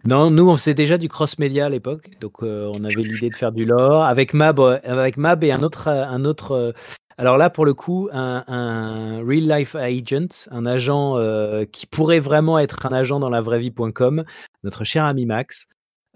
[0.04, 3.36] Non, nous, on faisait déjà du cross-média à l'époque, donc euh, on avait l'idée de
[3.36, 6.52] faire du lore avec Mab, euh, avec Mab et un autre, euh, un autre.
[6.52, 6.72] euh,
[7.16, 12.20] alors là, pour le coup, un, un real life agent, un agent euh, qui pourrait
[12.20, 14.24] vraiment être un agent dans la vraie vie.com,
[14.64, 15.66] notre cher ami Max,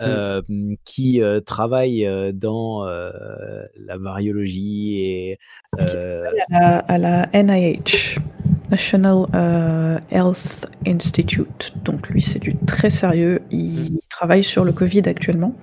[0.00, 0.42] euh,
[0.84, 5.38] qui euh, travaille euh, dans la variologie et
[5.78, 8.18] à la, à la NIH,
[8.70, 9.26] National
[10.10, 11.72] Health Institute.
[11.84, 13.40] Donc lui, c'est du très sérieux.
[13.50, 15.54] Il travaille sur le Covid actuellement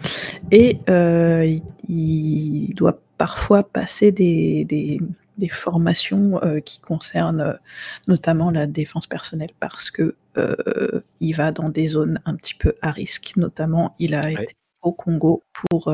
[0.51, 4.99] et il, il doit parfois passer des, des-
[5.37, 7.53] des formations euh, qui concernent euh,
[8.07, 12.73] notamment la défense personnelle parce que euh, il va dans des zones un petit peu
[12.81, 13.33] à risque.
[13.37, 15.91] Notamment, il a été au Congo pour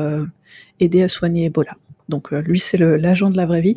[0.78, 1.74] aider à soigner Ebola.
[2.10, 3.74] Donc lui, c'est l'agent de la vraie vie.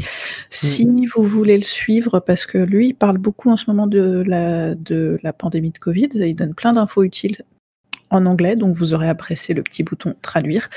[0.49, 4.23] Si vous voulez le suivre, parce que lui, il parle beaucoup en ce moment de
[4.25, 7.37] la, de la pandémie de Covid, il donne plein d'infos utiles
[8.09, 10.69] en anglais, donc vous aurez apprécié le petit bouton traduire.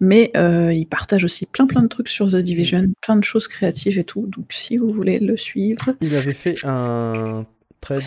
[0.00, 3.48] Mais euh, il partage aussi plein plein de trucs sur The Division, plein de choses
[3.48, 4.26] créatives et tout.
[4.26, 7.44] Donc si vous voulez le suivre, Il avait fait un
[7.80, 8.02] thread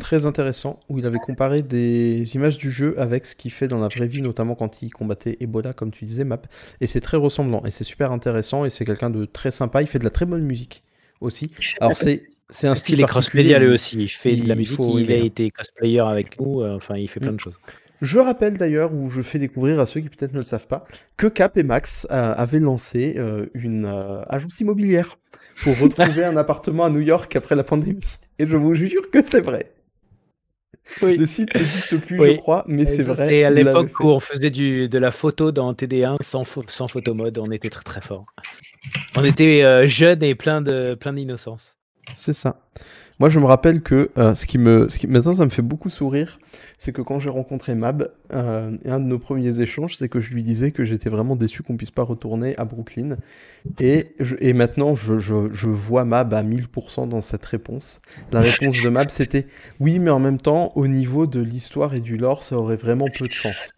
[0.00, 3.78] très intéressant où il avait comparé des images du jeu avec ce qu'il fait dans
[3.78, 6.42] la vraie vie, notamment quand il combattait Ebola, comme tu disais, Map.
[6.80, 9.82] Et c'est très ressemblant et c'est super intéressant et c'est quelqu'un de très sympa.
[9.82, 10.82] Il fait de la très bonne musique
[11.20, 11.50] aussi.
[11.80, 13.96] Alors c'est c'est un style qu'il est cross-média lui il- aussi.
[13.98, 15.24] Il fait de la il musique, faut il a hein.
[15.24, 16.60] été cosplayer avec nous.
[16.62, 17.58] euh, Enfin, il fait plein de choses.
[18.02, 20.86] Je rappelle d'ailleurs, ou je fais découvrir à ceux qui peut-être ne le savent pas,
[21.16, 25.18] que Cap et Max euh, avaient lancé euh, une euh, agence immobilière
[25.62, 28.18] pour retrouver un appartement à New York après la pandémie.
[28.38, 29.70] Et je vous jure que c'est vrai.
[31.00, 32.32] Le site n'existe plus, Oui.
[32.32, 33.14] je crois, mais c'est vrai.
[33.14, 37.38] C'était à l'époque où on faisait du, de la photo dans TD1 sans, sans photomode.
[37.38, 38.26] On était très très fort.
[39.16, 41.78] On était jeunes et plein de plein d'innocence.
[42.14, 42.60] C'est ça.
[43.20, 45.62] Moi, je me rappelle que euh, ce qui me, ce qui, maintenant, ça me fait
[45.62, 46.38] beaucoup sourire,
[46.78, 50.32] c'est que quand j'ai rencontré Mab, euh, un de nos premiers échanges, c'est que je
[50.34, 53.16] lui disais que j'étais vraiment déçu qu'on puisse pas retourner à Brooklyn.
[53.80, 58.02] Et, je- et maintenant, je, je, je vois Mab à 1000% dans cette réponse.
[58.32, 59.46] La réponse de Mab, c'était
[59.80, 63.10] oui, mais en même temps, au niveau de l'histoire et du lore, ça aurait vraiment
[63.10, 63.74] peu de chance.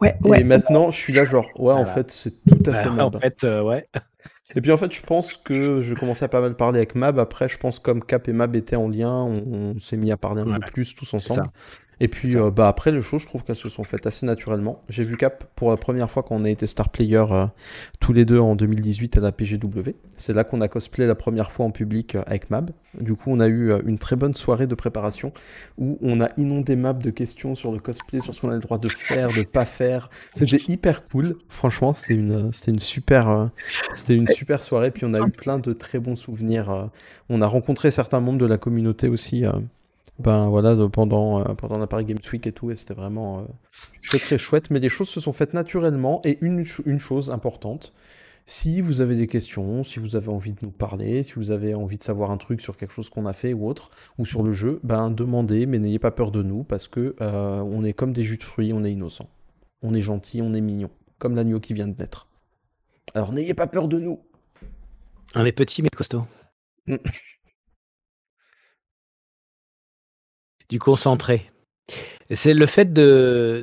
[0.00, 0.44] Ouais, et ouais.
[0.44, 3.22] maintenant, je suis là, genre, ouais, en fait, c'est tout à Bah, fait en Mab.
[3.22, 3.88] fait, euh, ouais.
[4.54, 7.18] Et puis en fait, je pense que je commençais à pas mal parler avec Mab.
[7.18, 10.16] Après, je pense comme Cap et Mab étaient en lien, on, on s'est mis à
[10.16, 10.58] parler un Ouais.
[10.60, 11.50] peu plus tous ensemble.
[11.98, 14.82] Et puis euh, bah après les choses, je trouve qu'elles se sont faites assez naturellement.
[14.88, 17.46] J'ai vu Cap pour la première fois quand on a été star player euh,
[18.00, 19.94] tous les deux en 2018 à la PGW.
[20.16, 22.70] C'est là qu'on a cosplay la première fois en public euh, avec Mab.
[23.00, 25.32] Du coup, on a eu une très bonne soirée de préparation
[25.76, 28.60] où on a inondé Mab de questions sur le cosplay, sur ce qu'on a le
[28.60, 30.08] droit de faire, de pas faire.
[30.32, 31.36] C'était hyper cool.
[31.48, 33.50] Franchement, c'était une, c'était une super,
[33.92, 34.90] c'était une super soirée.
[34.90, 36.88] Puis on a eu plein de très bons souvenirs.
[37.28, 39.44] On a rencontré certains membres de la communauté aussi.
[40.18, 43.42] Ben voilà, pendant, euh, pendant la Paris Games Week et tout, et c'était vraiment euh,
[44.04, 47.92] très très chouette, mais les choses se sont faites naturellement, et une, une chose importante,
[48.46, 51.74] si vous avez des questions, si vous avez envie de nous parler, si vous avez
[51.74, 54.42] envie de savoir un truc sur quelque chose qu'on a fait ou autre, ou sur
[54.42, 57.92] le jeu, ben demandez, mais n'ayez pas peur de nous, parce que euh, on est
[57.92, 59.28] comme des jus de fruits, on est innocent.
[59.82, 62.28] On est gentil, on est mignon, comme l'agneau qui vient de naître.
[63.14, 64.20] Alors n'ayez pas peur de nous.
[65.34, 66.24] On est petit mais costaud.
[70.68, 71.48] Du concentré.
[72.30, 73.62] C'est le fait de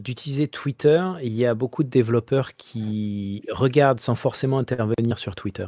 [0.00, 1.00] d'utiliser Twitter.
[1.22, 5.66] Il y a beaucoup de développeurs qui regardent sans forcément intervenir sur Twitter.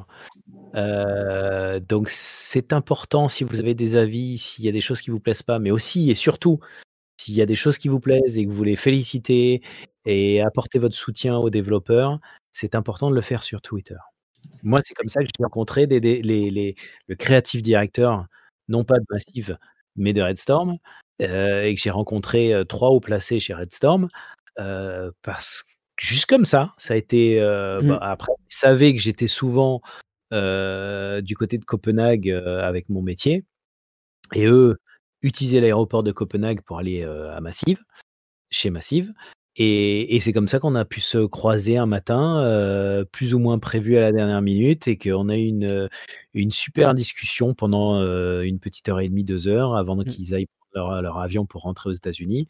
[0.74, 5.10] Euh, donc c'est important si vous avez des avis, s'il y a des choses qui
[5.10, 6.58] vous plaisent pas, mais aussi et surtout
[7.20, 9.62] s'il y a des choses qui vous plaisent et que vous voulez féliciter
[10.06, 12.18] et apporter votre soutien aux développeurs,
[12.52, 13.96] c'est important de le faire sur Twitter.
[14.62, 16.74] Moi, c'est comme ça que j'ai rencontré les,
[17.06, 18.26] le creative director,
[18.68, 19.58] non pas de Massive,
[19.98, 20.78] mais de Redstorm,
[21.22, 24.08] euh, et que j'ai rencontré euh, trois hauts placés chez Redstorm,
[24.58, 25.68] euh, parce que
[26.00, 27.40] juste comme ça, ça a été.
[27.40, 27.88] euh, Mm.
[27.88, 29.80] bah, après, ils savaient que j'étais souvent
[30.30, 33.44] du côté de Copenhague avec mon métier,
[34.34, 34.76] et eux
[35.22, 37.82] utilisaient l'aéroport de Copenhague pour aller à Massive,
[38.50, 39.12] chez Massive.
[39.58, 43.38] Et, et c'est comme ça qu'on a pu se croiser un matin, euh, plus ou
[43.40, 45.88] moins prévu à la dernière minute, et qu'on a eu une,
[46.32, 50.46] une super discussion pendant euh, une petite heure et demie, deux heures, avant qu'ils aillent
[50.46, 52.46] prendre leur, leur avion pour rentrer aux États-Unis.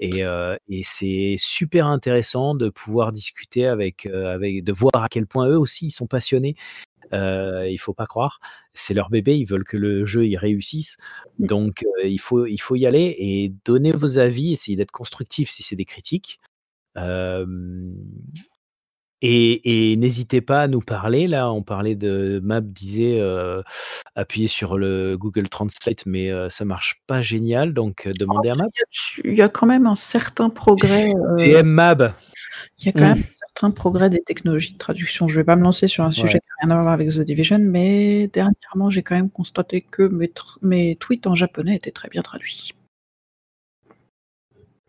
[0.00, 5.26] Et, euh, et c'est super intéressant de pouvoir discuter avec, avec, de voir à quel
[5.26, 6.56] point eux aussi ils sont passionnés.
[7.12, 8.40] Euh, il faut pas croire,
[8.74, 10.96] c'est leur bébé, ils veulent que le jeu y réussisse.
[11.38, 15.50] Donc euh, il faut il faut y aller et donner vos avis, essayer d'être constructif
[15.50, 16.38] si c'est des critiques.
[19.20, 21.26] Et, et n'hésitez pas à nous parler.
[21.26, 23.62] Là, on parlait de Map disait euh,
[24.14, 27.72] appuyer sur le Google Translate, mais euh, ça marche pas génial.
[27.74, 28.66] Donc euh, demandez à Map.
[29.24, 31.12] Il y a quand même un certain progrès.
[31.36, 32.12] TM Mab.
[32.78, 35.26] Il y a quand même un certain progrès des technologies de traduction.
[35.26, 36.40] Je ne vais pas me lancer sur un sujet Ouais.
[36.40, 40.04] qui n'a rien à voir avec The Division, mais dernièrement, j'ai quand même constaté que
[40.04, 42.70] mes, mes tweets en japonais étaient très bien traduits.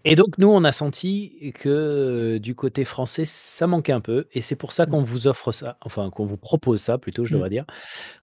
[0.05, 4.27] Et donc nous, on a senti que euh, du côté français, ça manquait un peu,
[4.33, 7.33] et c'est pour ça qu'on vous offre ça, enfin qu'on vous propose ça plutôt, je
[7.33, 7.37] Mm.
[7.37, 7.65] devrais dire,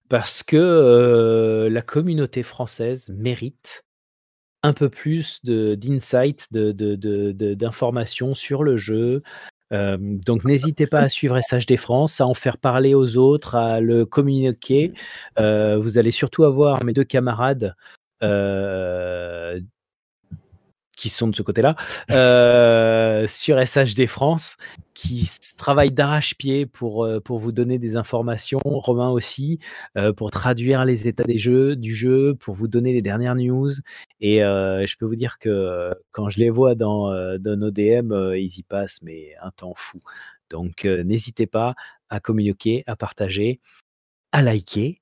[0.09, 3.83] parce que euh, la communauté française mérite
[4.63, 9.21] un peu plus d'insight, de, de, de- de- d'informations sur le jeu.
[9.71, 13.81] Euh, donc n'hésitez pas à suivre SHD France, à en faire parler aux autres, à
[13.81, 14.93] le communiquer.
[15.39, 17.75] Euh, vous allez surtout avoir mes deux camarades
[18.23, 19.59] euh,
[20.97, 21.75] qui sont de ce côté-là,
[22.11, 24.57] euh, sur SHD France,
[24.93, 29.59] qui travaillent d'arrache-pied pour, euh, pour vous donner des informations, Romain aussi,
[29.95, 33.71] euh, pour traduire les états des jeux, du jeu, pour vous donner les dernières news.
[34.19, 38.11] Et euh, je peux vous dire que quand je les vois dans, dans nos DM,
[38.35, 39.99] ils y passent mais un temps fou.
[40.49, 41.75] Donc n'hésitez pas
[42.09, 43.59] à communiquer, à partager,
[44.31, 45.01] à liker,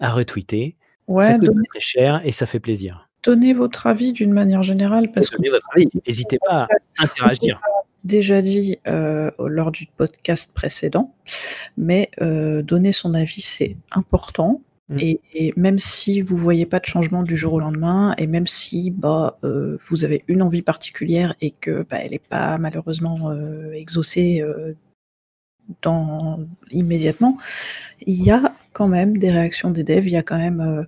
[0.00, 0.76] à retweeter.
[1.08, 3.05] Ouais, ça coûte pas très cher et ça fait plaisir.
[3.26, 5.88] Donnez votre avis d'une manière générale, parce que Donnez votre avis.
[6.06, 7.60] N'hésitez pas à interagir.
[8.04, 11.12] déjà dit euh, lors du podcast précédent,
[11.76, 14.62] mais euh, donner son avis, c'est important.
[14.88, 14.98] Mm.
[15.00, 18.46] Et, et même si vous voyez pas de changement du jour au lendemain, et même
[18.46, 23.30] si bah, euh, vous avez une envie particulière et que bah, elle n'est pas malheureusement
[23.30, 24.74] euh, exaucée euh,
[25.82, 26.38] dans,
[26.70, 27.36] immédiatement,
[28.06, 30.06] il y a quand même des réactions des devs.
[30.06, 30.84] Il y a quand même, euh,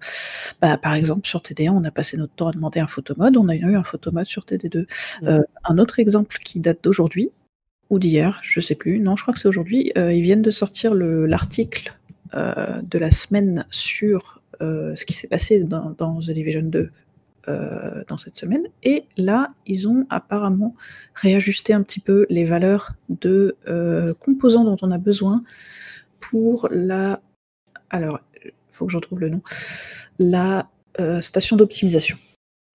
[0.61, 3.39] bah, par exemple, sur TD1, on a passé notre temps à demander un photomode.
[3.39, 4.87] On a eu un photomode sur TD2.
[5.23, 7.31] Euh, un autre exemple qui date d'aujourd'hui
[7.89, 9.01] ou d'hier, je sais plus.
[9.01, 9.91] Non, je crois que c'est aujourd'hui.
[9.97, 11.95] euh, ils viennent de sortir le- l'article
[12.35, 16.91] de la semaine sur ce qui s'est passé dans, dans The Division 2
[17.49, 18.65] euh, dans cette semaine.
[18.83, 20.75] Et là, ils ont apparemment
[21.15, 23.57] réajusté un petit peu les valeurs de
[24.21, 25.43] composants dont on a besoin
[26.21, 27.23] pour la.
[27.91, 29.43] Alors, il faut que j'en trouve le nom.
[30.19, 30.69] La
[31.01, 32.17] euh, station d'optimisation.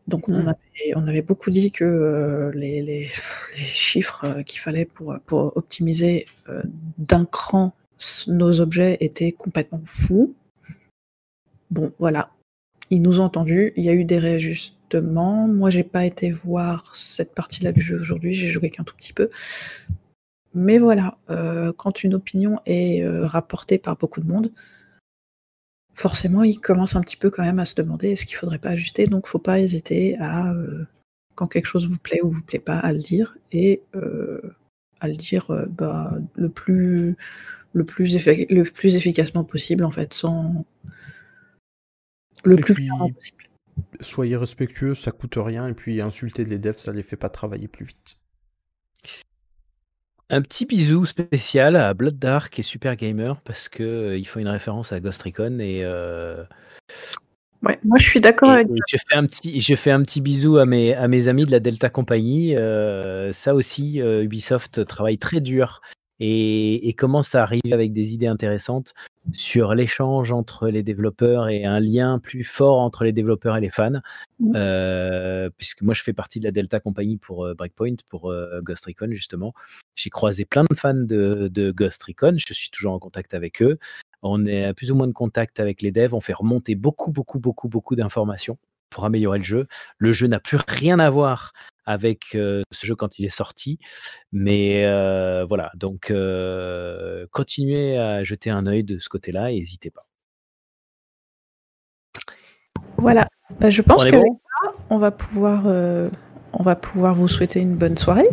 [0.07, 0.47] Donc, on, Mm.
[0.49, 3.09] avait, on avait beaucoup dit que euh, les, les-
[3.57, 6.61] les chiffres euh, qu'il fallait pour, pour optimiser euh,
[6.97, 7.73] d'un cran
[8.27, 10.35] nos objets étaient complètement fous.
[11.71, 12.31] Bon, voilà.
[12.89, 13.71] Ils nous ont entendus.
[13.77, 15.47] Il y a eu des réajustements.
[15.47, 18.33] Moi, j'ai pas été voir cette partie-là du jeu aujourd'hui.
[18.33, 19.29] J'ai joué qu'un tout petit peu.
[20.53, 24.51] Mais voilà, euh, quand une opinion est euh, rapportée par beaucoup de monde,
[25.93, 28.69] forcément, ils commencent un petit peu quand même à se demander est-ce qu'il faudrait pas
[28.71, 29.07] ajuster?
[29.07, 30.85] Donc, faut pas hésiter à, euh,
[31.35, 34.41] quand quelque chose vous plaît ou vous plaît pas, à le dire et euh,
[34.99, 37.15] à le dire euh, bah, le plus
[37.73, 38.17] le plus,
[38.49, 40.63] le plus efficacement possible en fait, sans
[42.43, 43.43] le Et plus puis- clairement possible.
[44.01, 47.67] soyez respectueux, ça coûte rien, et puis insulter les devs, ça les fait pas travailler
[47.67, 48.17] plus vite.
[50.33, 54.39] Un petit bisou spécial à Blood Dark et Super Gamer parce que euh, ils font
[54.39, 56.43] une référence à Ghost Recon et euh,
[57.61, 60.21] Ouais, moi je suis d'accord avec et je fais un petit je fais un petit
[60.21, 62.57] bisou à mes à mes amis de la Delta Company.
[62.57, 65.81] euh, ça aussi, euh, Ubisoft travaille très dur
[66.25, 68.93] et, et commence à arriver avec des idées intéressantes
[69.33, 73.69] sur l'échange entre les développeurs et un lien plus fort entre les développeurs et les
[73.69, 73.99] fans.
[74.39, 74.53] Mhm.
[74.55, 78.61] Euh, puisque moi je fais partie de la Delta Company pour euh, Breakpoint, pour euh,
[78.61, 79.53] Ghost Recon justement.
[79.95, 83.61] J'ai croisé plein de fans de, de Ghost Recon, je suis toujours en contact avec
[83.61, 83.77] eux.
[84.21, 87.11] On est à plus ou moins de contact avec les devs, on fait remonter beaucoup,
[87.11, 88.57] beaucoup, beaucoup, beaucoup d'informations
[88.89, 89.67] pour améliorer le jeu.
[89.97, 91.51] Le jeu n'a plus rien à voir
[91.85, 93.79] avec euh, ce jeu quand il est sorti,
[94.31, 99.89] mais euh, voilà, donc euh, continuez à jeter un œil de ce côté-là et n'hésitez
[99.89, 100.03] pas.
[102.97, 103.27] Voilà.
[103.59, 104.37] Bah, je pense qu'avec bon?
[104.37, 106.09] ça, on va pouvoir, euh,
[106.53, 108.29] on va pouvoir vous souhaiter une bonne soirée,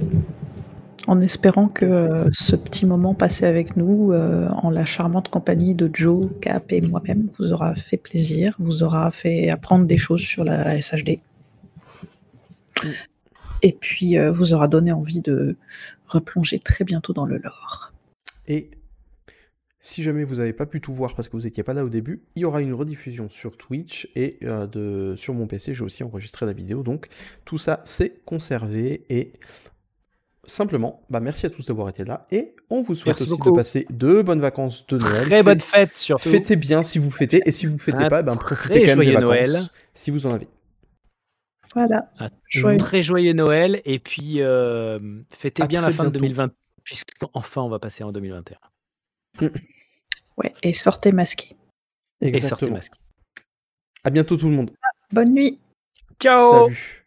[1.07, 5.75] en espérant que euh, ce petit moment passé avec nous, euh, en la charmante compagnie
[5.75, 10.23] de Joe, Cap et moi-même, vous aura fait plaisir, vous aura fait apprendre des choses
[10.23, 11.19] sur la SHD,
[13.63, 15.57] et puis euh, vous aura donné envie de
[16.07, 17.93] replonger très bientôt dans le lore.
[18.47, 18.71] Et
[19.81, 21.89] si jamais vous n'avez pas pu tout voir parce que vous n'étiez pas là au
[21.89, 25.83] début, il y aura une rediffusion sur Twitch et euh, de, sur mon PC, j'ai
[25.83, 26.83] aussi enregistré la vidéo.
[26.83, 27.09] Donc
[27.47, 29.05] tout ça, c'est conservé.
[29.09, 29.33] Et
[30.45, 32.27] simplement, bah, merci à tous d'avoir été là.
[32.31, 33.53] Et on vous souhaite Merci aussi beaucoup.
[33.53, 35.27] de passer de bonnes vacances de Noël.
[35.27, 36.29] Très bonne fête surtout.
[36.29, 37.41] Fêtez bien si vous fêtez.
[37.47, 39.59] Et si vous fêtez Un pas, ben, profitez quand même des vacances Noël.
[39.95, 40.49] si vous en avez.
[41.75, 42.11] Voilà.
[42.19, 42.79] Un Joyeux.
[42.79, 46.21] très joyeux Noël et puis euh, fêtez À bien la fin de bientôt.
[46.21, 46.53] 2020
[46.85, 48.59] puisqu'enfin on va passer en 2021.
[50.37, 51.55] Ouais, et sortez masqués.
[52.23, 52.73] Et sortez Exactement.
[52.77, 52.99] masqués.
[54.05, 54.71] À bientôt tout le monde.
[55.13, 55.61] Bonne nuit.
[56.19, 57.07] Ciao Salut.